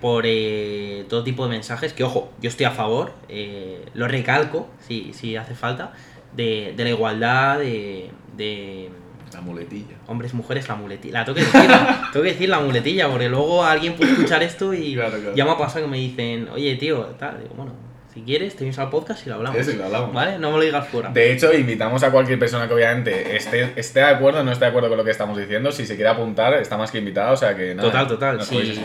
por 0.02 0.26
eh, 0.28 1.06
todo 1.10 1.24
tipo 1.24 1.44
de 1.46 1.50
mensajes, 1.52 1.94
que 1.94 2.04
ojo, 2.04 2.32
yo 2.42 2.50
estoy 2.50 2.66
a 2.66 2.72
favor, 2.72 3.14
eh, 3.30 3.86
lo 3.94 4.08
recalco, 4.08 4.70
si, 4.80 5.14
si 5.14 5.36
hace 5.38 5.56
falta, 5.56 5.94
de, 6.36 6.74
de 6.76 6.84
la 6.84 6.90
igualdad, 6.92 7.60
de, 7.60 8.12
de 8.36 8.90
La 9.36 9.42
muletilla. 9.42 9.96
hombres, 10.08 10.34
mujeres, 10.34 10.68
la 10.68 10.76
muletilla. 10.76 11.20
La 11.20 11.26
tengo 11.26 11.36
que 11.38 11.44
decir, 11.46 11.70
la- 11.70 12.10
tengo 12.14 12.24
que 12.24 12.32
decir 12.32 12.50
la 12.50 12.60
muletilla, 12.60 13.10
porque 13.10 13.30
luego 13.30 13.64
alguien 13.64 13.94
puede 13.94 14.12
escuchar 14.14 14.42
esto 14.44 14.74
y 14.74 14.94
Claro, 14.96 15.18
claro. 15.20 15.36
ya 15.36 15.46
me 15.46 15.52
ha 15.52 15.58
pasado 15.58 15.86
que 15.86 15.92
me 15.92 15.98
dicen, 15.98 16.48
oye 16.54 16.76
tío, 16.76 17.02
tal, 17.20 17.40
digo, 17.42 17.54
bueno, 17.56 17.74
Si 18.14 18.22
quieres, 18.22 18.56
te 18.56 18.64
vienes 18.64 18.80
al 18.80 18.90
podcast 18.90 19.26
y 19.26 19.30
lo 19.30 19.36
hablamos. 19.36 19.66
Sí, 19.66 19.72
sí, 19.74 19.78
lo 19.78 19.86
hablamos. 19.88 20.14
¿Vale? 20.14 20.40
No 20.40 20.52
me 20.52 20.58
lo 20.60 20.64
digas 20.64 20.88
fuera. 20.88 21.10
De 21.10 21.34
hecho, 21.34 21.54
invitamos 21.54 22.02
a 22.02 22.12
cualquier 22.12 22.40
persona 22.40 22.66
que 22.66 22.74
obviamente 22.74 23.36
esté, 23.36 23.74
esté 23.76 24.00
de 24.00 24.06
acuerdo 24.06 24.40
o 24.40 24.44
no 24.46 24.54
esté 24.54 24.64
de 24.64 24.70
acuerdo 24.70 24.88
con 24.88 24.98
lo 24.98 25.04
que 25.04 25.12
estamos 25.12 25.38
diciendo. 25.38 25.70
Si 25.74 25.86
se 25.86 25.96
quiere 25.96 26.10
apuntar, 26.12 26.54
está 26.54 26.78
más 26.78 26.92
que 26.92 27.00
invitado, 27.00 27.34
o 27.34 27.36
sea 27.36 27.54
que 27.58 27.76
nada. 27.76 27.90
Total, 27.90 28.08
total. 28.08 28.42
sí. 28.42 28.80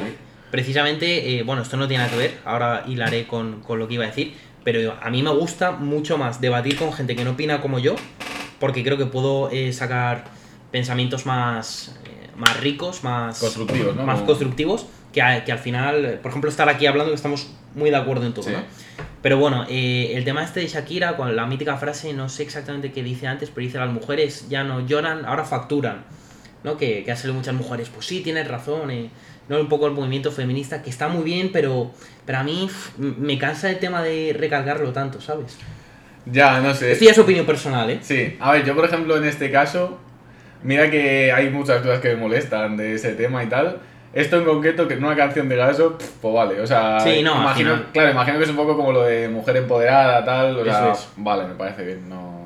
Precisamente, 0.51 1.39
eh, 1.39 1.43
bueno, 1.45 1.63
esto 1.63 1.77
no 1.77 1.87
tiene 1.87 2.03
nada 2.03 2.13
que 2.13 2.19
ver, 2.19 2.39
ahora 2.45 2.83
hilaré 2.89 3.27
con, 3.29 3.61
con 3.61 3.79
lo 3.79 3.87
que 3.87 3.95
iba 3.95 4.03
a 4.05 4.09
decir, 4.09 4.35
pero 4.65 4.97
a 5.01 5.09
mí 5.11 5.23
me 5.23 5.31
gusta 5.31 5.71
mucho 5.71 6.19
más 6.19 6.41
debatir 6.41 6.77
con 6.77 6.93
gente 6.93 7.15
que 7.15 7.25
no 7.25 7.31
opina 7.33 7.61
como 7.61 7.79
yo, 7.79 7.95
porque 8.59 8.83
creo 8.83 8.99
que 8.99 9.07
puedo 9.07 9.49
eh, 9.53 9.73
sacar 9.73 10.25
pensamientos 10.71 11.27
más, 11.27 11.95
eh, 12.05 12.31
más 12.37 12.59
ricos, 12.61 13.03
más 13.05 13.39
Constructivos, 13.39 13.97
¿no? 13.97 14.05
más 14.05 14.21
constructivos, 14.23 14.87
que, 15.13 15.23
a- 15.23 15.45
que 15.45 15.53
al 15.53 15.59
final, 15.59 16.19
por 16.23 16.31
ejemplo, 16.31 16.51
estar 16.51 16.69
aquí 16.69 16.87
hablando 16.87 17.11
que 17.13 17.17
estamos 17.17 17.49
muy 17.75 17.91
de 17.91 17.97
acuerdo 17.97 18.27
en 18.27 18.33
todo, 18.35 18.45
Sí. 18.45 18.53
¿no? 18.53 18.63
Pero 19.23 19.37
bueno, 19.39 19.67
eh, 19.69 20.13
el 20.15 20.25
tema 20.25 20.43
este 20.43 20.61
de 20.61 20.67
Shakira, 20.69 21.17
con 21.17 21.35
la 21.37 21.47
mítica 21.47 21.77
frase, 21.77 22.13
no 22.15 22.29
sé 22.29 22.43
exactamente 22.43 22.91
qué 22.93 23.03
dice 23.03 23.27
antes, 23.27 23.51
pero 23.51 23.67
dice 23.67 23.79
las 23.79 23.91
mujeres 23.91 24.49
ya 24.49 24.65
no 24.65 24.87
lloran, 24.87 25.25
ahora 25.27 25.45
facturan. 25.45 26.05
¿no? 26.63 26.77
Que, 26.77 27.05
que 27.05 27.11
ha 27.11 27.17
salido 27.17 27.35
muchas 27.35 27.55
mujeres, 27.55 27.89
pues 27.89 28.05
sí, 28.07 28.21
tienes 28.21 28.47
razón, 28.47 28.91
eh, 28.91 29.09
¿no? 29.49 29.59
Un 29.59 29.71
poco 29.71 29.87
el 29.87 29.93
movimiento 29.93 30.31
feminista, 30.31 30.83
que 30.83 30.91
está 30.91 31.09
muy 31.09 31.23
bien, 31.25 31.51
pero, 31.55 31.91
pero 32.27 32.37
a 32.39 32.43
mí 32.43 32.69
me 32.99 33.39
cansa 33.39 33.71
el 33.71 33.79
tema 33.79 34.03
de 34.03 34.37
recargarlo 34.39 34.93
tanto, 34.93 35.23
¿sabes? 35.23 35.57
Ya, 36.27 36.61
no 36.61 36.75
sé. 36.75 36.93
Esto 36.93 37.07
ya 37.07 37.13
es 37.13 37.19
opinión 37.19 37.47
personal, 37.47 37.89
¿eh? 37.89 38.01
Sí, 38.03 38.37
a 38.41 38.53
ver, 38.53 38.67
yo 38.67 38.75
por 38.75 38.85
ejemplo 38.85 39.17
en 39.17 39.25
este 39.25 39.51
caso, 39.51 39.99
mira 40.63 40.91
que 40.91 41.33
hay 41.33 41.51
muchas 41.51 41.81
cosas 41.83 42.01
que 42.01 42.09
me 42.11 42.17
molestan 42.17 42.77
de 42.77 42.95
ese 42.95 43.13
tema 43.15 43.43
y 43.43 43.47
tal. 43.49 43.79
Esto 44.13 44.39
en 44.39 44.45
concreto, 44.45 44.89
que 44.89 44.95
en 44.95 45.05
una 45.05 45.15
canción 45.15 45.49
de 45.49 45.57
pf, 45.57 46.11
pues 46.21 46.35
vale, 46.35 46.61
o 46.61 46.67
sea, 46.67 46.99
Sí, 46.99 47.23
no, 47.23 47.33
imagino, 47.43 47.71
final. 47.75 47.87
claro, 47.93 48.11
imagino 48.11 48.39
que 48.39 48.45
es 48.45 48.51
un 48.51 48.57
poco 48.57 48.77
como 48.77 48.91
lo 48.91 49.03
de 49.05 49.29
mujer 49.29 49.57
empoderada, 49.57 50.25
tal, 50.25 50.59
o 50.59 50.65
sea, 50.65 50.91
Eso 50.91 50.93
es. 50.93 51.09
vale, 51.17 51.47
me 51.47 51.55
parece 51.55 51.85
bien, 51.85 52.09
no... 52.09 52.41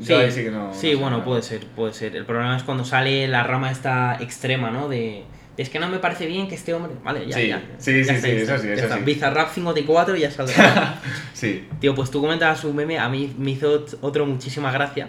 Sí, 0.00 0.14
ahí 0.14 0.30
sí 0.30 0.44
que 0.44 0.50
no... 0.50 0.72
sí, 0.72 0.94
no 0.94 1.00
bueno, 1.00 1.18
no. 1.18 1.24
puede 1.24 1.42
ser, 1.42 1.60
puede 1.76 1.92
ser. 1.92 2.16
El 2.16 2.24
problema 2.24 2.56
es 2.56 2.62
cuando 2.62 2.86
sale 2.86 3.28
la 3.28 3.42
rama 3.42 3.70
esta 3.70 4.16
extrema, 4.18 4.70
¿no? 4.70 4.88
De, 4.88 5.24
es 5.58 5.68
que 5.68 5.78
no 5.78 5.90
me 5.90 5.98
parece 5.98 6.24
bien 6.24 6.48
que 6.48 6.54
este 6.54 6.72
hombre... 6.72 6.94
Vale, 7.04 7.26
ya, 7.26 7.36
Sí, 7.36 7.48
ya. 7.48 7.62
sí, 7.76 8.02
ya 8.02 8.14
sí, 8.14 8.20
sí, 8.22 8.26
ya 8.28 8.34
eso 8.54 8.58
sí, 8.58 8.68
eso 8.70 8.84
está. 8.84 8.96
sí. 8.96 9.02
Bizarrap 9.04 9.50
54 9.52 10.16
y 10.16 10.20
ya 10.20 10.30
saldrá. 10.30 10.94
Sí, 11.34 11.68
Tío, 11.80 11.94
pues 11.94 12.10
tú 12.10 12.22
comentabas 12.22 12.64
un 12.64 12.74
meme, 12.76 12.98
a 12.98 13.10
mí 13.10 13.34
me 13.38 13.50
hizo 13.50 13.84
ot- 13.84 13.98
otro 14.00 14.24
muchísima 14.24 14.72
gracia. 14.72 15.08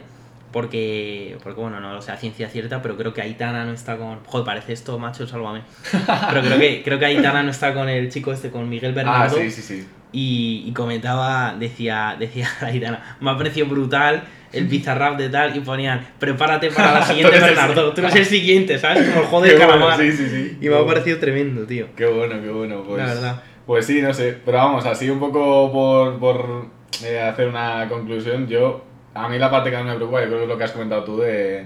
Porque, 0.52 1.38
porque 1.44 1.62
bueno, 1.62 1.80
no 1.80 1.94
lo 1.94 2.02
sé 2.02 2.12
a 2.12 2.18
ciencia 2.18 2.50
cierta, 2.50 2.82
pero 2.82 2.98
creo 2.98 3.14
que 3.14 3.22
Aitana 3.22 3.64
no 3.66 3.72
está 3.72 3.98
con. 3.98 4.24
Joder, 4.26 4.46
parece 4.46 4.74
esto, 4.74 5.00
macho, 5.00 5.26
sálvame. 5.26 5.62
Pero 5.92 6.42
creo 6.42 6.60
que, 6.60 6.82
creo 6.84 7.00
que 7.00 7.06
Aitana 7.06 7.44
no 7.44 7.52
está 7.52 7.74
con 7.74 7.88
el 7.88 8.12
chico 8.12 8.34
este, 8.34 8.50
con 8.50 8.68
Miguel 8.68 8.92
ah, 8.92 8.96
Bernardo. 8.96 9.38
sí, 9.38 9.50
sí, 9.50 9.62
sí. 9.62 9.88
y, 10.12 10.64
y 10.68 10.74
comentaba, 10.74 11.56
decía, 11.58 12.16
decía 12.20 12.50
Aitana, 12.62 13.18
me 13.22 13.32
ha 13.32 13.38
parecido 13.38 13.68
brutal 13.68 14.24
el 14.54 14.68
bizarrap 14.68 15.18
de 15.18 15.30
tal, 15.30 15.56
y 15.56 15.62
ponían, 15.62 16.06
prepárate 16.20 16.72
para 16.72 17.00
la 17.00 17.06
siguiente 17.06 17.38
Tú 17.38 17.46
Bernardo, 17.46 17.94
tú 17.94 18.02
eres 18.02 18.16
el 18.16 18.26
siguiente, 18.38 18.78
¿sabes? 18.78 19.08
Como 19.30 19.46
el 19.46 19.52
Qué 19.52 19.58
bueno, 19.66 19.74
calamar. 19.74 20.00
sí, 20.00 20.12
sí, 20.12 20.28
sí. 20.30 20.58
Y 20.62 20.70
me 20.70 20.78
ha 20.78 20.86
parecido 20.86 21.20
tremendo, 21.20 21.66
tío. 21.66 21.88
Qué 21.96 22.06
bueno, 22.06 22.42
qué 22.42 22.50
bueno, 22.50 22.84
pues... 22.84 23.02
La 23.02 23.14
verdad. 23.14 23.44
Pues 23.66 23.86
sí, 23.86 24.02
no 24.02 24.14
sé, 24.14 24.38
pero 24.44 24.58
vamos, 24.58 24.86
así 24.86 25.10
un 25.10 25.20
poco 25.20 25.72
por, 25.72 26.20
por 26.20 26.66
eh, 27.06 27.22
hacer 27.22 27.48
una 27.48 27.88
conclusión, 27.88 28.48
yo, 28.48 28.84
a 29.14 29.28
mí 29.30 29.38
la 29.40 29.50
parte 29.52 29.70
que 29.70 29.78
más 29.78 29.86
me 29.86 29.96
preocupa, 29.96 30.22
yo 30.22 30.28
creo 30.28 30.38
que 30.40 30.44
es 30.44 30.50
lo 30.50 30.58
que 30.58 30.64
has 30.64 30.72
comentado 30.72 31.04
tú 31.04 31.18
de, 31.18 31.66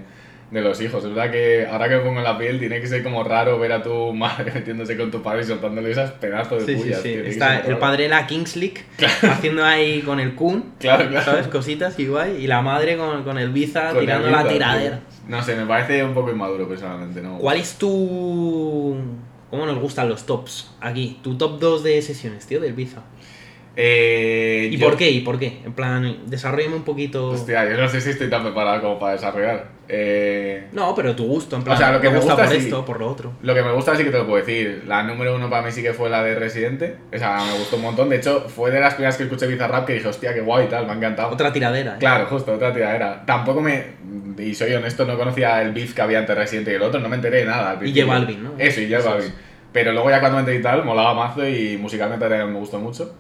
de 0.51 0.62
los 0.62 0.79
hijos. 0.81 1.03
Es 1.03 1.13
verdad 1.13 1.31
que 1.31 1.67
ahora 1.69 1.88
que 1.89 1.95
me 1.97 2.01
pongo 2.01 2.17
en 2.19 2.23
la 2.23 2.38
piel, 2.38 2.60
tiene 2.60 2.79
que 2.81 2.88
ser 2.88 3.03
como 3.03 3.23
raro 3.23 3.60
ver 3.60 3.71
a 3.71 3.84
tu 3.84 4.13
madre 4.13 4.51
metiéndose 4.55 4.97
con 4.97 5.12
tu 5.12 5.21
padre 5.21 5.41
y 5.41 5.45
soltándole 5.45 5.91
esas 5.91 6.12
pedazos 6.12 6.65
de 6.65 6.73
Sí, 6.73 6.79
sí, 6.79 6.84
pullas. 6.86 7.01
sí. 7.01 7.10
que 7.13 7.29
Está 7.29 7.60
el 7.60 7.77
padre 7.77 8.08
la 8.10 8.25
Kingslick 8.27 8.84
haciendo 9.23 9.63
ahí 9.65 10.01
con 10.01 10.19
el 10.19 10.34
Kun, 10.36 10.73
Claro, 10.79 11.08
claro. 11.10 11.25
¿sabes? 11.25 11.47
Cositas 11.47 11.97
y 11.99 12.08
guay. 12.08 12.38
Y 12.43 12.47
la 12.47 12.62
madre 12.62 12.97
con, 12.97 13.23
con 13.23 13.38
el 13.38 13.49
Biza 13.51 13.89
Con 13.91 13.99
tirando 14.01 14.29
la 14.29 14.39
Ibiza, 14.41 14.53
tiradera. 14.53 14.97
tío. 14.99 15.15
No 15.27 15.41
sé, 15.43 15.55
me 15.55 15.65
parece 15.65 16.03
un 16.03 16.13
poco 16.13 16.29
inmaduro 16.31 16.67
personalmente, 16.67 17.19
¿no? 17.21 17.38
¿Cuál 17.39 17.58
es 17.58 17.75
tu. 17.79 18.95
¿Cómo 19.49 19.65
nos 19.65 19.79
gustan 19.79 20.10
los 20.10 20.25
tops? 20.25 20.71
Aquí, 20.81 21.19
tu 21.23 21.36
top 21.38 21.60
2 21.60 21.84
de 21.84 22.01
sesiones, 22.01 22.45
tío, 22.45 22.60
del 22.60 22.73
Biza. 22.73 23.01
Eh, 23.77 24.69
¿Y 24.71 24.77
yo- 24.77 24.88
por 24.88 24.97
qué? 24.97 25.09
¿Y 25.11 25.19
por 25.21 25.38
qué? 25.38 25.59
En 25.65 25.73
plan, 25.73 26.17
desarrollame 26.27 26.75
un 26.75 26.83
poquito. 26.83 27.29
Hostia, 27.29 27.69
yo 27.69 27.77
no 27.77 27.88
sé 27.89 27.99
si 28.01 28.11
estoy 28.11 28.29
tan 28.29 28.41
preparado 28.43 28.81
como 28.81 28.99
para 28.99 29.13
desarrollar. 29.13 29.75
Eh, 29.88 30.67
No, 30.71 30.95
pero 30.95 31.15
tu 31.15 31.25
gusto, 31.27 31.55
en 31.57 31.63
plan, 31.63 31.75
O 31.75 31.77
sea, 31.77 31.91
lo 31.91 32.01
que 32.01 32.07
me 32.07 32.13
me 32.13 32.19
gusta, 32.19 32.33
gusta, 32.33 32.47
por 32.49 32.55
sí. 32.59 32.63
esto, 32.65 32.85
por 32.85 32.99
lo 32.99 33.07
otro. 33.11 33.33
Lo 33.43 33.53
que 33.53 33.61
me 33.61 33.71
gusta 33.73 33.95
sí 33.95 34.03
que 34.03 34.09
te 34.11 34.17
lo 34.17 34.25
puedo 34.25 34.43
decir. 34.43 34.83
La 34.88 35.03
número 35.03 35.35
uno 35.35 35.49
para 35.49 35.61
mí 35.63 35.71
sí 35.71 35.83
que 35.83 35.93
fue 35.93 36.09
la 36.09 36.23
de 36.23 36.35
Residente. 36.35 36.95
O 37.13 37.17
sea, 37.17 37.38
me 37.45 37.59
gustó 37.59 37.75
un 37.75 37.83
montón. 37.83 38.09
De 38.09 38.15
hecho, 38.15 38.45
fue 38.47 38.71
de 38.71 38.79
las 38.79 38.93
primeras 38.95 39.17
que 39.17 39.23
escuché 39.23 39.45
Bizarrap 39.45 39.85
que 39.85 39.93
dije, 39.93 40.07
hostia, 40.07 40.33
qué 40.33 40.41
guay 40.41 40.65
y 40.65 40.69
tal, 40.69 40.85
me 40.88 40.93
ha 40.93 40.95
encantado. 40.95 41.29
Otra 41.31 41.51
tiradera. 41.53 41.95
¿eh? 41.95 41.99
Claro, 41.99 42.25
justo, 42.27 42.53
otra 42.53 42.73
tiradera. 42.73 43.23
Tampoco 43.25 43.61
me. 43.61 43.83
Y 44.39 44.55
soy 44.55 44.73
honesto, 44.73 45.05
no 45.05 45.17
conocía 45.17 45.61
el 45.61 45.71
beef 45.73 45.93
que 45.93 46.01
había 46.01 46.19
entre 46.19 46.33
Residente 46.35 46.71
y 46.71 46.75
el 46.75 46.81
otro, 46.81 46.99
no 46.99 47.07
me 47.09 47.15
enteré 47.17 47.39
de 47.39 47.45
nada. 47.45 47.77
Y. 47.83 47.93
J 47.93 48.05
Balvin, 48.11 48.43
¿no? 48.43 48.51
Eso, 48.57 48.81
y 48.81 48.91
J 48.91 49.07
Balvin. 49.07 49.31
Pero 49.71 49.91
luego 49.91 50.09
ya 50.09 50.19
cuando 50.21 50.38
me 50.38 50.39
enteré 50.41 50.57
y 50.59 50.61
tal, 50.61 50.83
molaba 50.85 51.13
mazo 51.13 51.47
y 51.47 51.77
musicalmente 51.77 52.27
me 52.27 52.53
gustó 52.59 52.79
mucho. 52.79 53.13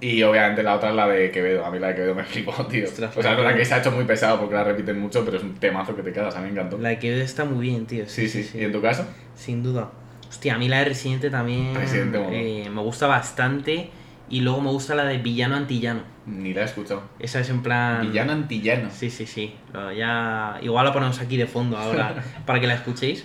Y 0.00 0.22
obviamente 0.22 0.62
la 0.62 0.74
otra 0.74 0.90
es 0.90 0.94
la 0.94 1.08
de 1.08 1.30
Quevedo. 1.30 1.64
A 1.64 1.70
mí 1.70 1.78
la 1.78 1.88
de 1.88 1.94
Quevedo 1.94 2.14
me 2.14 2.24
flipó, 2.24 2.52
tío. 2.70 2.84
Ostras, 2.84 3.16
o 3.16 3.22
sea, 3.22 3.32
la 3.32 3.38
es 3.38 3.44
verdad 3.44 3.58
que 3.58 3.64
se 3.64 3.74
ha 3.74 3.78
hecho 3.78 3.90
muy 3.92 4.04
pesado 4.04 4.38
porque 4.38 4.54
la 4.54 4.64
repiten 4.64 5.00
mucho, 5.00 5.24
pero 5.24 5.38
es 5.38 5.42
un 5.42 5.54
temazo 5.54 5.96
que 5.96 6.02
te 6.02 6.12
quedas. 6.12 6.36
A 6.36 6.40
mí 6.40 6.46
me 6.46 6.52
encantó. 6.52 6.78
La 6.78 6.90
de 6.90 6.98
que 6.98 7.22
está 7.22 7.44
muy 7.44 7.66
bien, 7.68 7.86
tío. 7.86 8.04
Sí, 8.06 8.28
sí, 8.28 8.48
¿Y 8.54 8.64
en 8.64 8.72
tu 8.72 8.82
caso? 8.82 9.06
Sin 9.34 9.62
duda. 9.62 9.90
Hostia, 10.28 10.56
a 10.56 10.58
mí 10.58 10.68
la 10.68 10.80
de 10.80 10.86
Residente 10.86 11.30
también 11.30 11.74
Residente, 11.74 12.18
mola. 12.18 12.36
eh, 12.36 12.68
me 12.70 12.82
gusta 12.82 13.06
bastante. 13.06 13.90
Y 14.28 14.40
luego 14.40 14.60
me 14.60 14.70
gusta 14.70 14.96
la 14.96 15.04
de 15.04 15.18
Villano 15.18 15.54
Antillano. 15.54 16.00
Ni 16.26 16.52
la 16.52 16.62
he 16.62 16.64
escuchado. 16.64 17.04
Esa 17.20 17.38
es 17.40 17.48
en 17.48 17.62
plan. 17.62 18.00
Villano 18.10 18.32
antillano. 18.32 18.90
Sí, 18.90 19.08
sí, 19.08 19.24
sí. 19.24 19.54
Ya, 19.96 20.58
igual 20.62 20.84
la 20.84 20.92
ponemos 20.92 21.20
aquí 21.20 21.36
de 21.36 21.46
fondo 21.46 21.78
ahora 21.78 22.16
para 22.44 22.60
que 22.60 22.66
la 22.66 22.74
escuchéis. 22.74 23.24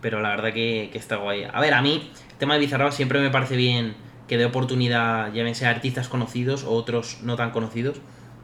Pero 0.00 0.22
la 0.22 0.30
verdad 0.30 0.52
que, 0.54 0.88
que 0.90 0.96
está 0.98 1.16
guay. 1.16 1.44
A 1.52 1.60
ver, 1.60 1.74
a 1.74 1.82
mí, 1.82 2.10
el 2.30 2.36
tema 2.38 2.54
de 2.54 2.60
Bizarrap 2.60 2.92
siempre 2.92 3.20
me 3.20 3.28
parece 3.30 3.56
bien 3.56 3.94
que 4.28 4.36
dé 4.36 4.44
oportunidad, 4.44 5.32
sea 5.54 5.68
a 5.70 5.72
artistas 5.72 6.08
conocidos 6.08 6.62
o 6.64 6.70
otros 6.72 7.18
no 7.22 7.34
tan 7.36 7.50
conocidos, 7.50 8.00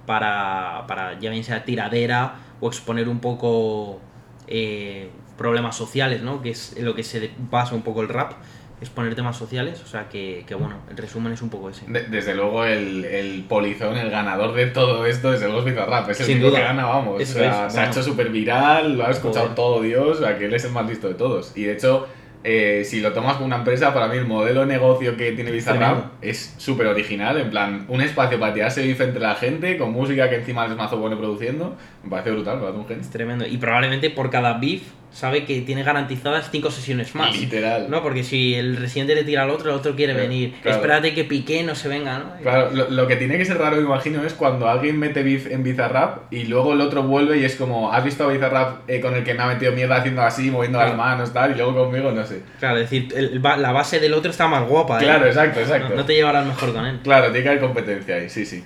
para, 0.06 0.84
para 0.86 1.18
ya 1.20 1.30
bien 1.30 1.44
sea 1.44 1.64
tiradera 1.64 2.36
o 2.60 2.68
exponer 2.68 3.08
un 3.08 3.20
poco 3.20 4.00
eh, 4.48 5.08
problemas 5.38 5.76
sociales, 5.76 6.22
¿no? 6.22 6.42
Que 6.42 6.50
es 6.50 6.76
lo 6.80 6.94
que 6.94 7.02
se 7.02 7.30
basa 7.50 7.74
un 7.74 7.82
poco 7.82 8.02
el 8.02 8.08
rap, 8.08 8.32
exponer 8.80 9.14
temas 9.14 9.36
sociales. 9.36 9.80
O 9.82 9.86
sea 9.86 10.08
que, 10.08 10.44
que 10.46 10.54
bueno, 10.54 10.76
el 10.90 10.96
resumen 10.96 11.32
es 11.32 11.42
un 11.42 11.48
poco 11.48 11.70
ese. 11.70 11.86
De- 11.88 12.04
desde 12.04 12.34
luego 12.34 12.64
el, 12.64 13.04
el 13.04 13.44
polizón, 13.48 13.96
el 13.96 14.10
ganador 14.10 14.54
de 14.54 14.66
todo 14.66 15.06
esto, 15.06 15.32
desde 15.32 15.46
luego 15.46 15.60
es 15.60 15.64
Bizarrap. 15.66 16.10
Es 16.10 16.20
el 16.20 16.26
Sin 16.26 16.34
único 16.36 16.50
duda. 16.50 16.58
que 16.58 16.64
gana, 16.64 16.84
vamos. 16.84 17.22
O 17.22 17.24
sea, 17.26 17.66
es, 17.66 17.72
se 17.72 17.80
ha 17.80 17.86
hecho 17.88 18.02
súper 18.02 18.28
viral, 18.30 18.96
lo 18.98 19.06
ha 19.06 19.10
escuchado 19.10 19.44
Joder. 19.46 19.54
todo 19.54 19.80
Dios, 19.82 20.18
o 20.18 20.22
sea, 20.22 20.36
que 20.38 20.46
él 20.46 20.54
es 20.54 20.64
el 20.64 20.72
más 20.72 20.86
listo 20.86 21.08
de 21.08 21.14
todos. 21.14 21.52
Y 21.56 21.64
de 21.64 21.72
hecho, 21.72 22.06
eh, 22.44 22.84
si 22.84 23.00
lo 23.00 23.12
tomas 23.14 23.34
como 23.34 23.46
una 23.46 23.56
empresa, 23.56 23.94
para 23.94 24.06
mí 24.06 24.18
el 24.18 24.26
modelo 24.26 24.60
de 24.60 24.66
negocio 24.66 25.16
que 25.16 25.32
tiene 25.32 25.50
Bizarrap 25.50 26.22
es 26.22 26.54
súper 26.58 26.86
original. 26.86 27.38
En 27.38 27.48
plan, 27.48 27.86
un 27.88 28.02
espacio 28.02 28.38
para 28.38 28.52
tirarse 28.52 28.82
beef 28.82 29.00
entre 29.00 29.20
la 29.20 29.34
gente, 29.34 29.78
con 29.78 29.92
música 29.92 30.28
que 30.28 30.36
encima 30.36 30.66
es 30.66 30.76
mazo 30.76 30.98
bueno 30.98 31.16
produciendo. 31.18 31.74
Me 32.02 32.10
parece 32.10 32.32
brutal, 32.32 32.60
parece 32.60 32.78
un. 32.78 33.00
Es 33.00 33.10
tremendo. 33.10 33.46
Y 33.46 33.56
probablemente 33.56 34.10
por 34.10 34.28
cada 34.28 34.58
beef 34.58 34.82
sabe 35.14 35.44
que 35.44 35.60
tiene 35.60 35.84
garantizadas 35.84 36.50
cinco 36.50 36.70
sesiones 36.72 37.14
más. 37.14 37.34
Literal. 37.38 37.86
¿No? 37.88 38.02
Porque 38.02 38.24
si 38.24 38.54
el 38.54 38.76
residente 38.76 39.14
le 39.14 39.22
tira 39.22 39.44
al 39.44 39.50
otro, 39.50 39.70
el 39.70 39.76
otro 39.76 39.94
quiere 39.94 40.12
venir. 40.12 40.54
claro. 40.60 40.76
Espérate 40.78 41.14
que 41.14 41.22
Piqué 41.24 41.62
no 41.62 41.74
se 41.76 41.88
venga, 41.88 42.18
¿no? 42.18 42.32
Claro, 42.42 42.70
lo, 42.72 42.90
lo 42.90 43.06
que 43.06 43.14
tiene 43.16 43.38
que 43.38 43.44
ser 43.44 43.58
raro, 43.58 43.76
me 43.76 43.82
imagino, 43.82 44.24
es 44.24 44.34
cuando 44.34 44.68
alguien 44.68 44.98
mete 44.98 45.22
beef 45.22 45.46
en 45.50 45.62
Bizarrap 45.62 46.32
y 46.32 46.44
luego 46.44 46.72
el 46.72 46.80
otro 46.80 47.04
vuelve 47.04 47.38
y 47.38 47.44
es 47.44 47.54
como, 47.54 47.92
¿has 47.92 48.02
visto 48.04 48.24
a 48.24 48.32
Bizarrap 48.32 48.90
eh, 48.90 49.00
con 49.00 49.14
el 49.14 49.22
que 49.22 49.34
me 49.34 49.42
ha 49.44 49.46
metido 49.46 49.70
mierda 49.72 49.96
haciendo 49.96 50.22
así, 50.22 50.50
moviendo 50.50 50.78
las 50.80 50.96
manos, 50.96 51.32
tal? 51.32 51.52
Y 51.52 51.54
luego 51.54 51.74
conmigo, 51.84 52.10
no 52.10 52.26
sé. 52.26 52.42
Claro, 52.58 52.78
es 52.78 52.90
decir, 52.90 53.08
el- 53.16 53.40
la 53.40 53.70
base 53.72 54.00
del 54.00 54.14
otro 54.14 54.32
está 54.32 54.48
más 54.48 54.66
guapa. 54.66 54.98
¿eh? 54.98 55.04
Claro, 55.04 55.26
exacto, 55.26 55.60
exacto. 55.60 55.90
No, 55.90 55.94
no 55.96 56.04
te 56.04 56.14
llevarás 56.14 56.44
mejor 56.44 56.72
con 56.74 56.84
él. 56.86 56.98
Claro, 57.04 57.26
tiene 57.26 57.42
que 57.44 57.48
haber 57.50 57.60
competencia 57.60 58.16
ahí, 58.16 58.28
sí, 58.28 58.44
sí. 58.44 58.64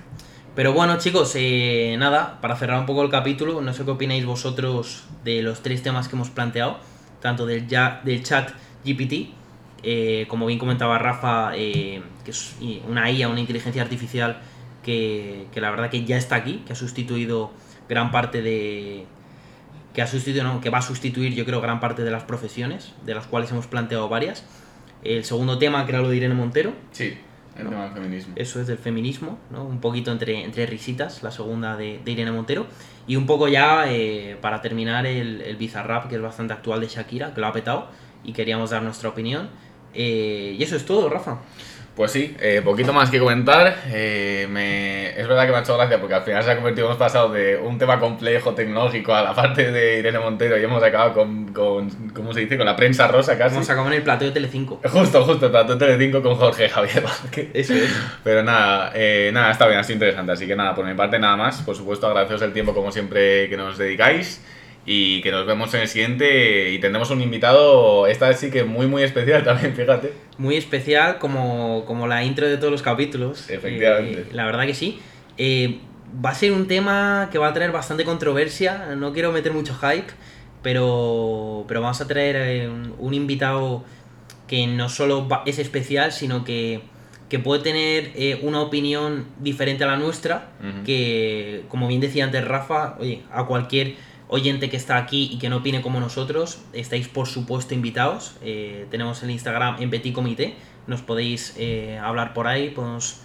Pero 0.59 0.73
bueno, 0.73 0.99
chicos, 0.99 1.35
eh, 1.37 1.94
nada, 2.01 2.40
para 2.40 2.57
cerrar 2.57 2.81
un 2.81 2.87
poco 2.87 3.05
el 3.05 3.11
capítulo, 3.11 3.61
no 3.61 3.73
sé 3.73 3.85
qué 3.85 3.92
opináis 3.92 4.27
vosotros 4.27 5.05
de 5.23 5.40
los 5.40 5.62
tres 5.62 5.85
temas 5.85 6.09
que 6.09 6.16
hemos 6.16 6.31
planteado, 6.31 6.81
tanto 7.23 7.47
del, 7.47 7.68
ya, 7.68 8.01
del 8.05 8.25
chat 8.25 8.51
GPT, 8.85 9.29
eh, 9.85 10.27
como 10.27 10.47
bien 10.47 10.59
comentaba 10.59 10.99
Rafa, 10.99 11.53
eh, 11.55 12.03
que 12.24 12.32
es 12.32 12.57
una 12.89 13.09
IA, 13.09 13.28
una 13.28 13.39
inteligencia 13.39 13.82
artificial 13.82 14.41
que, 14.82 15.47
la 15.55 15.70
verdad 15.70 15.91
que 15.91 16.05
ya 16.05 16.16
está 16.16 16.35
aquí, 16.35 16.64
que 16.66 16.72
ha 16.72 16.76
sustituido 16.76 17.53
gran 17.89 18.11
parte 18.11 18.43
de... 18.43 19.07
que 19.95 20.03
ha 20.03 20.09
sustituido, 20.09 20.61
que 20.61 20.70
va 20.70 20.78
a 20.78 20.82
sustituir 20.82 21.37
yo 21.37 21.45
creo 21.45 21.61
gran 21.61 21.78
parte 21.78 22.03
de 22.03 22.11
las 22.11 22.24
profesiones, 22.24 22.95
de 23.07 23.14
las 23.14 23.28
cuales 23.28 23.53
hemos 23.53 23.68
planteado 23.68 24.09
varias. 24.09 24.45
El 25.05 25.24
segundo 25.24 25.57
tema, 25.59 25.87
que 25.87 25.93
era 25.93 26.01
lo 26.01 26.09
de 26.09 26.16
Irene 26.16 26.35
Montero, 26.35 26.72
Sí, 26.91 27.16
el 27.59 27.64
No. 27.64 27.70
tema 27.70 27.84
del 27.84 27.92
feminismo. 27.94 28.32
eso 28.36 28.61
es 28.61 28.66
del 28.66 28.78
feminismo, 28.78 29.38
¿no? 29.50 29.64
Un 29.64 29.80
poquito 29.80 30.11
entre, 30.12 30.44
entre 30.44 30.66
risitas, 30.66 31.22
la 31.22 31.30
segunda 31.30 31.76
de, 31.76 32.00
de 32.04 32.11
Irene 32.12 32.32
Montero. 32.32 32.66
Y 33.06 33.16
un 33.16 33.26
poco 33.26 33.48
ya, 33.48 33.84
eh, 33.92 34.36
para 34.40 34.61
terminar, 34.62 35.06
el, 35.06 35.40
el 35.42 35.56
Bizarrap, 35.56 36.09
que 36.09 36.16
es 36.16 36.22
bastante 36.22 36.52
actual 36.52 36.80
de 36.80 36.86
Shakira, 36.88 37.34
que 37.34 37.40
lo 37.40 37.46
ha 37.46 37.52
petado, 37.52 37.88
y 38.24 38.32
queríamos 38.32 38.70
dar 38.70 38.82
nuestra 38.82 39.09
opinión. 39.09 39.48
Eh, 39.94 40.56
y 40.59 40.62
eso 40.62 40.76
es 40.76 40.84
todo, 40.84 41.09
Rafa. 41.09 41.38
Pues 41.99 42.12
sí, 42.12 42.36
eh, 42.38 42.62
poquito 42.64 42.92
más 42.92 43.11
que 43.11 43.18
comentar. 43.18 43.76
Eh, 43.88 44.46
me... 44.49 45.09
Es 45.20 45.26
verdad 45.26 45.46
que 45.46 45.51
me 45.51 45.59
ha 45.59 45.61
hecho 45.62 45.76
gracia 45.76 45.99
porque 45.99 46.14
al 46.14 46.22
final 46.22 46.44
se 46.44 46.53
ha 46.53 46.55
convertido, 46.55 46.86
hemos 46.86 46.96
pasado 46.96 47.32
de 47.32 47.57
un 47.57 47.76
tema 47.76 47.99
complejo 47.99 48.55
tecnológico 48.55 49.12
a 49.12 49.22
la 49.24 49.34
parte 49.34 49.72
de 49.72 49.99
Irene 49.99 50.20
Montero 50.20 50.57
y 50.57 50.62
hemos 50.62 50.80
acabado 50.80 51.12
con, 51.12 51.53
con 51.53 51.90
¿cómo 52.14 52.32
se 52.32 52.38
dice? 52.38 52.57
Con 52.57 52.66
la 52.66 52.76
prensa 52.76 53.09
rosa 53.09 53.36
casi. 53.36 53.57
Hemos 53.57 53.68
acabado 53.68 53.90
en 53.90 53.96
el 53.96 54.05
plato 54.05 54.24
de 54.26 54.30
Telecinco. 54.30 54.80
Justo, 54.84 55.24
justo, 55.24 55.46
el 55.46 55.51
plato 55.51 55.74
de 55.74 55.86
Telecinco 55.86 56.22
con 56.22 56.36
Jorge 56.36 56.68
Javier 56.68 57.03
Vázquez. 57.03 57.49
Eso 57.53 57.74
es. 57.74 57.92
Pero 58.22 58.44
nada, 58.44 58.92
eh, 58.94 59.32
nada, 59.34 59.51
está 59.51 59.66
bien, 59.66 59.80
ha 59.80 59.82
sido 59.82 59.94
interesante. 59.94 60.30
Así 60.30 60.46
que 60.46 60.55
nada, 60.55 60.76
por 60.76 60.86
mi 60.86 60.94
parte 60.94 61.18
nada 61.18 61.36
más. 61.36 61.62
Por 61.62 61.74
supuesto, 61.74 62.07
agradeceros 62.07 62.42
el 62.42 62.53
tiempo 62.53 62.74
como 62.74 62.92
siempre 62.92 63.49
que 63.49 63.57
nos 63.57 63.76
dedicáis 63.76 64.40
y 64.91 65.20
que 65.20 65.30
nos 65.30 65.45
vemos 65.47 65.74
en 65.74 65.82
el 65.82 65.89
siguiente 65.89 66.70
y 66.72 66.78
tendremos 66.78 67.11
un 67.11 67.20
invitado, 67.20 68.07
esta 68.07 68.26
vez 68.28 68.39
sí 68.41 68.51
que 68.51 68.64
muy 68.64 68.86
muy 68.86 69.03
especial 69.03 69.45
también, 69.45 69.74
fíjate. 69.76 70.12
Muy 70.39 70.57
especial 70.57 71.18
como, 71.18 71.84
como 71.84 72.07
la 72.07 72.24
intro 72.24 72.49
de 72.49 72.57
todos 72.57 72.70
los 72.72 72.80
capítulos. 72.82 73.51
Efectivamente. 73.51 74.20
Eh, 74.20 74.26
la 74.32 74.47
verdad 74.47 74.64
que 74.64 74.72
sí. 74.74 74.99
Eh, 75.36 75.80
va 76.24 76.30
a 76.30 76.34
ser 76.34 76.53
un 76.53 76.66
tema 76.66 77.28
que 77.30 77.36
va 77.36 77.49
a 77.49 77.53
traer 77.53 77.70
bastante 77.70 78.05
controversia, 78.05 78.95
no 78.97 79.12
quiero 79.12 79.30
meter 79.30 79.53
mucho 79.53 79.74
hype, 79.74 80.07
pero, 80.62 81.64
pero 81.68 81.80
vamos 81.80 82.01
a 82.01 82.07
traer 82.07 82.36
eh, 82.36 82.68
un, 82.68 82.95
un 82.99 83.14
invitado 83.14 83.84
que 84.47 84.66
no 84.66 84.89
solo 84.89 85.28
va- 85.28 85.43
es 85.45 85.59
especial, 85.59 86.12
sino 86.12 86.45
que, 86.45 86.80
que 87.28 87.39
puede 87.39 87.62
tener 87.62 88.12
eh, 88.14 88.39
una 88.43 88.62
opinión 88.62 89.26
diferente 89.41 89.84
a 89.84 89.86
la 89.89 89.97
nuestra, 89.97 90.49
que 90.86 91.64
como 91.68 91.89
bien 91.89 92.01
decía 92.01 92.24
antes 92.24 92.43
Rafa, 92.47 92.97
oye, 92.99 93.22
a 93.30 93.45
cualquier 93.45 93.95
oyente 94.29 94.68
que 94.70 94.76
está 94.76 94.97
aquí 94.97 95.31
y 95.33 95.39
que 95.39 95.49
no 95.49 95.57
opine 95.59 95.83
como 95.83 96.01
nosotros, 96.01 96.61
estáis 96.72 97.09
por 97.09 97.26
supuesto 97.26 97.74
invitados. 97.74 98.37
Eh, 98.43 98.87
tenemos 98.91 99.22
el 99.22 99.31
Instagram 99.31 99.81
en 99.81 99.91
Petit 99.91 100.14
Comité, 100.14 100.55
nos 100.87 101.03
podéis 101.03 101.55
eh, 101.59 101.99
hablar 102.03 102.35
por 102.35 102.47
ahí, 102.47 102.70
podemos 102.70 103.20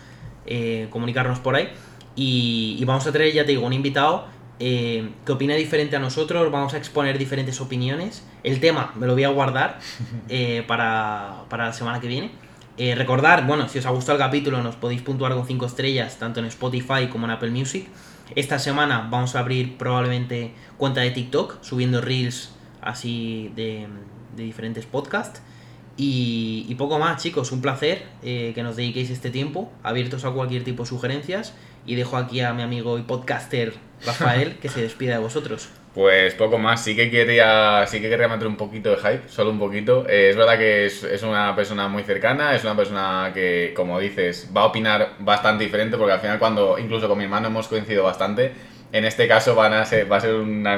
eh, 0.46 0.88
comunicarnos 0.90 1.40
por 1.40 1.56
ahí. 1.56 1.70
Y, 2.16 2.78
y 2.80 2.86
vamos 2.86 3.08
a 3.08 3.12
traer, 3.12 3.34
ya 3.34 3.46
te 3.46 3.52
digo, 3.52 3.66
un 3.66 3.74
invitado 3.74 4.28
eh, 4.60 5.10
que 5.26 5.32
opina 5.32 5.56
diferente 5.56 5.96
a 5.96 6.00
nosotros, 6.00 6.52
vamos 6.52 6.74
a 6.74 6.78
exponer 6.78 7.18
diferentes 7.18 7.60
opiniones. 7.60 8.26
El 8.44 8.60
tema 8.60 8.92
me 8.96 9.08
lo 9.08 9.14
voy 9.14 9.24
a 9.24 9.30
guardar 9.30 9.80
eh, 10.30 10.64
para, 10.68 11.44
para 11.50 11.68
la 11.68 11.74
semana 11.74 12.00
que 12.00 12.08
viene. 12.08 12.32
Recordar, 12.76 13.46
bueno, 13.46 13.70
si 13.70 13.78
os 13.78 13.86
ha 13.86 13.92
gustado 13.92 14.18
el 14.18 14.24
capítulo, 14.24 14.64
nos 14.64 14.76
podéis 14.76 15.04
puntuar 15.04 15.34
con 15.36 15.46
5 15.46 15.66
estrellas, 15.68 16.18
tanto 16.18 16.40
en 16.40 16.48
Spotify 16.48 17.08
como 17.08 17.26
en 17.26 17.32
Apple 17.32 17.52
Music. 17.52 17.88
Esta 18.36 18.58
semana 18.58 19.08
vamos 19.12 19.36
a 19.36 19.40
abrir 19.40 19.78
probablemente 19.78 20.54
cuenta 20.78 21.02
de 21.02 21.12
TikTok, 21.12 21.62
subiendo 21.62 22.02
reels 22.02 22.52
así 22.82 23.52
de, 23.56 23.88
diferentes 24.36 24.86
podcasts. 24.86 25.42
Y, 25.96 26.66
y 26.68 26.76
poco 26.76 26.98
más, 26.98 27.22
chicos, 27.22 27.52
un 27.52 27.62
placer 27.62 28.08
eh, 28.24 28.52
que 28.56 28.64
nos 28.64 28.76
dediquéis 28.76 29.12
este 29.12 29.30
tiempo, 29.30 29.72
abiertos 29.84 30.26
a 30.26 30.32
cualquier 30.32 30.64
tipo 30.64 30.84
de 30.84 30.90
sugerencias. 30.90 31.54
Y 31.86 31.96
dejo 31.96 32.18
aquí 32.18 32.40
a 32.40 32.54
mi 32.54 32.64
amigo 32.64 32.98
y 32.98 33.04
podcaster 33.04 33.74
Rafael 34.06 34.58
que 34.58 34.70
se 34.70 34.82
despida 34.82 35.14
de 35.14 35.20
vosotros. 35.20 35.70
Pues 35.94 36.34
poco 36.34 36.58
más, 36.58 36.84
sí 36.84 36.96
que 36.96 37.12
quería, 37.12 37.86
sí 37.86 38.02
que 38.02 38.10
quería 38.10 38.28
meter 38.28 38.48
un 38.48 38.56
poquito 38.58 38.90
de 38.90 38.98
hype, 38.98 39.30
solo 39.30 39.52
un 39.52 39.60
poquito. 39.60 40.08
Eh, 40.10 40.30
es 40.32 40.36
verdad 40.36 40.58
que 40.58 40.88
es, 40.88 41.04
una 41.22 41.56
persona 41.56 41.88
muy 41.88 42.02
cercana, 42.02 42.56
es 42.56 42.64
una 42.64 42.76
persona 42.76 43.30
que, 43.32 43.74
como 43.76 44.00
dices, 44.00 44.50
va 44.56 44.62
a 44.62 44.66
opinar 44.66 45.14
bastante 45.20 45.64
diferente, 45.66 45.96
porque 45.96 46.14
al 46.14 46.20
final 46.20 46.40
cuando, 46.40 46.80
incluso 46.80 47.08
con 47.08 47.20
mi 47.20 47.26
hermano 47.26 47.48
hemos 47.50 47.68
coincidido 47.68 48.04
bastante, 48.04 48.54
en 48.92 49.06
este 49.06 49.28
caso 49.28 49.54
van 49.54 49.74
a 49.74 49.86
ser, 49.86 50.12
va 50.12 50.18
a 50.18 50.22
ser 50.22 50.34
una- 50.34 50.78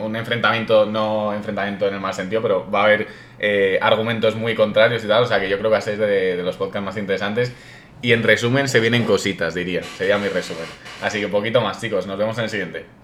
un 0.00 0.16
enfrentamiento, 0.16 0.86
no 0.86 1.34
enfrentamiento 1.34 1.86
en 1.88 1.94
el 1.94 2.00
mal 2.00 2.14
sentido, 2.14 2.40
pero 2.42 2.70
va 2.70 2.80
a 2.82 2.84
haber 2.84 3.06
eh, 3.38 3.78
argumentos 3.82 4.34
muy 4.34 4.54
contrarios 4.54 5.04
y 5.04 5.08
tal, 5.08 5.24
o 5.24 5.26
sea 5.26 5.40
que 5.40 5.48
yo 5.48 5.58
creo 5.58 5.70
que 5.70 5.74
va 5.74 5.80
ser 5.80 5.98
de, 5.98 6.36
de 6.36 6.42
los 6.42 6.56
podcasts 6.56 6.84
más 6.84 6.96
interesantes. 6.96 7.52
Y 8.02 8.12
en 8.12 8.22
resumen, 8.22 8.68
se 8.68 8.80
vienen 8.80 9.04
cositas, 9.04 9.54
diría, 9.54 9.82
sería 9.82 10.16
mi 10.18 10.28
resumen. 10.28 10.64
Así 11.02 11.20
que 11.20 11.28
poquito 11.28 11.60
más, 11.60 11.80
chicos, 11.80 12.06
nos 12.06 12.16
vemos 12.18 12.38
en 12.38 12.44
el 12.44 12.50
siguiente. 12.50 12.99